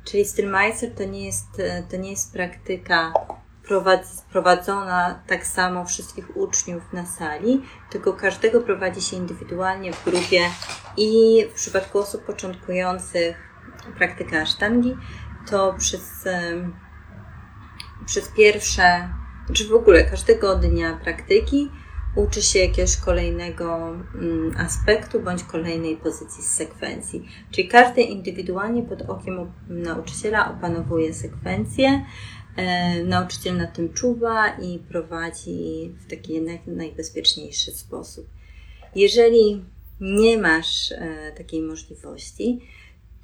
Czyli 0.05 0.25
styl 0.25 0.51
Mysore 0.51 0.91
to 0.91 1.03
nie 1.03 1.25
jest, 1.25 1.47
to 1.91 1.97
nie 1.97 2.11
jest 2.11 2.33
praktyka 2.33 3.13
prowadzona 4.31 5.19
tak 5.27 5.47
samo 5.47 5.85
wszystkich 5.85 6.37
uczniów 6.37 6.83
na 6.93 7.05
sali, 7.05 7.61
tylko 7.89 8.13
każdego 8.13 8.61
prowadzi 8.61 9.01
się 9.01 9.17
indywidualnie 9.17 9.93
w 9.93 10.05
grupie 10.05 10.41
i 10.97 11.43
w 11.51 11.53
przypadku 11.53 11.99
osób 11.99 12.25
początkujących 12.25 13.35
praktykę 13.97 14.41
asztangi, 14.41 14.97
to 15.49 15.73
przez, 15.77 16.27
przez 18.05 18.27
pierwsze, 18.27 19.09
czy 19.53 19.67
w 19.67 19.73
ogóle 19.73 20.03
każdego 20.03 20.55
dnia 20.55 20.99
praktyki 21.03 21.71
uczy 22.15 22.41
się 22.41 22.59
jakiegoś 22.59 22.97
kolejnego 22.97 23.95
mm, 24.15 24.55
aspektu 24.57 25.19
bądź 25.19 25.43
kolejnej 25.43 25.97
pozycji 25.97 26.43
z 26.43 26.47
sekwencji. 26.47 27.29
Czyli 27.51 27.67
każdy 27.67 28.01
indywidualnie 28.01 28.83
pod 28.83 29.01
okiem 29.01 29.51
nauczyciela 29.67 30.51
opanowuje 30.51 31.13
sekwencję. 31.13 32.05
E, 32.55 33.03
nauczyciel 33.03 33.57
na 33.57 33.67
tym 33.67 33.93
czuwa 33.93 34.49
i 34.49 34.79
prowadzi 34.79 35.91
w 35.99 36.09
taki 36.09 36.41
najbezpieczniejszy 36.67 37.71
sposób. 37.71 38.27
Jeżeli 38.95 39.65
nie 40.01 40.37
masz 40.37 40.91
e, 40.91 41.31
takiej 41.37 41.61
możliwości, 41.61 42.59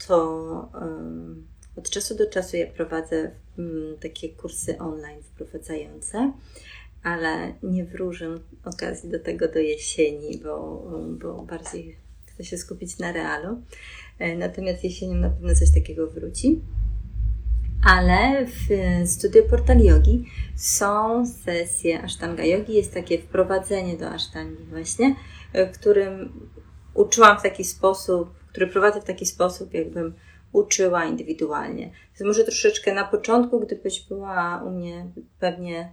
to 0.08 0.72
e, 0.76 1.80
od 1.80 1.90
czasu 1.90 2.16
do 2.16 2.30
czasu 2.30 2.58
ja 2.58 2.68
prowadzę 2.68 3.32
mm, 3.58 3.98
takie 4.00 4.30
kursy 4.30 4.78
online 4.78 5.24
wprowadzające 5.24 6.32
ale 7.04 7.54
nie 7.64 7.86
wróżę 7.86 8.40
okazji 8.66 9.10
do 9.10 9.20
tego 9.20 9.48
do 9.48 9.60
jesieni, 9.60 10.38
bo, 10.44 10.84
bo 11.22 11.44
bardziej 11.44 11.96
chcę 12.26 12.44
się 12.44 12.58
skupić 12.58 12.98
na 12.98 13.12
realu. 13.12 13.62
Natomiast 14.38 14.84
jesienią 14.84 15.16
na 15.16 15.30
pewno 15.30 15.56
coś 15.56 15.74
takiego 15.74 16.08
wróci. 16.08 16.62
Ale 17.86 18.46
w 18.46 18.68
studiu 19.10 19.44
Portal 19.50 19.80
Yogi 19.80 20.26
są 20.56 21.26
sesje 21.26 22.02
Ashtanga 22.02 22.44
Yogi. 22.44 22.74
Jest 22.74 22.94
takie 22.94 23.20
wprowadzenie 23.20 23.98
do 23.98 24.10
Ashtangi 24.10 24.64
właśnie, 24.64 25.16
w 25.54 25.80
którym 25.80 26.34
uczyłam 26.94 27.40
w 27.40 27.42
taki 27.42 27.64
sposób, 27.64 28.34
który 28.48 28.68
prowadzę 28.68 29.02
w 29.02 29.04
taki 29.04 29.26
sposób, 29.26 29.74
jakbym 29.74 30.14
uczyła 30.52 31.06
indywidualnie. 31.06 31.92
To 32.18 32.26
może 32.26 32.44
troszeczkę 32.44 32.94
na 32.94 33.04
początku, 33.04 33.60
gdybyś 33.60 34.08
była 34.08 34.64
u 34.66 34.70
mnie 34.70 35.12
pewnie 35.40 35.92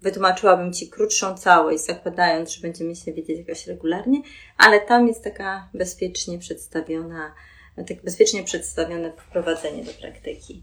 wytłumaczyłabym 0.00 0.72
Ci 0.72 0.88
krótszą 0.88 1.34
całość, 1.34 1.84
zakładając, 1.84 2.50
że 2.50 2.62
będziemy 2.62 2.96
się 2.96 3.12
widzieć 3.12 3.38
jakoś 3.38 3.66
regularnie, 3.66 4.22
ale 4.56 4.80
tam 4.80 5.08
jest 5.08 5.24
taka 5.24 5.68
bezpiecznie 5.74 6.38
przedstawiona, 6.38 7.34
tak 7.76 8.02
bezpiecznie 8.04 8.44
przedstawione 8.44 9.12
wprowadzenie 9.12 9.84
do 9.84 9.92
praktyki. 9.92 10.62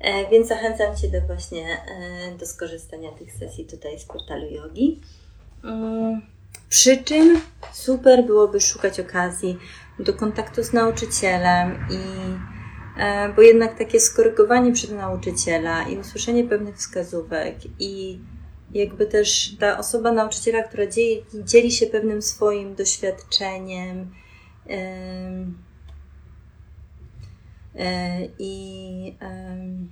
E, 0.00 0.30
więc 0.30 0.48
zachęcam 0.48 0.96
Cię 0.96 1.08
do 1.08 1.20
właśnie 1.20 1.66
e, 1.66 2.38
do 2.38 2.46
skorzystania 2.46 3.12
tych 3.12 3.32
sesji 3.32 3.64
tutaj 3.64 3.98
z 3.98 4.04
portalu 4.04 4.50
yogi. 4.50 5.00
Mm, 5.64 6.22
przy 6.68 6.96
czym 6.96 7.40
super 7.72 8.24
byłoby 8.26 8.60
szukać 8.60 9.00
okazji 9.00 9.58
do 9.98 10.14
kontaktu 10.14 10.62
z 10.62 10.72
nauczycielem 10.72 11.86
i 11.90 11.98
e, 13.00 13.32
bo 13.36 13.42
jednak 13.42 13.78
takie 13.78 14.00
skorygowanie 14.00 14.72
przed 14.72 14.90
nauczyciela 14.90 15.88
i 15.88 15.98
usłyszenie 15.98 16.44
pewnych 16.44 16.76
wskazówek 16.76 17.56
i 17.78 18.20
jakby 18.74 19.06
też 19.06 19.56
ta 19.60 19.78
osoba 19.78 20.12
nauczyciela, 20.12 20.62
która 20.62 20.86
dzieli, 20.86 21.24
dzieli 21.44 21.70
się 21.70 21.86
pewnym 21.86 22.22
swoim 22.22 22.74
doświadczeniem 22.74 24.10
i, 28.38 29.04
yy, 29.06 29.88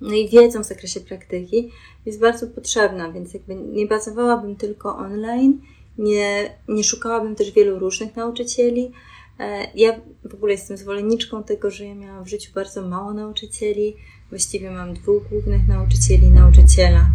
no 0.00 0.12
i 0.12 0.28
wiedzą 0.28 0.62
w 0.62 0.66
zakresie 0.66 1.00
praktyki 1.00 1.70
jest 2.06 2.20
bardzo 2.20 2.46
potrzebna, 2.46 3.12
więc 3.12 3.34
jakby 3.34 3.54
nie 3.54 3.86
bazowałabym 3.86 4.56
tylko 4.56 4.96
online, 4.96 5.60
nie, 5.98 6.54
nie 6.68 6.84
szukałabym 6.84 7.36
też 7.36 7.50
wielu 7.50 7.78
różnych 7.78 8.16
nauczycieli. 8.16 8.92
E, 9.40 9.70
ja 9.74 10.00
w 10.24 10.34
ogóle 10.34 10.52
jestem 10.52 10.76
zwolenniczką 10.76 11.42
tego, 11.42 11.70
że 11.70 11.84
ja 11.84 11.94
miałam 11.94 12.24
w 12.24 12.28
życiu 12.28 12.52
bardzo 12.54 12.82
mało 12.82 13.14
nauczycieli, 13.14 13.96
Właściwie 14.30 14.70
mam 14.70 14.94
dwóch 14.94 15.28
głównych 15.28 15.68
nauczycieli, 15.68 16.30
nauczyciela 16.30 17.10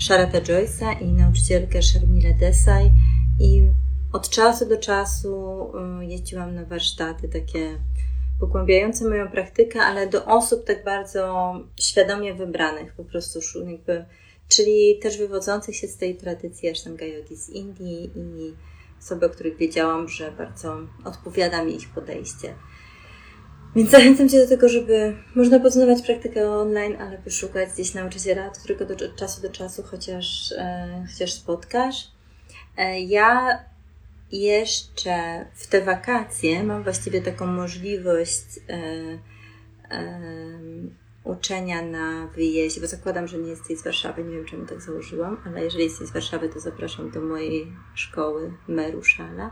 Sharata 0.00 0.40
Joyce'a 0.40 1.02
i 1.02 1.06
nauczycielkę 1.06 1.82
Sharmila 1.82 2.32
Desai 2.40 2.90
i 3.40 3.62
od 4.12 4.28
czasu 4.28 4.68
do 4.68 4.76
czasu 4.76 5.72
jeździłam 6.00 6.54
na 6.54 6.64
warsztaty 6.64 7.28
takie 7.28 7.78
pogłębiające 8.40 9.08
moją 9.08 9.28
praktykę, 9.28 9.80
ale 9.80 10.06
do 10.06 10.24
osób 10.24 10.64
tak 10.64 10.84
bardzo 10.84 11.54
świadomie 11.80 12.34
wybranych, 12.34 12.92
po 12.92 13.04
prostu 13.04 13.40
jakby, 13.70 14.04
czyli 14.48 14.98
też 15.02 15.18
wywodzących 15.18 15.76
się 15.76 15.88
z 15.88 15.96
tej 15.96 16.16
tradycji 16.16 16.68
Ashtanga 16.68 17.04
Yogi 17.04 17.36
z 17.36 17.48
Indii 17.48 18.10
i 18.16 18.54
osoby, 19.00 19.26
o 19.26 19.30
których 19.30 19.56
wiedziałam, 19.56 20.08
że 20.08 20.32
bardzo 20.32 20.76
odpowiada 21.04 21.64
mi 21.64 21.76
ich 21.76 21.88
podejście. 21.88 22.54
Więc 23.76 23.90
zachęcam 23.90 24.28
Cię 24.28 24.42
do 24.42 24.48
tego, 24.48 24.68
żeby 24.68 25.16
można 25.34 25.60
poznawać 25.60 26.02
praktykę 26.02 26.50
online, 26.50 26.96
ale 27.00 27.18
by 27.18 27.30
szukać 27.30 27.68
gdzieś 27.72 27.94
nauczyciela, 27.94 28.50
którego 28.50 28.84
do 28.84 29.14
czasu 29.16 29.42
do 29.42 29.50
czasu 29.50 29.82
chociaż, 29.82 30.52
e, 30.52 31.06
chociaż 31.12 31.32
spotkasz. 31.32 32.08
E, 32.76 33.00
ja 33.00 33.58
jeszcze 34.34 35.46
w 35.54 35.66
te 35.66 35.84
wakacje 35.84 36.64
mam 36.64 36.82
właściwie 36.82 37.22
taką 37.22 37.46
możliwość 37.46 38.44
e, 38.68 38.74
e, 39.90 40.20
uczenia 41.24 41.82
na 41.82 42.26
wyjeździe, 42.26 42.80
bo 42.80 42.86
zakładam, 42.86 43.28
że 43.28 43.38
nie 43.38 43.50
jesteś 43.50 43.78
z 43.78 43.84
Warszawy, 43.84 44.24
nie 44.24 44.36
wiem 44.36 44.44
czemu 44.44 44.66
tak 44.66 44.82
założyłam, 44.82 45.36
ale 45.46 45.64
jeżeli 45.64 45.84
jesteś 45.84 46.08
z 46.08 46.12
Warszawy, 46.12 46.48
to 46.48 46.60
zapraszam 46.60 47.10
do 47.10 47.20
mojej 47.20 47.72
szkoły 47.94 48.52
Meruszala. 48.68 49.50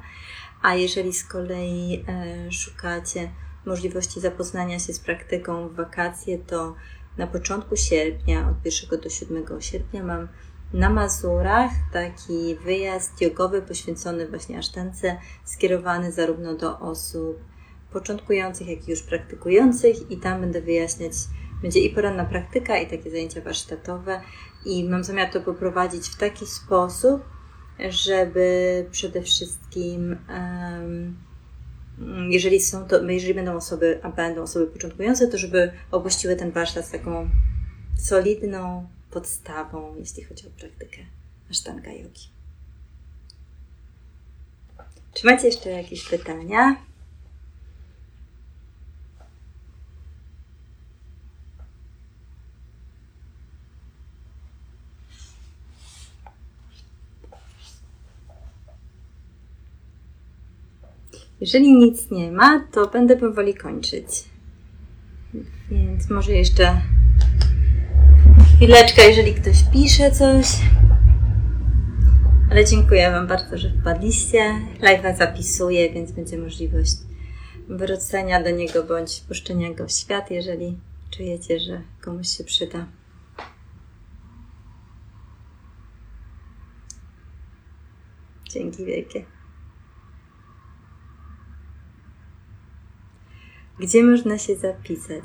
A 0.63 0.75
jeżeli 0.75 1.13
z 1.13 1.25
kolei 1.25 2.05
e, 2.09 2.53
szukacie 2.53 3.31
możliwości 3.67 4.21
zapoznania 4.21 4.79
się 4.79 4.93
z 4.93 5.01
praktyką 5.01 5.69
w 5.69 5.75
wakacje, 5.75 6.39
to 6.39 6.75
na 7.17 7.27
początku 7.27 7.77
sierpnia, 7.77 8.49
od 8.49 8.65
1 8.65 9.01
do 9.01 9.11
7 9.11 9.61
sierpnia 9.61 10.05
mam 10.05 10.29
na 10.73 10.91
Mazurach 10.91 11.71
taki 11.93 12.57
wyjazd 12.65 13.21
jogowy 13.21 13.63
poświęcony 13.63 14.29
właśnie 14.29 14.59
asztance, 14.59 15.17
skierowany 15.45 16.13
zarówno 16.13 16.55
do 16.55 16.79
osób 16.79 17.39
początkujących, 17.93 18.69
jak 18.69 18.89
i 18.89 18.91
już 18.91 19.03
praktykujących. 19.03 20.11
I 20.11 20.17
tam 20.17 20.41
będę 20.41 20.61
wyjaśniać, 20.61 21.13
będzie 21.63 21.81
i 21.81 21.91
poranna 21.91 22.25
praktyka 22.25 22.79
i 22.79 22.87
takie 22.87 23.11
zajęcia 23.11 23.41
warsztatowe. 23.41 24.21
I 24.67 24.85
mam 24.89 25.05
zamiar 25.05 25.33
to 25.33 25.41
poprowadzić 25.41 26.09
w 26.09 26.17
taki 26.17 26.47
sposób, 26.47 27.23
żeby 27.89 28.87
przede 28.91 29.23
wszystkim 29.23 30.17
um, 30.29 31.17
jeżeli 32.31 32.61
są 32.61 32.85
to, 32.85 33.03
jeżeli 33.03 33.35
będą 33.35 33.57
osoby, 33.57 34.01
a 34.03 34.11
będą 34.11 34.43
osoby 34.43 34.67
początkujące, 34.67 35.29
to 35.29 35.39
żeby 35.39 35.73
opuściły 35.91 36.37
ten 36.37 36.51
warsztat 36.51 36.87
z 36.87 36.91
taką 36.91 37.29
solidną 37.99 38.89
podstawą, 39.13 39.95
jeśli 39.97 40.25
chodzi 40.25 40.47
o 40.47 40.51
praktykę 40.51 40.99
Ashtanga 41.51 41.91
Yogi. 41.91 42.29
Czy 45.15 45.27
macie 45.27 45.47
jeszcze 45.47 45.71
jakieś 45.71 46.09
pytania? 46.09 46.77
Jeżeli 61.41 61.73
nic 61.73 62.11
nie 62.11 62.33
ma, 62.33 62.61
to 62.73 62.87
będę 62.87 63.17
powoli 63.17 63.55
kończyć. 63.55 64.25
Więc 65.71 66.11
może 66.11 66.33
jeszcze 66.33 66.83
chwileczkę, 68.63 69.09
jeżeli 69.09 69.35
ktoś 69.35 69.57
pisze 69.73 70.11
coś. 70.11 70.47
Ale 72.51 72.65
dziękuję 72.65 73.11
Wam 73.11 73.27
bardzo, 73.27 73.59
że 73.59 73.71
wpadliście. 73.71 74.55
Live'a 74.81 75.17
zapisuję, 75.17 75.93
więc 75.93 76.13
będzie 76.13 76.39
możliwość 76.39 76.97
wrócenia 77.69 78.43
do 78.43 78.51
niego 78.51 78.85
bądź 78.85 79.21
puszczenia 79.21 79.75
go 79.75 79.87
w 79.87 79.93
świat, 79.93 80.31
jeżeli 80.31 80.79
czujecie, 81.11 81.61
że 81.61 81.83
komuś 82.01 82.29
się 82.29 82.45
przyda. 82.45 82.87
Dzięki 88.51 88.85
wielkie. 88.85 89.25
Gdzie 93.83 94.05
można 94.05 94.39
się 94.39 94.57
zapisać? 94.57 95.25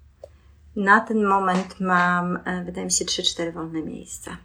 Na 0.75 0.99
ten 0.99 1.23
moment 1.23 1.79
mam, 1.79 2.39
e, 2.45 2.63
wydaje 2.63 2.85
mi 2.85 2.91
się, 2.91 3.05
3-4 3.05 3.51
wolne 3.53 3.81
miejsca. 3.81 4.37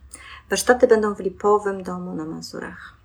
Warsztaty 0.51 0.87
będą 0.87 1.15
w 1.15 1.21
Lipowym 1.21 1.83
domu 1.83 2.15
na 2.15 2.25
Mazurach. 2.25 2.97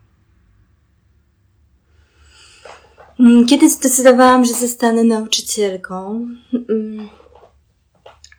Mm, 3.19 3.45
kiedy 3.45 3.69
zdecydowałam, 3.69 4.45
że 4.45 4.53
zostanę 4.53 5.03
nauczycielką, 5.03 6.27
mm, 6.69 7.09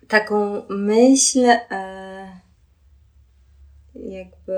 taką 0.08 0.62
myśl, 0.68 1.44
e, 1.70 2.40
jakby. 3.94 4.52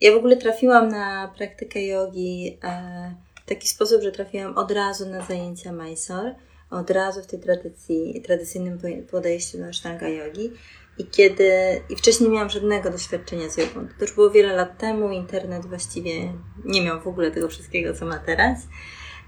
Ja 0.00 0.12
w 0.12 0.16
ogóle 0.16 0.36
trafiłam 0.36 0.88
na 0.88 1.28
praktykę 1.36 1.86
jogi 1.86 2.58
e, 2.62 3.14
w 3.44 3.48
taki 3.48 3.68
sposób, 3.68 4.02
że 4.02 4.12
trafiłam 4.12 4.58
od 4.58 4.70
razu 4.70 5.08
na 5.08 5.24
zajęcia 5.24 5.72
Mysore, 5.72 6.34
od 6.70 6.90
razu 6.90 7.22
w 7.22 7.26
tej 7.26 7.40
tradycji, 7.40 8.22
tradycyjnym 8.26 8.78
podejściu 9.10 9.58
do 9.58 9.66
Ashtanga 9.66 10.08
jogi. 10.08 10.52
I 10.98 11.06
kiedy, 11.06 11.50
i 11.90 11.96
wcześniej 11.96 12.28
nie 12.28 12.34
miałam 12.34 12.50
żadnego 12.50 12.90
doświadczenia 12.90 13.48
z 13.48 13.56
jogą. 13.56 13.88
To 13.98 14.04
już 14.04 14.12
było 14.12 14.30
wiele 14.30 14.56
lat 14.56 14.78
temu, 14.78 15.10
internet 15.12 15.66
właściwie 15.66 16.32
nie 16.64 16.84
miał 16.84 17.00
w 17.00 17.06
ogóle 17.06 17.30
tego 17.30 17.48
wszystkiego, 17.48 17.94
co 17.94 18.06
ma 18.06 18.18
teraz. 18.18 18.68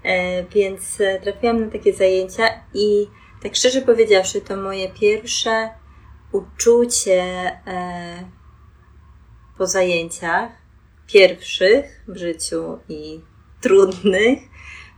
E, 0.03 0.43
więc 0.43 1.01
e, 1.01 1.19
trafiłam 1.19 1.65
na 1.65 1.71
takie 1.71 1.93
zajęcia 1.93 2.43
i 2.73 3.07
tak 3.43 3.55
szczerze 3.55 3.81
powiedziawszy, 3.81 4.41
to 4.41 4.57
moje 4.57 4.89
pierwsze 4.89 5.69
uczucie 6.31 7.21
e, 7.67 8.29
po 9.57 9.67
zajęciach, 9.67 10.49
pierwszych 11.07 12.03
w 12.07 12.17
życiu 12.17 12.79
i 12.89 13.21
trudnych, 13.61 14.39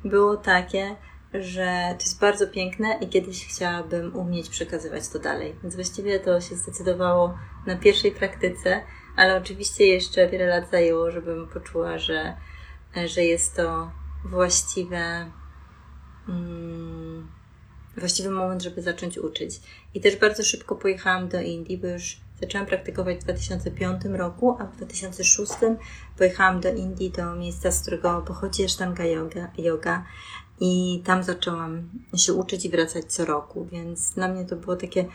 było 0.03 0.37
takie, 0.37 0.95
że 1.43 1.95
to 1.97 2.03
jest 2.03 2.19
bardzo 2.19 2.47
piękne 2.47 2.97
i 3.01 3.07
kiedyś 3.07 3.47
chciałabym 3.47 4.15
umieć 4.15 4.49
przekazywać 4.49 5.07
to 5.07 5.19
dalej. 5.19 5.55
Więc 5.63 5.75
właściwie 5.75 6.19
to 6.19 6.41
się 6.41 6.55
zdecydowało 6.55 7.38
na 7.65 7.75
pierwszej 7.75 8.11
praktyce, 8.11 8.81
ale 9.15 9.38
oczywiście 9.38 9.86
jeszcze 9.86 10.29
wiele 10.29 10.45
lat 10.45 10.69
zajęło, 10.71 11.11
żebym 11.11 11.47
poczuła, 11.47 11.97
że, 11.97 12.36
że 13.05 13.23
jest 13.23 13.55
to 13.55 13.91
właściwe, 14.25 15.31
mm, 16.29 17.27
właściwy 17.97 18.29
moment, 18.29 18.61
żeby 18.63 18.81
zacząć 18.81 19.17
uczyć. 19.17 19.61
I 19.93 20.01
też 20.01 20.15
bardzo 20.15 20.43
szybko 20.43 20.75
pojechałam 20.75 21.29
do 21.29 21.41
Indii, 21.41 21.77
bo 21.77 21.88
już 21.88 22.17
zaczęłam 22.41 22.67
praktykować 22.67 23.17
w 23.17 23.23
2005 23.23 24.01
roku, 24.05 24.57
a 24.59 24.65
w 24.65 24.75
2006 24.75 25.53
pojechałam 26.17 26.61
do 26.61 26.73
Indii, 26.73 27.11
do 27.11 27.36
miejsca, 27.36 27.71
z 27.71 27.81
którego 27.81 28.21
pochodzi 28.21 28.63
Ashtanga 28.63 29.05
yoga, 29.05 29.51
yoga 29.57 30.05
i 30.60 31.01
tam 31.06 31.24
zaczęłam 31.24 31.89
się 32.16 32.34
uczyć 32.34 32.66
i 32.66 32.70
wracać 32.70 33.06
co 33.06 33.26
roku, 33.26 33.68
więc 33.72 34.14
dla 34.14 34.28
mnie 34.28 34.45
to 34.45 34.56
było 34.56 34.76
takie, 34.76 35.06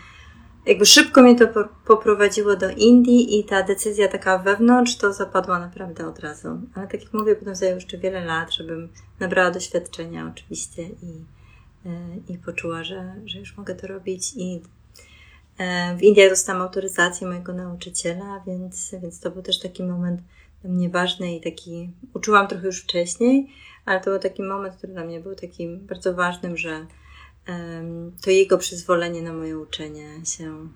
jakby 0.66 0.86
szybko 0.86 1.22
mnie 1.22 1.36
to 1.36 1.46
poprowadziło 1.86 2.56
do 2.56 2.70
Indii 2.70 3.38
i 3.38 3.44
ta 3.44 3.62
decyzja 3.62 4.08
taka 4.08 4.38
wewnątrz 4.38 4.96
to 4.96 5.12
zapadła 5.12 5.58
naprawdę 5.58 6.06
od 6.06 6.18
razu. 6.18 6.48
Ale 6.74 6.88
tak 6.88 7.04
jak 7.04 7.12
mówię, 7.12 7.36
potem 7.36 7.54
zajęło 7.54 7.74
jeszcze 7.74 7.98
wiele 7.98 8.24
lat, 8.24 8.52
żebym 8.52 8.88
nabrała 9.20 9.50
doświadczenia 9.50 10.32
oczywiście 10.32 10.82
i, 10.82 11.24
e, 11.86 12.16
i 12.28 12.38
poczuła, 12.38 12.84
że, 12.84 13.14
że 13.24 13.38
już 13.38 13.56
mogę 13.56 13.74
to 13.74 13.86
robić 13.86 14.32
i 14.36 14.62
e, 15.58 15.96
w 15.96 16.02
Indiach 16.02 16.30
dostałam 16.30 16.62
autoryzację 16.62 17.26
mojego 17.26 17.52
nauczyciela, 17.52 18.42
więc, 18.46 18.94
więc 19.02 19.20
to 19.20 19.30
był 19.30 19.42
też 19.42 19.58
taki 19.60 19.82
moment 19.82 20.20
dla 20.62 20.70
mnie 20.70 20.88
ważny 20.88 21.36
i 21.36 21.40
taki 21.40 21.90
uczyłam 22.14 22.48
trochę 22.48 22.66
już 22.66 22.82
wcześniej, 22.82 23.50
ale 23.90 24.00
to 24.00 24.10
był 24.10 24.18
taki 24.18 24.42
moment, 24.42 24.76
który 24.76 24.92
dla 24.92 25.04
mnie 25.04 25.20
był 25.20 25.34
takim 25.34 25.86
bardzo 25.86 26.14
ważnym, 26.14 26.56
że 26.56 26.86
um, 27.48 28.12
to 28.24 28.30
jego 28.30 28.58
przyzwolenie 28.58 29.22
na 29.22 29.32
moje 29.32 29.58
uczenie 29.58 30.08
się 30.24 30.68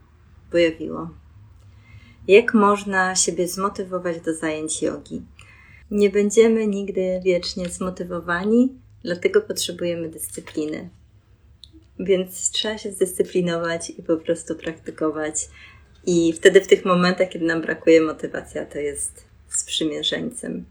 pojawiło. 0.50 1.10
Jak 2.28 2.54
można 2.54 3.14
siebie 3.14 3.48
zmotywować 3.48 4.20
do 4.20 4.34
zajęć 4.34 4.82
jogi? 4.82 5.22
Nie 5.90 6.10
będziemy 6.10 6.66
nigdy 6.66 7.20
wiecznie 7.24 7.68
zmotywowani, 7.68 8.74
dlatego 9.02 9.40
potrzebujemy 9.40 10.08
dyscypliny. 10.08 10.88
Więc 11.98 12.50
trzeba 12.50 12.78
się 12.78 12.92
zdyscyplinować 12.92 13.90
i 13.90 14.02
po 14.02 14.16
prostu 14.16 14.54
praktykować. 14.54 15.48
I 16.06 16.32
wtedy 16.32 16.60
w 16.60 16.66
tych 16.66 16.84
momentach, 16.84 17.28
kiedy 17.28 17.44
nam 17.44 17.62
brakuje 17.62 18.00
motywacja, 18.00 18.66
to 18.66 18.78
jest 18.78 19.24
sprzymierzeńcem 19.48 20.64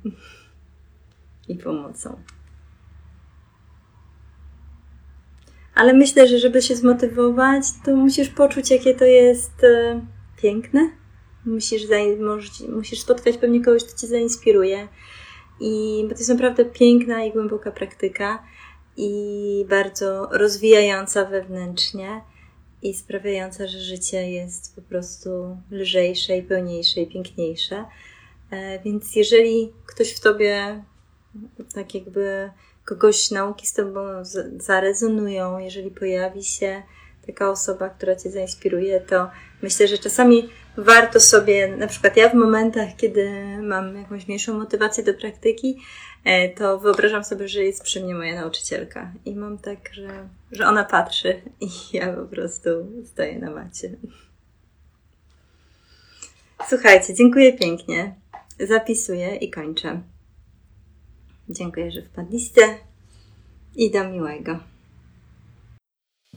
i 1.48 1.56
pomocą. 1.56 2.20
Ale 5.76 5.94
myślę, 5.94 6.28
że 6.28 6.40
żeby 6.40 6.62
się 6.62 6.76
zmotywować, 6.76 7.64
to 7.86 7.96
musisz 7.96 8.30
poczuć, 8.30 8.72
jakie 8.72 8.96
to 8.96 9.06
jest 9.06 9.64
e, 9.64 10.02
piękne. 10.42 10.90
Musisz, 11.46 11.82
musisz 12.76 13.00
spotkać 13.00 13.38
pewnie 13.38 13.64
kogoś, 13.64 13.84
kto 13.84 14.02
cię 14.02 14.08
zainspiruje. 14.08 14.88
I 15.60 16.02
bo 16.04 16.10
to 16.10 16.20
jest 16.20 16.30
naprawdę 16.30 16.66
piękna 16.66 17.24
i 17.24 17.32
głęboka 17.32 17.72
praktyka 17.72 18.44
i 18.98 19.66
bardzo 19.70 20.30
rozwijająca 20.32 21.26
wewnętrznie 21.26 22.22
i 22.82 22.94
sprawiająca, 22.94 23.68
że 23.68 23.80
życie 23.80 24.32
jest 24.32 24.76
po 24.76 24.82
prostu 24.82 25.58
lżejsze 25.72 26.38
i 26.38 26.44
pełniejsze 26.44 27.02
i 27.02 27.08
piękniejsze. 27.08 27.86
E, 28.52 28.80
więc 28.80 29.16
jeżeli 29.16 29.74
ktoś 29.86 30.14
w 30.14 30.20
tobie 30.20 30.84
tak 31.74 31.96
jakby 31.96 32.50
kogoś 32.86 33.32
nauki 33.32 33.68
z 33.68 33.74
tobą 33.74 34.02
zarezonują, 34.58 35.58
jeżeli 35.58 35.92
pojawi 35.92 36.44
się 36.44 36.84
taka 37.28 37.50
osoba, 37.50 37.90
która 37.90 38.16
cię 38.16 38.32
zainspiruje, 38.32 39.02
to 39.02 39.30
myślę, 39.62 39.88
że 39.88 39.98
czasami 39.98 40.50
warto 40.78 41.20
sobie, 41.20 41.78
na 41.78 41.88
przykład 41.88 42.18
ja 42.18 42.30
w 42.30 42.34
momentach, 42.34 42.90
kiedy 42.98 43.32
mam 43.62 43.98
jakąś 43.98 44.28
mniejszą 44.28 44.54
motywację 44.54 45.04
do 45.04 45.14
praktyki, 45.14 45.80
e, 46.24 46.50
to 46.50 46.80
wyobrażam 46.80 47.24
sobie, 47.24 47.48
że 47.48 47.64
jest 47.64 47.84
przy 47.84 48.04
mnie 48.04 48.16
moja 48.16 48.42
nauczycielka 48.42 49.12
i 49.26 49.36
mam 49.36 49.58
tak, 49.58 49.80
że, 49.94 50.28
że 50.52 50.68
ona 50.68 50.84
patrzy 50.84 51.42
i 51.62 51.68
ja 51.98 52.14
po 52.14 52.26
prostu 52.26 52.70
stoję 53.06 53.40
na 53.40 53.52
macie. 53.52 53.90
Słuchajcie, 56.70 57.14
dziękuję 57.14 57.54
pięknie. 57.54 58.16
Zapisuję 58.60 59.36
i 59.36 59.52
kończę. 59.52 60.02
Dziękuję, 61.50 61.92
że 61.92 62.02
wpadliście 62.02 62.62
i 63.76 63.92
do 63.92 64.10
miłego. 64.10 64.60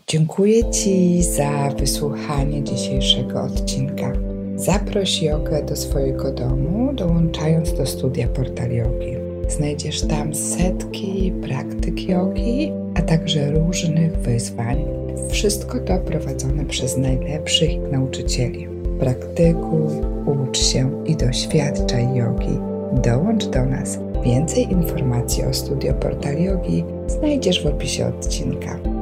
Dziękuję 0.07 0.71
Ci 0.71 1.23
za 1.23 1.71
wysłuchanie 1.79 2.65
dzisiejszego 2.65 3.43
odcinka. 3.43 4.13
Zaproś 4.57 5.23
jogę 5.23 5.63
do 5.63 5.77
swojego 5.77 6.33
domu, 6.33 6.93
dołączając 6.93 7.73
do 7.73 7.87
studia 7.87 8.29
Portal 8.29 8.71
Jogi. 8.71 9.17
Znajdziesz 9.49 10.03
tam 10.03 10.35
setki 10.35 11.33
praktyk 11.43 12.09
jogi, 12.09 12.73
a 12.95 13.03
także 13.03 13.51
różnych 13.51 14.17
wyzwań. 14.17 14.85
Wszystko 15.31 15.81
to 15.81 15.99
prowadzone 15.99 16.65
przez 16.65 16.97
najlepszych 16.97 17.93
nauczycieli. 17.93 18.69
Praktykuj, 19.01 19.93
ucz 20.27 20.59
się 20.59 21.05
i 21.05 21.17
doświadczaj 21.17 22.15
jogi. 22.15 22.59
Dołącz 22.93 23.47
do 23.47 23.65
nas. 23.65 23.99
Więcej 24.25 24.73
informacji 24.73 25.45
o 25.45 25.55
studio 25.55 25.95
Portal 25.95 26.43
Yogi 26.43 26.85
znajdziesz 27.07 27.63
w 27.63 27.67
opisie 27.67 28.07
odcinka. 28.07 28.96